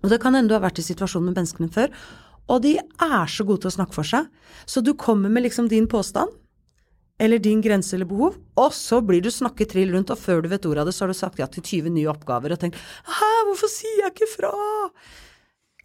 Og 0.05 0.11
det 0.13 0.21
kan 0.23 0.35
hende 0.37 0.49
du 0.49 0.57
har 0.57 0.65
vært 0.65 0.81
i 0.81 0.87
situasjonen 0.87 1.33
med 1.33 1.43
menneskene 1.43 1.73
før, 1.75 1.93
og 2.49 2.63
de 2.63 2.77
er 2.79 3.29
så 3.31 3.45
gode 3.45 3.65
til 3.65 3.73
å 3.73 3.77
snakke 3.79 3.97
for 3.97 4.07
seg, 4.07 4.29
så 4.69 4.81
du 4.85 4.95
kommer 4.95 5.33
med 5.33 5.47
liksom 5.47 5.69
din 5.69 5.89
påstand, 5.91 6.31
eller 7.25 7.41
din 7.41 7.63
grense 7.65 7.95
eller 7.97 8.09
behov, 8.09 8.37
og 8.61 8.73
så 8.77 9.01
blir 9.05 9.23
du 9.25 9.31
snakket 9.33 9.73
trill 9.73 9.95
rundt, 9.95 10.13
og 10.13 10.21
før 10.21 10.43
du 10.45 10.51
vet 10.53 10.67
ordet 10.69 10.83
av 10.85 10.91
det, 10.91 10.97
så 10.97 11.07
har 11.07 11.13
du 11.13 11.19
sagt 11.19 11.41
ja 11.41 11.49
til 11.49 11.65
20 11.65 11.95
nye 11.95 12.11
oppgaver 12.13 12.53
og 12.53 12.61
tenkt 12.61 12.77
hæ, 13.09 13.31
hvorfor 13.49 13.71
sier 13.73 14.03
jeg 14.03 14.13
ikke 14.13 14.29
fra? 14.35 14.51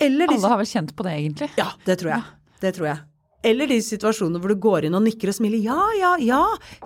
Eller 0.03 0.31
Alle 0.31 0.51
har 0.51 0.59
vel 0.59 0.69
kjent 0.69 0.91
på 0.95 1.05
det, 1.07 1.15
egentlig? 1.21 1.49
Ja, 1.59 1.71
det 1.87 1.99
tror 2.01 2.13
jeg. 2.15 2.27
Det 2.59 2.73
tror 2.75 2.89
jeg. 2.91 3.03
Eller 3.49 3.69
de 3.71 3.77
situasjonene 3.83 4.39
hvor 4.43 4.51
du 4.51 4.59
går 4.59 4.87
inn 4.87 4.95
og 4.97 5.03
nikker 5.05 5.31
og 5.31 5.37
smiler. 5.37 5.61
Ja, 5.63 5.83
ja, 5.95 6.13
ja, 6.23 6.41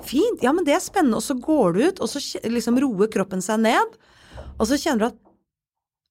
fint, 0.05 0.43
ja, 0.45 0.53
men 0.53 0.65
det 0.67 0.75
er 0.77 0.83
spennende. 0.85 1.17
Og 1.17 1.25
så 1.25 1.37
går 1.37 1.73
du 1.73 1.79
ut, 1.87 2.01
og 2.03 2.11
så 2.11 2.21
liksom 2.45 2.77
roer 2.81 3.09
kroppen 3.13 3.41
seg 3.41 3.63
ned. 3.65 3.95
Og 4.59 4.67
så 4.69 4.77
kjenner 4.77 5.01
du 5.01 5.07
at 5.07 5.19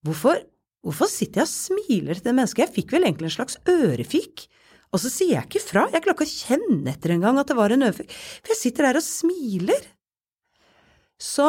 hvorfor, 0.07 0.43
hvorfor 0.83 1.11
sitter 1.11 1.45
jeg 1.45 1.47
og 1.47 1.53
smiler 1.53 2.19
til 2.19 2.27
det 2.27 2.35
mennesket? 2.39 2.65
Jeg 2.67 2.75
fikk 2.81 2.97
vel 2.97 3.07
egentlig 3.07 3.31
en 3.31 3.37
slags 3.39 3.59
ørefik. 3.71 4.49
Og 4.93 5.01
så 5.01 5.09
sier 5.09 5.39
jeg 5.39 5.49
ikke 5.49 5.65
fra. 5.65 5.87
Jeg 5.89 6.05
klarer 6.05 6.19
ikke 6.19 6.29
å 6.29 6.33
kjenne 6.33 6.93
etter 6.93 7.15
engang 7.15 7.39
at 7.41 7.49
det 7.49 7.57
var 7.57 7.73
en 7.73 7.87
ørefik. 7.87 8.13
For 8.43 8.53
jeg 8.53 8.61
sitter 8.61 8.89
der 8.91 9.01
og 9.01 9.07
smiler. 9.07 9.87
Så 11.23 11.49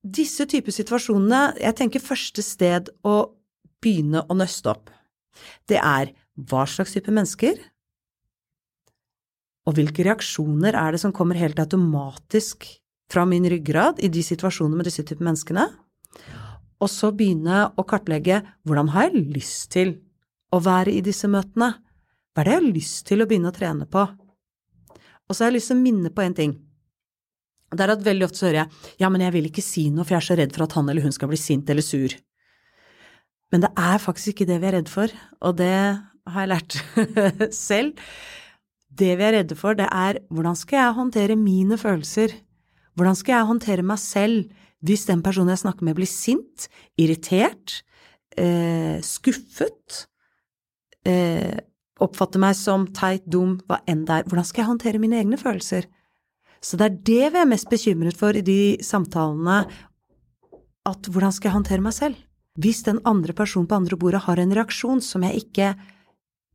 disse 0.00 0.46
typer 0.48 0.74
situasjonene, 0.74 1.60
jeg 1.60 1.76
tenker 1.78 2.02
første 2.02 2.42
sted 2.44 2.88
å 3.06 3.16
begynne 3.84 4.24
å 4.28 4.36
nøste 4.36 4.72
opp, 4.72 4.90
det 5.68 5.78
er 5.80 6.12
hva 6.50 6.66
slags 6.68 6.94
type 6.96 7.12
mennesker, 7.12 7.58
og 9.68 9.76
hvilke 9.76 10.04
reaksjoner 10.06 10.76
er 10.76 10.94
det 10.94 11.02
som 11.02 11.12
kommer 11.16 11.38
helt 11.38 11.60
automatisk 11.60 12.66
fra 13.12 13.26
min 13.28 13.44
ryggrad 13.50 14.00
i 14.04 14.08
de 14.12 14.22
situasjonene 14.24 14.80
med 14.80 14.88
disse 14.88 15.04
typer 15.04 15.26
menneskene, 15.28 15.66
og 16.80 16.88
så 16.88 17.10
begynne 17.12 17.66
å 17.76 17.84
kartlegge 17.84 18.40
hvordan 18.64 18.92
har 18.94 19.10
jeg 19.10 19.26
lyst 19.36 19.68
til 19.76 19.94
å 20.50 20.62
være 20.64 20.96
i 20.96 21.04
disse 21.04 21.28
møtene, 21.30 21.74
hva 22.40 22.44
er 22.44 22.48
det 22.48 22.56
jeg 22.56 22.64
har 22.64 22.72
lyst 22.72 23.00
til 23.04 23.20
å 23.20 23.28
begynne 23.28 23.50
å 23.50 23.52
trene 23.52 23.84
på? 23.84 24.00
Og 25.28 25.36
så 25.36 25.44
har 25.44 25.50
jeg 25.50 25.58
lyst 25.58 25.68
til 25.68 25.76
å 25.76 25.82
minne 25.84 26.10
på 26.14 26.22
en 26.24 26.36
ting. 26.38 26.54
Det 27.70 27.84
er 27.84 27.92
at 27.92 28.06
veldig 28.06 28.24
ofte 28.24 28.40
så 28.40 28.46
hører 28.48 28.62
jeg 28.62 28.96
ja, 29.02 29.10
men 29.12 29.22
jeg 29.26 29.34
vil 29.34 29.48
ikke 29.50 29.64
si 29.64 29.84
noe, 29.92 30.06
for 30.06 30.16
jeg 30.16 30.22
er 30.22 30.26
så 30.30 30.36
redd 30.40 30.56
for 30.56 30.64
at 30.64 30.76
han 30.78 30.88
eller 30.88 31.04
hun 31.04 31.12
skal 31.14 31.28
bli 31.28 31.38
sint 31.38 31.68
eller 31.68 31.84
sur. 31.84 32.16
Men 33.52 33.66
det 33.66 33.70
er 33.76 34.00
faktisk 34.00 34.32
ikke 34.32 34.48
det 34.48 34.56
vi 34.62 34.70
er 34.70 34.76
redd 34.78 34.88
for, 34.88 35.12
og 35.44 35.60
det 35.60 35.76
har 36.32 36.40
jeg 36.40 36.50
lært 36.54 36.78
selv. 37.68 38.00
Det 38.88 39.12
vi 39.20 39.28
er 39.28 39.36
redde 39.36 39.60
for, 39.60 39.76
det 39.76 39.86
er 39.92 40.22
hvordan 40.32 40.56
skal 40.58 40.80
jeg 40.80 40.98
håndtere 40.98 41.38
mine 41.38 41.76
følelser? 41.78 42.32
Hvordan 42.96 43.20
skal 43.20 43.36
jeg 43.36 43.50
håndtere 43.52 43.86
meg 43.86 44.00
selv 44.00 44.48
hvis 44.80 45.04
den 45.10 45.20
personen 45.20 45.52
jeg 45.52 45.66
snakker 45.66 45.84
med, 45.84 45.98
blir 45.98 46.08
sint, 46.08 46.70
irritert, 46.96 47.82
eh, 48.40 48.96
skuffet, 49.04 50.06
eh, 51.04 51.60
oppfatter 52.00 52.42
meg 52.42 52.56
som 52.58 52.88
teit, 52.96 53.26
dum, 53.28 53.58
hva 53.68 53.80
enn 53.90 54.06
det 54.08 54.20
er? 54.20 54.26
Hvordan 54.30 54.48
skal 54.48 54.64
jeg 54.64 54.70
håndtere 54.72 55.02
mine 55.02 55.20
egne 55.20 55.38
følelser? 55.40 55.86
Så 56.60 56.76
det 56.80 56.86
er 56.86 56.98
det 57.08 57.30
vi 57.34 57.40
er 57.40 57.48
mest 57.48 57.70
bekymret 57.72 58.18
for 58.20 58.36
i 58.36 58.44
de 58.44 58.76
samtalene, 58.84 59.62
at 60.88 61.08
hvordan 61.12 61.32
skal 61.32 61.50
jeg 61.50 61.58
håndtere 61.58 61.84
meg 61.84 61.96
selv? 61.96 62.18
hvis 62.60 62.82
den 62.86 62.98
andre 63.08 63.34
personen 63.36 63.68
på 63.68 63.78
andre 63.78 63.98
bordet 64.00 64.24
har 64.26 64.40
en 64.40 64.54
reaksjon 64.56 65.00
som 65.04 65.24
jeg 65.26 65.44
ikke 65.44 65.74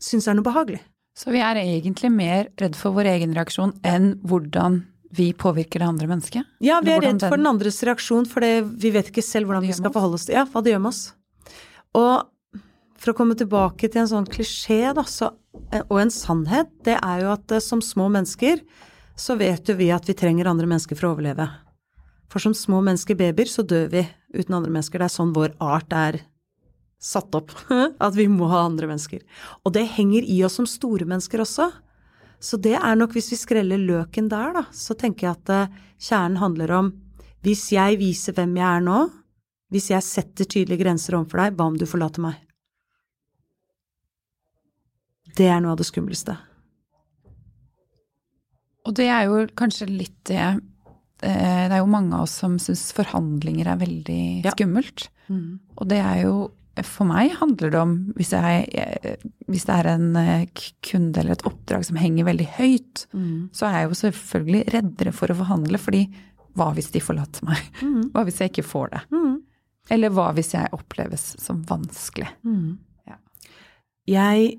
syns 0.01 0.27
er 0.27 0.37
noe 0.37 0.45
behagelig. 0.45 0.81
Så 1.15 1.31
vi 1.31 1.39
er 1.39 1.57
egentlig 1.61 2.11
mer 2.11 2.49
redd 2.59 2.75
for 2.75 2.95
vår 2.97 3.13
egen 3.13 3.33
reaksjon 3.37 3.77
enn 3.87 4.17
hvordan 4.27 4.81
vi 5.15 5.29
påvirker 5.37 5.79
det 5.79 5.87
andre 5.87 6.09
mennesket? 6.11 6.47
Ja, 6.65 6.81
vi 6.83 6.91
er 6.91 6.99
redd 7.05 7.23
for 7.23 7.39
den 7.39 7.47
andres 7.47 7.79
reaksjon, 7.87 8.27
for 8.27 8.43
vi 8.43 8.91
vet 8.91 9.13
ikke 9.13 9.23
selv 9.23 9.47
hvordan 9.47 9.63
vi 9.63 9.75
skal 9.77 9.93
forholde 9.95 10.19
oss 10.19 10.27
til 10.27 10.35
Ja, 10.35 10.43
hva 10.49 10.63
det 10.63 10.73
gjør 10.73 10.83
med 10.83 10.91
oss. 10.91 11.05
Og 11.95 12.25
for 13.05 13.13
å 13.13 13.17
komme 13.19 13.37
tilbake 13.37 13.85
til 13.85 14.01
en 14.01 14.09
sånn 14.09 14.27
klisjé, 14.29 14.89
da, 14.97 15.03
så, 15.05 15.29
og 15.85 15.97
en 16.01 16.13
sannhet, 16.13 16.71
det 16.87 16.97
er 16.97 17.21
jo 17.21 17.31
at 17.35 17.53
eh, 17.53 17.61
som 17.61 17.83
små 17.83 18.09
mennesker 18.09 18.63
så 19.15 19.37
vet 19.39 19.69
jo 19.69 19.77
vi 19.77 19.91
at 19.93 20.09
vi 20.09 20.15
trenger 20.17 20.49
andre 20.49 20.67
mennesker 20.67 20.97
for 20.97 21.07
å 21.07 21.13
overleve. 21.13 21.45
For 22.33 22.41
som 22.41 22.55
små 22.57 22.81
mennesker, 22.83 23.15
babyer, 23.19 23.47
så 23.47 23.63
dør 23.63 23.91
vi 23.93 24.01
uten 24.33 24.57
andre 24.57 24.73
mennesker. 24.73 24.99
Det 24.99 25.07
er 25.07 25.13
sånn 25.13 25.35
vår 25.35 25.53
art 25.63 25.93
er 25.95 26.17
satt 26.99 27.37
opp, 27.37 27.53
at 28.05 28.17
vi 28.17 28.25
må 28.31 28.49
ha 28.51 28.65
andre 28.65 28.89
mennesker. 28.89 29.21
Og 29.63 29.75
det 29.77 29.85
henger 29.95 30.25
i 30.25 30.41
oss 30.47 30.57
som 30.59 30.67
store 30.67 31.07
mennesker 31.07 31.45
også. 31.45 31.69
Så 32.41 32.59
det 32.61 32.75
er 32.75 32.97
nok, 32.97 33.13
hvis 33.15 33.31
vi 33.31 33.39
skreller 33.39 33.79
løken 33.79 34.27
der, 34.33 34.51
da, 34.57 34.65
så 34.75 34.97
tenker 34.97 35.29
jeg 35.29 35.37
at 35.37 35.53
uh, 35.53 35.77
kjernen 36.01 36.41
handler 36.41 36.73
om 36.81 36.91
hvis 37.45 37.67
jeg 37.75 37.99
viser 38.01 38.33
hvem 38.33 38.57
jeg 38.57 38.65
er 38.65 38.83
nå, 38.83 38.99
hvis 39.69 39.91
jeg 39.93 40.05
setter 40.05 40.49
tydelige 40.49 40.81
grenser 40.81 41.19
overfor 41.19 41.43
deg, 41.43 41.55
hva 41.55 41.69
om 41.69 41.77
du 41.77 41.85
forlater 41.85 42.25
meg? 42.25 42.44
Det 45.35 45.49
er 45.51 45.59
noe 45.63 45.73
av 45.75 45.81
det 45.81 45.87
skumleste. 45.89 46.37
Og 48.85 48.93
det 48.95 49.09
er 49.09 49.25
jo 49.27 49.45
kanskje 49.57 49.89
litt 49.89 50.17
det 50.29 50.39
Eh, 51.23 51.65
det 51.69 51.77
er 51.77 51.81
jo 51.81 51.89
mange 51.89 52.15
av 52.15 52.25
oss 52.25 52.35
som 52.41 52.57
syns 52.61 52.89
forhandlinger 52.95 53.69
er 53.71 53.79
veldig 53.81 54.21
ja. 54.45 54.53
skummelt. 54.53 55.07
Mm. 55.31 55.57
Og 55.79 55.89
det 55.89 56.03
er 56.03 56.21
jo 56.25 56.35
For 56.83 57.07
meg 57.07 57.31
handler 57.39 57.71
det 57.71 57.79
om 57.79 57.91
hvis, 58.17 58.33
jeg, 58.35 58.65
hvis, 59.47 59.63
det 59.63 59.75
er 59.77 59.87
en 59.93 60.09
eh, 60.19 60.63
kunde 60.83 61.21
eller 61.21 61.37
et 61.37 61.45
oppdrag 61.47 61.85
som 61.87 61.95
henger 61.95 62.27
veldig 62.27 62.47
høyt, 62.57 63.05
mm. 63.15 63.55
så 63.55 63.69
er 63.69 63.77
jeg 63.77 63.87
jo 63.87 63.99
selvfølgelig 64.01 64.63
reddere 64.73 65.13
for 65.15 65.31
å 65.31 65.37
forhandle, 65.39 65.79
fordi 65.79 66.01
hva 66.59 66.73
hvis 66.75 66.91
de 66.91 66.99
forlater 67.03 67.47
meg? 67.47 67.61
Mm. 67.79 68.09
Hva 68.11 68.25
hvis 68.27 68.41
jeg 68.43 68.51
ikke 68.51 68.67
får 68.67 68.91
det? 68.91 69.01
Mm. 69.15 69.37
Eller 69.95 70.11
hva 70.17 70.27
hvis 70.35 70.51
jeg 70.51 70.75
oppleves 70.75 71.23
som 71.39 71.63
vanskelig? 71.69 72.27
Mm. 72.43 72.75
Ja. 73.07 73.17
Jeg 74.17 74.51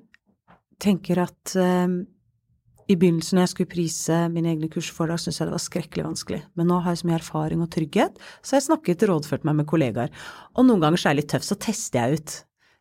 tenker 0.83 1.25
at 1.25 1.57
um 1.61 2.05
i 2.87 2.95
begynnelsen 2.95 3.35
når 3.35 3.47
jeg 3.47 3.53
skulle 3.53 3.73
prise 3.73 4.17
mine 4.31 4.53
egne 4.53 4.69
kursforedrag, 4.71 5.19
syntes 5.19 5.41
jeg 5.41 5.49
det 5.49 5.55
var 5.57 5.63
skrekkelig 5.65 6.05
vanskelig. 6.07 6.41
Men 6.59 6.69
nå 6.71 6.79
har 6.83 6.95
jeg 6.95 7.01
så 7.01 7.09
mye 7.09 7.17
erfaring 7.19 7.63
og 7.65 7.71
trygghet, 7.75 8.21
så 8.43 8.55
har 8.55 8.61
jeg 8.61 8.67
snakket 8.69 9.03
og 9.03 9.11
rådført 9.11 9.47
meg 9.49 9.57
med 9.59 9.69
kollegaer. 9.71 10.13
Og 10.55 10.69
noen 10.69 10.85
ganger 10.85 11.03
så 11.03 11.09
er 11.09 11.17
jeg 11.17 11.23
litt 11.23 11.33
tøff, 11.35 11.47
så 11.47 11.59
tester 11.67 11.99
jeg 11.99 12.21
ut. 12.21 12.37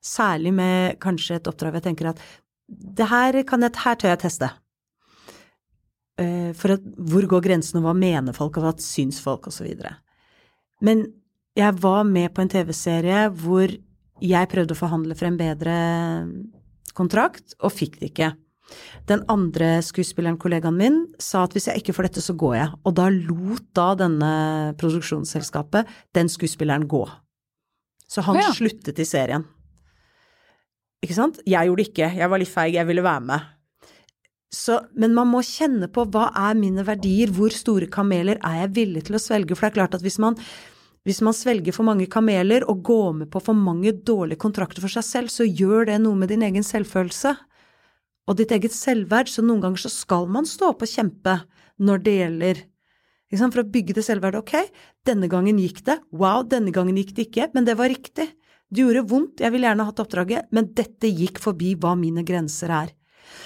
Særlig 0.05 0.51
med 0.53 0.99
kanskje 1.01 1.39
et 1.39 1.49
oppdrag 1.49 1.73
hvor 1.73 1.81
jeg 1.81 1.87
tenker 1.87 2.11
at 2.11 2.21
det 2.69 3.09
her, 3.09 3.39
kan 3.49 3.65
jeg, 3.65 3.73
her 3.81 3.97
tør 4.01 4.13
jeg 4.13 4.21
teste. 4.21 4.51
Eh, 6.21 6.51
for 6.57 6.75
at, 6.77 6.85
hvor 7.09 7.29
går 7.33 7.45
grensen, 7.47 7.81
og 7.81 7.89
hva 7.89 7.95
mener 7.97 8.37
folk, 8.37 8.59
og 8.59 8.67
hva 8.67 8.75
syns 8.81 9.17
folk, 9.21 9.49
osv. 9.49 9.73
Men 10.85 11.05
jeg 11.57 11.81
var 11.81 12.05
med 12.05 12.29
på 12.35 12.45
en 12.45 12.51
TV-serie 12.51 13.25
hvor 13.41 13.73
jeg 14.21 14.51
prøvde 14.53 14.77
å 14.77 14.79
forhandle 14.79 15.17
frem 15.17 15.37
bedre 15.39 15.73
kontrakt, 16.97 17.55
og 17.61 17.73
fikk 17.75 17.99
det 18.01 18.11
ikke. 18.13 18.31
Den 19.09 19.21
andre 19.29 19.77
skuespilleren, 19.85 20.39
kollegaen 20.41 20.77
min, 20.77 21.01
sa 21.21 21.43
at 21.45 21.53
hvis 21.53 21.67
jeg 21.69 21.83
ikke 21.83 21.93
får 21.93 22.09
dette, 22.09 22.23
så 22.25 22.33
går 22.37 22.55
jeg. 22.57 22.69
Og 22.83 22.95
da 22.97 23.09
lot 23.13 23.67
da 23.77 23.89
denne 23.99 24.31
produksjonsselskapet 24.81 25.91
den 26.17 26.31
skuespilleren 26.31 26.87
gå. 26.89 27.03
Så 28.09 28.23
han 28.25 28.39
ja. 28.39 28.49
sluttet 28.53 29.01
i 29.01 29.07
serien. 29.07 29.45
Ikke 31.05 31.17
sant? 31.17 31.37
Jeg 31.45 31.69
gjorde 31.69 31.83
det 31.83 31.91
ikke. 31.91 32.09
Jeg 32.17 32.31
var 32.31 32.41
litt 32.41 32.51
feig, 32.51 32.77
jeg 32.77 32.89
ville 32.89 33.05
være 33.05 33.27
med. 33.29 33.51
Så, 34.55 34.79
men 34.95 35.13
man 35.13 35.29
må 35.29 35.41
kjenne 35.45 35.89
på 35.91 36.05
hva 36.13 36.29
er 36.47 36.57
mine 36.57 36.85
verdier, 36.87 37.31
hvor 37.33 37.53
store 37.53 37.89
kameler 37.91 38.39
er 38.39 38.61
jeg 38.63 38.75
villig 38.77 39.05
til 39.07 39.17
å 39.17 39.21
svelge? 39.21 39.57
For 39.57 39.67
det 39.67 39.73
er 39.73 39.77
klart 39.81 39.97
at 39.97 40.05
hvis 40.05 40.17
man, 40.21 40.37
hvis 41.05 41.21
man 41.21 41.35
svelger 41.37 41.75
for 41.75 41.85
mange 41.85 42.07
kameler 42.09 42.65
og 42.65 42.81
går 42.85 43.11
med 43.21 43.29
på 43.33 43.41
for 43.45 43.57
mange 43.57 43.93
dårlige 43.93 44.41
kontrakter 44.41 44.81
for 44.81 44.89
seg 44.89 45.05
selv, 45.05 45.29
så 45.29 45.45
gjør 45.45 45.85
det 45.91 45.99
noe 46.01 46.17
med 46.17 46.33
din 46.33 46.45
egen 46.45 46.65
selvfølelse. 46.65 47.35
og 48.27 48.37
ditt 48.37 48.51
eget 48.51 48.73
selvverd, 48.73 49.29
så 49.29 49.43
noen 49.45 49.61
ganger 49.61 49.77
så 49.77 49.89
skal 49.89 50.25
man 50.25 50.47
stå 50.49 50.71
opp 50.71 50.81
og 50.81 50.89
kjempe 50.89 51.43
når 51.77 51.97
det 52.01 52.15
gjelder 52.17 52.63
For 53.35 53.59
å 53.59 53.67
bygge 53.67 53.93
det 53.93 54.03
selvverdet. 54.05 54.39
Ok, 54.39 54.71
denne 55.05 55.27
gangen 55.27 55.59
gikk 55.59 55.83
det. 55.85 55.99
Wow, 56.11 56.43
denne 56.43 56.71
gangen 56.71 56.95
gikk 56.95 57.13
det 57.15 57.27
ikke. 57.27 57.49
Men 57.53 57.65
det 57.65 57.75
var 57.75 57.89
riktig. 57.89 58.31
Det 58.71 58.81
gjorde 58.81 59.05
vondt, 59.09 59.41
jeg 59.41 59.51
ville 59.51 59.67
gjerne 59.67 59.85
hatt 59.85 59.99
oppdraget, 59.99 60.47
men 60.51 60.71
dette 60.73 61.09
gikk 61.11 61.41
forbi 61.43 61.75
hva 61.75 61.93
mine 61.99 62.23
grenser 62.23 62.71
er. 62.71 62.93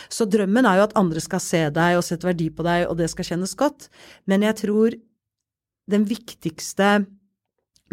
Så 0.07 0.27
drømmen 0.29 0.65
er 0.65 0.77
jo 0.77 0.85
at 0.87 0.95
andre 0.99 1.19
skal 1.23 1.41
se 1.43 1.63
deg 1.73 1.97
og 1.97 2.05
sette 2.05 2.27
verdi 2.27 2.49
på 2.53 2.63
deg, 2.63 2.85
og 2.87 2.99
det 2.99 3.09
skal 3.09 3.33
kjennes 3.33 3.55
godt. 3.57 3.89
Men 4.29 4.45
jeg 4.45 4.59
tror 4.61 4.95
den 5.89 6.05
viktigste 6.05 7.07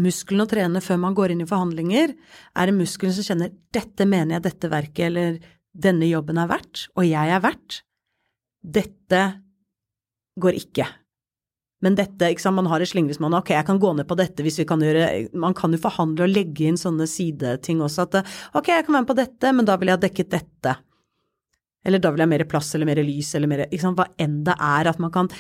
muskelen 0.03 0.45
å 0.45 0.51
trene 0.51 0.83
før 0.85 1.01
man 1.03 1.17
går 1.17 1.33
inn 1.33 1.43
i 1.45 1.49
forhandlinger, 1.49 2.13
er 2.57 2.73
en 2.73 2.79
muskel 2.79 3.13
som 3.15 3.27
kjenner 3.27 3.53
'dette 3.73 4.07
mener 4.07 4.37
jeg 4.37 4.47
dette 4.51 4.71
verket 4.73 5.07
eller 5.11 5.39
denne 5.77 6.09
jobben 6.09 6.39
er 6.39 6.49
verdt, 6.49 6.89
og 6.97 7.05
jeg 7.05 7.33
er 7.33 7.43
verdt'. 7.45 7.83
Dette 8.63 9.23
går 10.41 10.57
ikke. 10.59 10.87
Men 11.85 11.95
dette, 11.95 12.31
ikke 12.33 12.41
sant, 12.41 12.57
man 12.57 12.69
har 12.71 12.81
et 12.81 12.89
slingringsmonn, 12.89 13.37
ok, 13.37 13.53
jeg 13.53 13.67
kan 13.69 13.79
gå 13.79 13.93
ned 13.95 14.09
på 14.09 14.17
dette 14.17 14.43
hvis 14.43 14.59
vi 14.63 14.65
kan 14.69 14.81
gjøre 14.81 15.29
Man 15.37 15.55
kan 15.55 15.75
jo 15.75 15.79
forhandle 15.79 16.25
og 16.25 16.33
legge 16.33 16.65
inn 16.65 16.81
sånne 16.81 17.05
sideting 17.11 17.83
også, 17.85 18.09
at 18.09 18.23
ok, 18.57 18.73
jeg 18.73 18.87
kan 18.87 18.97
være 18.97 19.05
med 19.05 19.11
på 19.11 19.19
dette, 19.21 19.53
men 19.53 19.69
da 19.69 19.77
vil 19.77 19.93
jeg 19.93 19.99
ha 19.99 20.05
dekket 20.07 20.33
dette. 20.33 20.77
Eller 21.87 22.03
da 22.03 22.11
vil 22.11 22.25
jeg 22.25 22.27
ha 22.27 22.33
mer 22.33 22.47
plass 22.51 22.73
eller 22.75 22.89
mer 22.89 23.03
lys 23.05 23.35
eller 23.37 23.51
mer 23.51 23.67
ikke 23.69 23.85
sant, 23.85 24.01
Hva 24.01 24.09
enn 24.19 24.41
det 24.47 24.57
er 24.57 24.91
at 24.91 24.99
man 25.03 25.13
kan 25.15 25.31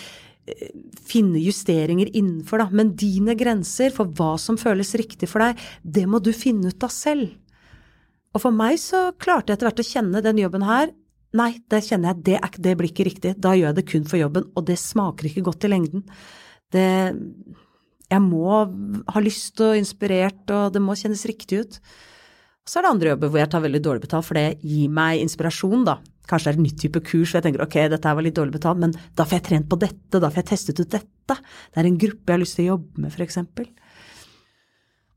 finne 1.06 1.40
justeringer 1.42 2.10
innenfor, 2.12 2.62
da. 2.62 2.68
Men 2.70 2.94
dine 2.98 3.34
grenser 3.38 3.92
for 3.94 4.10
hva 4.16 4.36
som 4.40 4.58
føles 4.60 4.94
riktig 4.98 5.28
for 5.30 5.42
deg, 5.42 5.58
det 5.82 6.06
må 6.10 6.20
du 6.22 6.32
finne 6.36 6.70
ut 6.70 6.86
av 6.86 6.92
selv. 6.94 7.34
Og 8.36 8.42
for 8.44 8.54
meg 8.54 8.78
så 8.80 9.10
klarte 9.18 9.50
jeg 9.50 9.58
etter 9.58 9.70
hvert 9.70 9.82
å 9.82 9.90
kjenne 9.90 10.24
den 10.24 10.44
jobben 10.44 10.66
her 10.66 10.92
Nei, 11.36 11.58
det 11.68 11.82
kjenner 11.84 12.14
jeg, 12.14 12.22
det, 12.24 12.36
er, 12.38 12.58
det 12.64 12.72
blir 12.78 12.88
ikke 12.88 13.04
riktig. 13.04 13.30
Da 13.42 13.50
gjør 13.52 13.66
jeg 13.68 13.76
det 13.76 13.82
kun 13.90 14.04
for 14.08 14.16
jobben, 14.16 14.46
og 14.56 14.62
det 14.68 14.78
smaker 14.80 15.26
ikke 15.28 15.42
godt 15.44 15.66
i 15.66 15.68
lengden. 15.68 16.04
Det 16.72 16.86
Jeg 18.06 18.22
må 18.22 18.52
ha 19.10 19.20
lyst 19.20 19.60
og 19.60 19.76
inspirert, 19.76 20.46
og 20.48 20.72
det 20.72 20.80
må 20.80 20.94
kjennes 20.96 21.26
riktig 21.28 21.58
ut. 21.60 21.80
Så 22.64 22.78
er 22.78 22.86
det 22.86 22.92
andre 22.94 23.10
jobber 23.12 23.32
hvor 23.32 23.42
jeg 23.42 23.50
tar 23.52 23.64
veldig 23.66 23.82
dårlig 23.82 24.04
betalt, 24.06 24.28
for 24.28 24.38
det 24.38 24.62
gir 24.62 24.94
meg 24.94 25.20
inspirasjon, 25.26 25.84
da. 25.84 25.98
Kanskje 26.26 26.50
det 26.50 26.54
er 26.54 26.60
en 26.60 26.66
ny 26.66 26.74
type 26.82 27.02
kurs, 27.06 27.32
og 27.32 27.38
jeg 27.38 27.46
tenker 27.46 27.64
ok, 27.64 27.78
dette 27.92 28.14
var 28.18 28.26
litt 28.26 28.36
dårlig 28.38 28.56
betalt, 28.58 28.82
men 28.82 28.94
da 29.18 29.26
får 29.26 29.38
jeg 29.38 29.46
trent 29.50 29.68
på 29.70 29.80
dette, 29.82 30.20
da 30.22 30.30
får 30.30 30.42
jeg 30.42 30.50
testet 30.52 30.82
ut 30.82 30.94
dette. 30.96 31.36
Det 31.36 31.82
er 31.82 31.90
en 31.90 32.00
gruppe 32.02 32.26
jeg 32.26 32.38
har 32.38 32.42
lyst 32.42 32.58
til 32.58 32.66
å 32.66 32.72
jobbe 32.74 33.04
med, 33.04 33.20
eksempel. 33.26 33.70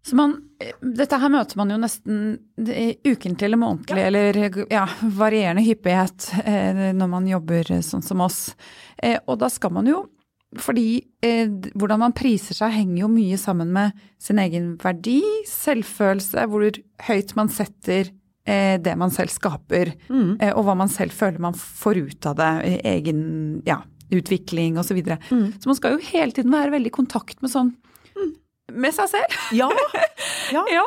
Så 0.06 0.16
man, 0.16 0.38
dette 0.82 1.18
her 1.22 1.32
møter 1.32 1.60
man 1.60 1.74
jo 1.74 1.80
nesten 1.82 2.22
ukentlig 2.58 3.46
eller 3.46 3.60
månedlig, 3.62 4.00
ja. 4.00 4.06
eller 4.08 4.40
ja, 4.72 4.86
varierende 5.20 5.66
hyppighet 5.66 6.30
eh, 6.46 6.86
når 6.98 7.12
man 7.12 7.28
jobber 7.30 7.76
sånn 7.86 8.06
som 8.06 8.24
oss. 8.26 8.40
Eh, 8.98 9.20
og 9.28 9.42
da 9.44 9.52
skal 9.54 9.76
man 9.76 9.90
jo 9.92 10.06
fordi 10.58 11.04
eh, 11.22 11.50
hvordan 11.78 12.02
man 12.02 12.16
priser 12.18 12.58
seg 12.58 12.74
henger 12.74 13.04
jo 13.04 13.10
mye 13.12 13.38
sammen 13.38 13.70
med 13.74 13.98
sin 14.22 14.40
egen 14.42 14.72
verdi, 14.82 15.20
selvfølelse, 15.46 16.48
hvor 16.50 16.80
høyt 17.06 17.36
man 17.38 17.52
setter 17.54 18.10
det 18.82 18.96
man 19.00 19.14
selv 19.14 19.34
skaper, 19.34 19.94
mm. 20.10 20.40
eh, 20.40 20.52
og 20.54 20.66
hva 20.68 20.76
man 20.80 20.92
selv 20.92 21.16
føler 21.16 21.42
man 21.44 21.58
får 21.58 22.02
ut 22.08 22.30
av 22.30 22.40
det, 22.40 22.50
egen 22.88 23.22
ja, 23.68 23.82
utvikling 24.10 24.80
osv. 24.80 24.92
Så, 24.92 24.98
videre. 24.98 25.20
mm. 25.30 25.62
så 25.62 25.70
man 25.70 25.78
skal 25.78 25.96
jo 25.96 26.10
hele 26.12 26.36
tiden 26.36 26.54
være 26.54 26.74
veldig 26.78 26.92
i 26.92 26.98
kontakt 27.00 27.44
med 27.46 27.54
sånn 27.54 27.74
med 28.74 28.96
seg 28.96 29.10
selv. 29.12 29.40
Ja. 29.56 29.70
ja. 30.56 30.64
ja. 30.74 30.86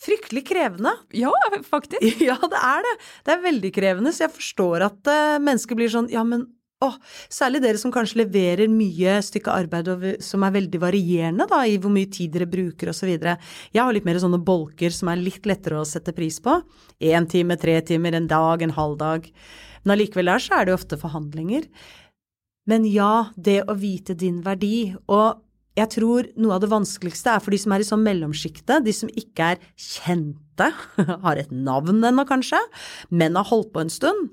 Fryktelig 0.00 0.46
krevende. 0.48 0.94
Ja, 1.16 1.32
faktisk. 1.68 2.22
Ja, 2.30 2.38
det 2.40 2.60
er 2.60 2.86
det. 2.86 2.94
Det 3.26 3.34
er 3.34 3.44
veldig 3.44 3.72
krevende, 3.76 4.14
så 4.16 4.26
jeg 4.26 4.36
forstår 4.36 4.86
at 4.88 5.10
uh, 5.10 5.36
mennesker 5.42 5.78
blir 5.78 5.92
sånn 5.92 6.10
ja, 6.12 6.24
men 6.26 6.46
åh, 6.84 6.96
særlig 7.32 7.60
dere 7.64 7.80
som 7.80 7.92
kanskje 7.92 8.22
leverer 8.22 8.70
mye 8.72 9.18
stykke 9.24 9.52
arbeid 9.52 9.90
og 9.92 10.06
som 10.24 10.44
er 10.46 10.54
veldig 10.56 10.80
varierende 10.82 11.46
da, 11.50 11.62
i 11.68 11.76
hvor 11.80 11.92
mye 11.92 12.08
tid 12.12 12.32
dere 12.34 12.48
bruker 12.50 12.92
osv. 12.92 13.10
Jeg 13.12 13.82
har 13.82 13.92
litt 13.94 14.08
mer 14.08 14.20
sånne 14.22 14.40
bolker 14.44 14.94
som 14.94 15.12
er 15.12 15.20
litt 15.20 15.48
lettere 15.48 15.80
å 15.80 15.88
sette 15.88 16.14
pris 16.16 16.40
på. 16.42 16.60
Én 17.00 17.28
time, 17.30 17.58
tre 17.60 17.78
timer, 17.86 18.16
en 18.16 18.30
dag, 18.30 18.64
en 18.64 18.76
halv 18.76 18.98
dag. 19.00 19.28
Men 19.84 19.96
allikevel 19.96 20.32
der 20.32 20.42
så 20.42 20.56
er 20.56 20.66
det 20.66 20.74
jo 20.74 20.80
ofte 20.80 21.00
forhandlinger. 21.00 21.68
Men 22.68 22.84
ja, 22.88 23.30
det 23.36 23.62
å 23.68 23.76
vite 23.78 24.16
din 24.18 24.40
verdi. 24.44 24.92
Og 25.10 25.40
jeg 25.78 25.92
tror 25.94 26.28
noe 26.40 26.56
av 26.56 26.64
det 26.64 26.72
vanskeligste 26.72 27.34
er 27.34 27.42
for 27.44 27.54
de 27.54 27.60
som 27.60 27.74
er 27.74 27.84
i 27.84 27.88
sånn 27.88 28.04
mellomsjiktet, 28.04 28.84
de 28.84 28.94
som 28.94 29.10
ikke 29.12 29.54
er 29.54 29.64
kjente, 29.76 30.70
har 31.24 31.40
et 31.40 31.52
navn 31.52 32.04
ennå 32.04 32.26
kanskje, 32.28 32.60
men 33.12 33.38
har 33.38 33.48
holdt 33.52 33.72
på 33.74 33.84
en 33.84 33.92
stund. 33.92 34.30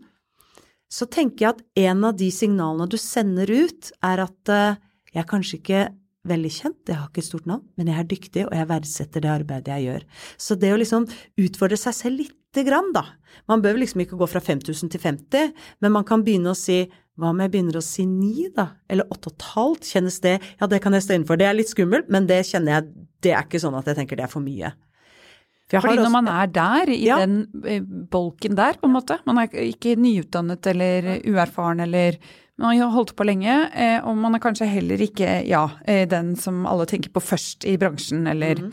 Så 0.87 1.07
tenker 1.11 1.45
jeg 1.45 1.55
at 1.55 1.63
en 1.89 2.05
av 2.07 2.17
de 2.19 2.29
signalene 2.31 2.87
du 2.89 2.97
sender 3.01 3.49
ut, 3.51 3.91
er 4.05 4.23
at 4.23 4.51
uh, 4.53 4.77
jeg 5.13 5.23
er 5.23 5.29
kanskje 5.29 5.59
ikke 5.59 5.87
veldig 6.27 6.51
kjent, 6.51 6.79
jeg 6.89 6.99
har 6.99 7.07
ikke 7.09 7.23
et 7.23 7.27
stort 7.29 7.47
navn, 7.49 7.63
men 7.79 7.89
jeg 7.91 8.01
er 8.01 8.07
dyktig, 8.11 8.45
og 8.47 8.55
jeg 8.55 8.69
verdsetter 8.69 9.23
det 9.23 9.31
arbeidet 9.31 9.73
jeg 9.73 9.87
gjør. 9.87 10.05
Så 10.43 10.57
det 10.59 10.73
å 10.73 10.79
liksom 10.79 11.07
utfordre 11.43 11.79
seg 11.79 11.95
selv 11.95 12.23
lite 12.23 12.63
grann, 12.67 12.91
da. 12.95 13.05
Man 13.47 13.63
bør 13.63 13.79
liksom 13.79 14.03
ikke 14.03 14.19
gå 14.19 14.27
fra 14.29 14.41
5000 14.43 14.91
til 14.93 15.03
50, 15.03 15.53
men 15.83 15.95
man 15.95 16.07
kan 16.07 16.25
begynne 16.25 16.51
å 16.51 16.57
si 16.57 16.85
hva 17.17 17.31
om 17.31 17.39
jeg 17.41 17.49
begynner 17.53 17.79
å 17.79 17.85
si 17.85 18.05
ni, 18.05 18.49
da? 18.53 18.67
Eller 18.91 19.07
åtte 19.13 19.31
og 19.31 19.37
et 19.37 19.47
halvt? 19.55 19.87
Kjennes 19.89 20.19
det 20.21 20.35
Ja, 20.59 20.67
det 20.69 20.83
kan 20.83 20.93
jeg 20.93 21.05
stå 21.05 21.15
innenfor. 21.15 21.39
Det 21.39 21.47
er 21.49 21.55
litt 21.57 21.71
skummelt, 21.71 22.11
men 22.13 22.27
det 22.29 22.43
kjenner 22.45 22.75
jeg 22.77 22.91
Det 23.25 23.31
er 23.33 23.47
ikke 23.47 23.61
sånn 23.63 23.77
at 23.79 23.87
jeg 23.89 23.97
tenker 23.97 24.19
det 24.19 24.27
er 24.27 24.29
for 24.29 24.45
mye. 24.45 24.69
For 25.67 25.83
Fordi 25.83 25.99
når 25.99 26.11
man 26.13 26.29
er 26.31 26.51
der, 26.55 26.89
i 26.93 27.01
ja. 27.09 27.17
den 27.19 27.41
eh, 27.67 27.83
bolken 27.83 28.55
der, 28.55 28.77
på 28.79 28.87
en 28.87 28.93
måte 28.95 29.17
Man 29.27 29.41
er 29.41 29.51
ikke 29.65 29.97
nyutdannet 29.99 30.69
eller 30.71 31.09
uerfaren 31.27 31.83
eller 31.83 32.15
Man 32.57 32.79
har 32.79 32.93
holdt 32.93 33.11
på 33.19 33.27
lenge, 33.27 33.57
eh, 33.75 33.99
og 33.99 34.15
man 34.17 34.37
er 34.37 34.41
kanskje 34.41 34.69
heller 34.71 35.01
ikke 35.03 35.41
ja, 35.45 35.65
eh, 35.85 36.07
den 36.09 36.35
som 36.39 36.63
alle 36.65 36.87
tenker 36.89 37.11
på 37.13 37.21
først 37.21 37.67
i 37.67 37.75
bransjen, 37.77 38.25
eller 38.31 38.63
mm. 38.63 38.71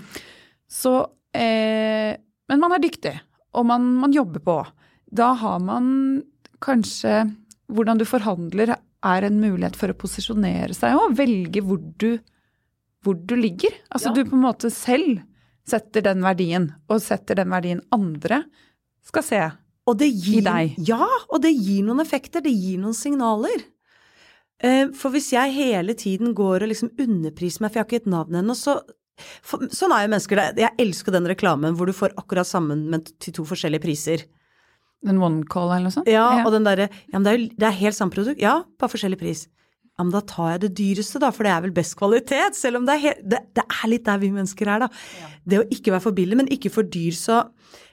Så 0.70 0.94
Men 1.34 2.60
man 2.62 2.72
er 2.72 2.82
dyktig, 2.82 3.12
og 3.58 3.66
man, 3.66 3.84
man 3.98 4.12
jobber 4.14 4.40
på. 4.40 4.54
Da 5.10 5.32
har 5.34 5.58
man 5.62 6.22
kanskje 6.62 7.24
hvordan 7.74 7.98
du 7.98 8.04
forhandler, 8.06 8.74
er 9.04 9.26
en 9.26 9.40
mulighet 9.42 9.76
for 9.76 9.90
å 9.90 9.98
posisjonere 9.98 10.74
seg 10.76 10.96
og 10.96 11.16
velge 11.18 11.60
hvor 11.64 11.80
du, 12.00 12.18
hvor 13.04 13.18
du 13.18 13.34
ligger. 13.36 13.74
Altså 13.90 14.12
ja. 14.12 14.16
du 14.16 14.30
på 14.30 14.38
en 14.38 14.44
måte 14.46 14.70
selv 14.72 15.20
setter 15.68 16.04
den 16.04 16.24
verdien, 16.24 16.70
og 16.88 17.02
setter 17.02 17.40
den 17.40 17.52
verdien 17.52 17.82
andre 17.94 18.44
skal 19.04 19.24
se 19.26 19.44
gir, 19.84 20.40
i 20.40 20.42
deg. 20.44 20.76
Ja, 20.88 21.04
og 21.04 21.42
det 21.44 21.52
gir 21.52 21.84
noen 21.84 22.00
effekter, 22.04 22.44
det 22.44 22.52
gir 22.52 22.80
noen 22.80 22.96
signaler. 22.96 23.64
Eh, 24.64 24.88
for 24.96 25.12
hvis 25.12 25.32
jeg 25.34 25.52
hele 25.56 25.96
tiden 25.98 26.32
går 26.36 26.64
og 26.64 26.70
liksom 26.70 26.92
underpriser 27.00 27.64
meg, 27.64 27.72
for 27.72 27.80
jeg 27.80 27.84
har 27.84 27.90
ikke 27.90 28.02
et 28.04 28.14
navn 28.14 28.38
ennå, 28.40 28.56
så 28.56 28.78
for, 29.46 29.62
Sånn 29.70 29.92
er 29.94 30.06
jo 30.06 30.10
mennesker. 30.10 30.40
Jeg 30.58 30.74
elsker 30.82 31.14
den 31.14 31.28
reklamen 31.30 31.76
hvor 31.78 31.86
du 31.86 31.94
får 31.94 32.16
akkurat 32.18 32.48
sammen, 32.48 32.88
men 32.90 33.04
til 33.22 33.36
to 33.36 33.44
forskjellige 33.46 33.84
priser. 33.84 34.24
Den 35.04 35.20
one 35.22 35.44
call 35.50 35.68
eller 35.68 35.86
noe 35.86 35.94
sånt? 35.94 36.08
Ja, 36.10 36.24
ja. 36.40 36.44
og 36.46 36.54
den 36.54 36.66
derre 36.66 36.88
Ja, 36.88 37.18
men 37.18 37.26
det 37.26 37.30
er 37.30 37.38
jo 37.38 37.48
det 37.52 37.68
er 37.68 37.76
helt 37.78 37.98
samme 37.98 38.14
produkt. 38.14 38.42
Ja, 38.42 38.62
bare 38.80 38.90
forskjellig 38.90 39.20
pris. 39.20 39.44
Ja, 39.94 40.02
men 40.02 40.10
da 40.10 40.24
tar 40.26 40.54
jeg 40.54 40.62
det 40.64 40.72
dyreste, 40.80 41.20
da, 41.22 41.30
for 41.34 41.46
det 41.46 41.52
er 41.54 41.62
vel 41.62 41.74
best 41.74 41.94
kvalitet. 41.98 42.56
Selv 42.58 42.80
om 42.80 42.88
det 42.88 42.96
er, 42.98 43.20
det, 43.22 43.44
det 43.54 43.62
er 43.62 43.90
litt 43.92 44.06
der 44.08 44.18
vi 44.22 44.32
mennesker 44.34 44.70
er, 44.72 44.82
da. 44.82 44.88
Ja. 45.20 45.30
Det 45.52 45.60
å 45.60 45.68
ikke 45.76 45.94
være 45.94 46.04
for 46.08 46.16
billig, 46.16 46.38
men 46.40 46.50
ikke 46.50 46.72
for 46.74 46.88
dyr, 46.88 47.14
så 47.14 47.44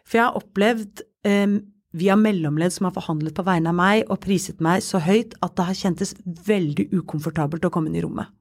For 0.02 0.18
jeg 0.18 0.26
har 0.26 0.38
opplevd 0.40 1.04
um, 1.30 1.60
via 1.96 2.16
mellomledd 2.18 2.74
som 2.74 2.88
har 2.88 2.96
forhandlet 2.96 3.36
på 3.38 3.46
vegne 3.46 3.70
av 3.70 3.78
meg 3.78 4.10
og 4.10 4.18
priset 4.24 4.62
meg 4.64 4.82
så 4.84 5.00
høyt 5.04 5.36
at 5.46 5.54
det 5.56 5.66
har 5.68 5.78
kjentes 5.78 6.16
veldig 6.48 6.88
ukomfortabelt 6.98 7.68
å 7.68 7.72
komme 7.74 7.92
inn 7.92 8.00
i 8.00 8.04
rommet. 8.04 8.32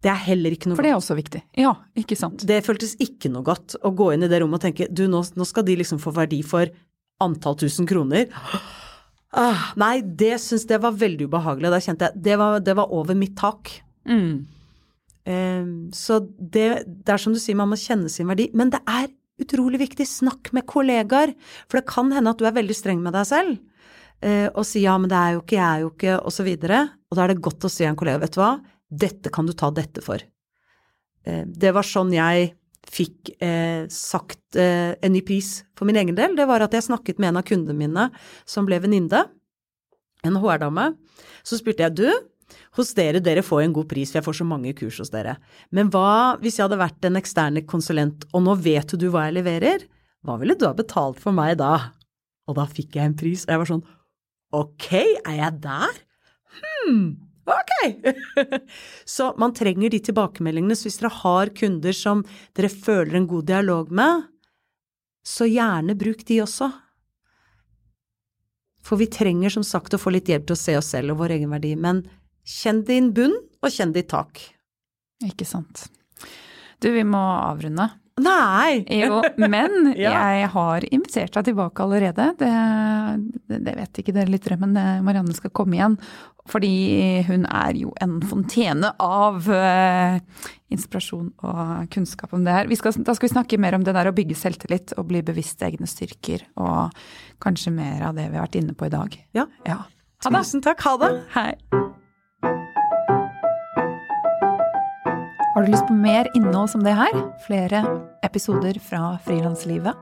Det 0.00 0.08
er 0.12 0.20
heller 0.30 0.54
ikke 0.54 0.70
noe 0.70 0.76
godt. 0.76 0.80
For 0.80 0.88
det 0.88 0.92
er 0.92 1.00
også 1.00 1.16
viktig. 1.18 1.40
Ja, 1.60 1.74
ikke 1.98 2.16
sant. 2.16 2.44
Det 2.48 2.62
føltes 2.64 2.94
ikke 3.02 3.32
noe 3.32 3.44
godt 3.44 3.76
å 3.84 3.92
gå 3.96 4.12
inn 4.14 4.24
i 4.24 4.30
det 4.30 4.40
rommet 4.40 4.60
og 4.60 4.68
tenke 4.68 4.88
du, 4.88 5.04
nå, 5.10 5.20
nå 5.36 5.48
skal 5.48 5.66
de 5.66 5.76
liksom 5.82 6.00
få 6.00 6.14
verdi 6.16 6.40
for 6.46 6.70
antall 7.20 7.58
tusen 7.60 7.88
kroner. 7.88 8.30
Ah, 9.30 9.70
nei, 9.78 10.00
det 10.02 10.40
syns 10.42 10.66
jeg 10.66 10.82
var 10.82 10.96
veldig 10.98 11.28
ubehagelig. 11.30 11.70
Da 11.70 11.78
kjente 11.84 12.08
jeg 12.08 12.22
det 12.26 12.38
var, 12.40 12.58
det 12.66 12.74
var 12.78 12.94
over 12.94 13.18
mitt 13.18 13.36
tak. 13.38 13.70
Mm. 14.08 14.46
Um, 15.30 15.74
så 15.94 16.18
det, 16.24 16.66
det, 16.86 17.12
er 17.12 17.20
som 17.22 17.34
du 17.34 17.38
sier, 17.38 17.58
man 17.58 17.70
må 17.70 17.78
kjenne 17.78 18.10
sin 18.10 18.30
verdi. 18.30 18.48
Men 18.58 18.72
det 18.74 18.82
er 18.90 19.10
utrolig 19.40 19.82
viktig. 19.84 20.06
Snakk 20.08 20.50
med 20.56 20.66
kollegaer. 20.70 21.36
For 21.68 21.78
det 21.78 21.90
kan 21.90 22.10
hende 22.14 22.34
at 22.34 22.42
du 22.42 22.48
er 22.48 22.56
veldig 22.58 22.76
streng 22.76 23.04
med 23.04 23.14
deg 23.14 23.28
selv. 23.30 23.60
Uh, 24.20 24.50
og 24.50 24.64
si 24.68 24.82
ja, 24.82 24.98
men 25.00 25.08
det 25.12 25.16
er 25.16 25.36
jo 25.36 25.44
ikke, 25.44 25.56
jeg 25.56 25.68
er 25.68 25.84
jo 25.84 25.92
ikke, 25.94 26.18
og 26.18 26.34
så 26.34 26.44
videre. 26.44 26.82
Og 27.08 27.16
da 27.16 27.24
er 27.24 27.32
det 27.32 27.44
godt 27.46 27.64
å 27.64 27.72
si 27.72 27.86
en 27.86 27.98
kollega, 27.98 28.20
vet 28.24 28.34
du 28.34 28.42
hva, 28.42 28.54
dette 28.90 29.32
kan 29.32 29.46
du 29.46 29.54
ta 29.56 29.70
dette 29.72 30.02
for. 30.04 30.26
Uh, 31.22 31.44
det 31.46 31.70
var 31.76 31.86
sånn 31.86 32.10
jeg 32.16 32.50
fikk 32.90 33.34
eh, 33.42 33.86
sagt 33.92 34.58
eh, 34.58 34.96
en 34.98 35.14
ny 35.14 35.22
pris 35.26 35.60
for 35.78 35.88
min 35.88 35.98
egen 36.00 36.16
del, 36.18 36.34
det 36.38 36.48
var 36.50 36.64
at 36.64 36.74
jeg 36.74 36.88
snakket 36.88 37.20
med 37.20 37.32
en 37.32 37.40
av 37.40 37.46
kundene 37.46 37.78
mine 37.78 38.08
som 38.48 38.66
ble 38.68 38.80
venninne, 38.82 39.24
en 40.26 40.36
HR-dame. 40.36 40.90
Så 41.46 41.60
spurte 41.60 41.86
jeg 41.86 41.96
du, 41.96 42.08
hos 42.76 42.90
dere, 42.98 43.22
dere 43.22 43.44
får 43.46 43.62
en 43.64 43.76
god 43.76 43.88
pris, 43.90 44.10
for 44.10 44.20
jeg 44.20 44.26
får 44.26 44.40
så 44.40 44.46
mange 44.48 44.74
kurs 44.78 44.98
hos 45.00 45.12
dere. 45.14 45.36
Men 45.74 45.92
hva 45.94 46.36
hvis 46.42 46.58
jeg 46.58 46.66
hadde 46.66 46.80
vært 46.82 47.06
en 47.06 47.20
eksterne 47.20 47.64
konsulent, 47.68 48.26
og 48.34 48.44
nå 48.46 48.58
vet 48.60 48.98
du 48.98 49.08
hva 49.12 49.28
jeg 49.28 49.38
leverer, 49.38 49.86
hva 50.26 50.36
ville 50.40 50.58
du 50.58 50.66
ha 50.68 50.74
betalt 50.76 51.20
for 51.22 51.36
meg 51.36 51.56
da? 51.62 51.94
Og 52.50 52.58
da 52.58 52.66
fikk 52.68 52.98
jeg 52.98 53.08
en 53.12 53.18
pris, 53.18 53.46
og 53.46 53.54
jeg 53.54 53.62
var 53.62 53.70
sånn 53.70 53.88
Ok, 54.50 54.88
er 54.90 55.36
jeg 55.38 55.60
der? 55.62 55.98
Hm, 56.58 57.04
ok. 57.54 58.12
så 59.14 59.30
man 59.40 59.54
trenger 59.56 59.92
de 59.92 60.00
tilbakemeldingene. 60.10 60.76
Så 60.76 60.88
hvis 60.88 61.00
dere 61.02 61.12
har 61.20 61.52
kunder 61.56 61.96
som 61.96 62.22
dere 62.58 62.70
føler 62.72 63.18
en 63.18 63.28
god 63.30 63.48
dialog 63.50 63.90
med, 63.94 64.28
så 65.26 65.48
gjerne 65.48 65.98
bruk 65.98 66.24
de 66.28 66.40
også. 66.44 66.70
For 68.86 69.00
vi 69.00 69.10
trenger 69.12 69.52
som 69.52 69.66
sagt 69.66 69.94
å 69.94 70.00
få 70.00 70.12
litt 70.14 70.30
hjelp 70.30 70.48
til 70.48 70.56
å 70.56 70.62
se 70.62 70.76
oss 70.78 70.92
selv 70.94 71.14
og 71.14 71.22
vår 71.22 71.36
egen 71.36 71.52
verdi. 71.52 71.74
Men 71.76 72.02
kjenn 72.48 72.82
din 72.88 73.12
bunn, 73.16 73.36
og 73.60 73.74
kjenn 73.74 73.92
ditt 73.92 74.08
tak. 74.08 74.40
Ikke 75.26 75.44
sant. 75.44 75.84
Du, 76.80 76.88
vi 76.88 77.04
må 77.04 77.20
avrunde. 77.20 77.90
Nei! 78.20 78.82
Jo, 79.00 79.20
men 79.40 79.90
Ja. 80.00 80.12
jeg 80.32 80.50
har 80.54 80.86
invitert 80.90 81.34
deg 81.36 81.50
tilbake 81.50 81.84
allerede. 81.84 82.30
Det, 82.40 82.50
det, 83.50 83.76
vet 83.78 84.02
ikke 84.02 84.14
dere 84.16 84.32
lyttere, 84.32 84.58
men 84.60 84.76
eh, 84.78 85.00
Marianne 85.04 85.34
skal 85.36 85.52
komme 85.54 85.78
igjen. 85.78 85.98
Fordi 86.50 86.72
hun 87.28 87.44
er 87.46 87.76
jo 87.78 87.92
en 88.02 88.16
fontene 88.26 88.90
av 89.04 89.44
uh, 89.44 90.16
inspirasjon 90.72 91.28
og 91.46 91.92
kunnskap 91.92 92.32
om 92.34 92.46
det 92.46 92.56
her. 92.56 92.70
Vi 92.70 92.78
skal, 92.80 92.96
da 93.06 93.14
skal 93.14 93.28
vi 93.28 93.34
snakke 93.34 93.60
mer 93.60 93.76
om 93.76 93.84
det 93.86 93.94
der 93.94 94.10
å 94.10 94.16
bygge 94.16 94.38
selvtillit 94.40 94.96
og 94.96 95.10
bli 95.12 95.22
bevisst 95.26 95.62
egne 95.66 95.86
styrker. 95.90 96.48
Og 96.58 96.96
kanskje 97.44 97.76
mer 97.76 98.08
av 98.08 98.18
det 98.18 98.30
vi 98.32 98.40
har 98.40 98.48
vært 98.48 98.60
inne 98.62 98.74
på 98.74 98.88
i 98.88 98.94
dag. 98.96 99.16
Ja. 99.36 99.46
ja. 99.68 99.82
Tusen 100.24 100.64
takk. 100.64 100.82
Ha 100.88 100.98
det. 101.04 101.14
Hei. 101.36 101.50
Har 105.54 105.62
du 105.62 105.70
lyst 105.72 105.86
på 105.86 105.94
mer 105.94 106.28
innhold 106.34 106.70
som 106.70 106.84
det 106.84 106.92
her? 106.94 107.16
Flere 107.46 107.82
episoder 108.22 108.76
fra 108.78 109.18
frilanslivet? 109.24 109.94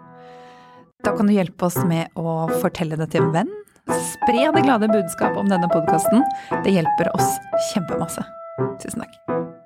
Da 1.05 1.15
kan 1.17 1.27
du 1.27 1.33
hjelpe 1.33 1.71
oss 1.71 1.79
med 1.89 2.13
å 2.21 2.51
fortelle 2.61 2.99
det 3.01 3.09
til 3.15 3.25
en 3.25 3.33
venn. 3.33 3.55
Spre 3.89 4.51
det 4.53 4.65
glade 4.67 4.91
budskap 4.93 5.39
om 5.41 5.49
denne 5.49 5.71
podkasten. 5.73 6.21
Det 6.67 6.77
hjelper 6.77 7.15
oss 7.17 7.39
kjempemasse. 7.71 8.27
Tusen 8.83 9.07
takk. 9.07 9.57